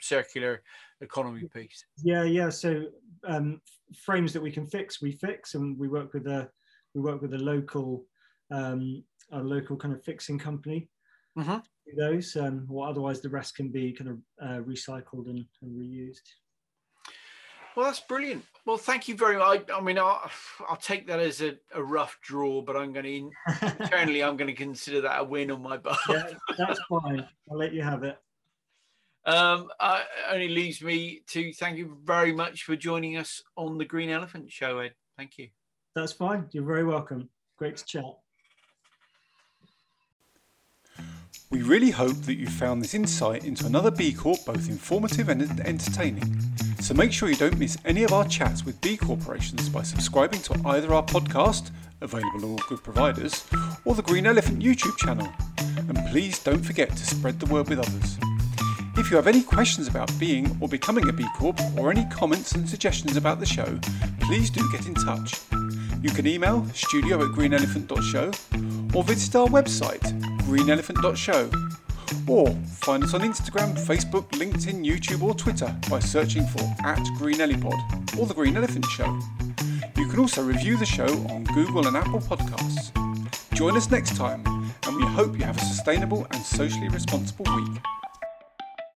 circular 0.01 0.63
economy 1.01 1.49
piece. 1.53 1.85
Yeah, 2.03 2.25
yeah. 2.25 2.51
So 2.51 2.85
um, 3.27 3.61
frames 3.97 4.33
that 4.33 4.43
we 4.43 4.51
can 4.51 4.67
fix, 4.67 5.01
we 5.01 5.13
fix, 5.13 5.55
and 5.55 5.79
we 5.79 5.89
work 5.89 6.13
with 6.13 6.27
a 6.27 6.49
we 6.95 7.01
work 7.01 7.21
with 7.21 7.35
a 7.35 7.39
local 7.39 8.07
um, 8.51 9.03
a 9.33 9.39
local 9.39 9.77
kind 9.77 9.95
of 9.95 10.03
fixing 10.05 10.39
company. 10.39 10.89
Mhm. 11.37 11.63
do 11.87 11.93
Those, 11.97 12.37
um, 12.37 12.67
or 12.71 12.89
otherwise 12.89 13.21
the 13.21 13.29
rest 13.29 13.57
can 13.57 13.69
be 13.69 13.93
kind 13.93 14.11
of 14.11 14.19
uh, 14.41 14.63
recycled 14.63 15.29
and, 15.29 15.45
and 15.63 15.73
reused. 15.73 16.29
Well, 17.75 17.87
that's 17.87 18.01
brilliant. 18.01 18.45
Well, 18.67 18.77
thank 18.77 19.09
you 19.09 19.17
very 19.17 19.37
much. 19.37 19.69
I, 19.69 19.79
I 19.79 19.81
mean, 19.81 19.99
I'll, 19.99 20.31
I'll 20.69 20.77
take 20.77 21.09
that 21.09 21.19
as 21.19 21.43
a, 21.43 21.57
a 21.75 21.83
rough 21.83 22.17
draw, 22.23 22.63
but 22.63 22.77
I'm 22.77 22.93
going 22.93 23.33
to 23.61 23.75
internally 23.81 24.23
I'm 24.23 24.37
going 24.37 24.49
to 24.49 24.55
consider 24.55 25.01
that 25.01 25.21
a 25.21 25.25
win 25.25 25.51
on 25.51 25.61
my 25.61 25.77
part. 25.79 25.99
yeah, 26.09 26.31
that's 26.57 26.81
fine. 26.89 27.27
I'll 27.51 27.59
let 27.59 27.73
you 27.73 27.83
have 27.83 28.05
it. 28.05 28.17
Um, 29.27 29.69
uh, 29.81 30.01
it 30.03 30.35
only 30.35 30.49
leaves 30.49 30.83
me 30.83 31.23
to 31.29 31.53
thank 31.55 31.79
you 31.79 31.97
very 32.05 32.33
much 32.33 32.65
for 32.65 32.77
joining 32.77 33.17
us 33.17 33.43
on 33.57 33.79
the 33.79 33.85
Green 33.85 34.11
Elephant 34.11 34.53
Show, 34.53 34.81
Ed. 34.81 34.93
Thank 35.17 35.39
you. 35.39 35.49
That's 35.95 36.13
fine. 36.13 36.47
You're 36.53 36.65
very 36.65 36.85
welcome. 36.85 37.31
Great 37.57 37.77
to 37.79 37.85
chat. 37.85 38.05
We 41.51 41.63
really 41.63 41.91
hope 41.91 42.17
that 42.23 42.35
you 42.35 42.49
found 42.49 42.83
this 42.83 42.95
insight 42.95 43.45
into 43.45 43.65
another 43.65 43.91
B 43.91 44.13
Corp 44.13 44.45
both 44.45 44.69
informative 44.69 45.29
and 45.29 45.43
entertaining. 45.61 46.37
So 46.81 46.95
make 46.95 47.13
sure 47.13 47.29
you 47.29 47.37
don't 47.37 47.59
miss 47.59 47.79
any 47.85 48.03
of 48.03 48.13
our 48.13 48.27
chats 48.27 48.65
with 48.65 48.81
B 48.81 48.97
corporations 48.97 49.69
by 49.69 49.83
subscribing 49.83 50.43
to 50.43 50.61
either 50.67 50.93
our 50.93 51.05
podcast, 51.05 51.71
available 52.01 52.45
on 52.45 52.45
all 52.45 52.61
good 52.69 52.83
providers, 52.83 53.47
or 53.85 53.95
the 53.95 54.03
Green 54.03 54.27
Elephant 54.27 54.63
YouTube 54.63 54.97
channel. 54.99 55.29
And 55.77 55.97
please 56.11 56.41
don't 56.41 56.63
forget 56.63 56.91
to 56.91 57.07
spread 57.07 57.39
the 57.39 57.47
word 57.47 57.69
with 57.69 57.79
others. 57.79 58.19
If 59.05 59.11
you 59.11 59.19
have 59.19 59.27
any 59.27 59.43
questions 59.43 59.87
about 59.87 60.11
being 60.19 60.57
or 60.63 60.67
becoming 60.67 61.11
a 61.11 61.13
B 61.13 61.27
Corp 61.35 61.61
or 61.77 61.91
any 61.91 62.07
comments 62.07 62.53
and 62.53 62.67
suggestions 62.67 63.19
about 63.19 63.39
the 63.39 63.45
show, 63.45 63.79
please 64.23 64.49
do 64.49 64.67
get 64.73 64.87
in 64.87 64.95
touch. 64.95 65.39
You 66.01 66.09
can 66.09 66.27
email 66.27 66.65
studio 66.73 67.23
at 67.23 67.29
greenelephant.show 67.33 68.31
or 68.97 69.05
visit 69.05 69.37
our 69.37 69.47
website, 69.47 70.01
greenelephant.show. 70.45 71.51
Or 72.27 72.51
find 72.81 73.05
us 73.05 73.13
on 73.13 73.21
Instagram, 73.21 73.77
Facebook, 73.87 74.31
LinkedIn, 74.31 74.83
YouTube, 74.87 75.23
or 75.23 75.35
Twitter 75.35 75.77
by 75.91 75.99
searching 75.99 76.47
for 76.47 76.65
at 76.83 77.05
GreenElipod 77.19 78.19
or 78.19 78.25
The 78.25 78.33
Green 78.33 78.57
Elephant 78.57 78.87
Show. 78.87 79.21
You 79.99 80.09
can 80.09 80.19
also 80.19 80.43
review 80.43 80.79
the 80.79 80.87
show 80.87 81.09
on 81.29 81.45
Google 81.45 81.87
and 81.87 81.97
Apple 81.99 82.21
Podcasts. 82.21 82.91
Join 83.53 83.77
us 83.77 83.91
next 83.91 84.17
time, 84.17 84.43
and 84.87 84.97
we 84.97 85.05
hope 85.05 85.39
you 85.39 85.45
have 85.45 85.59
a 85.59 85.61
sustainable 85.61 86.27
and 86.31 86.43
socially 86.43 86.89
responsible 86.89 87.45
week. 87.55 87.83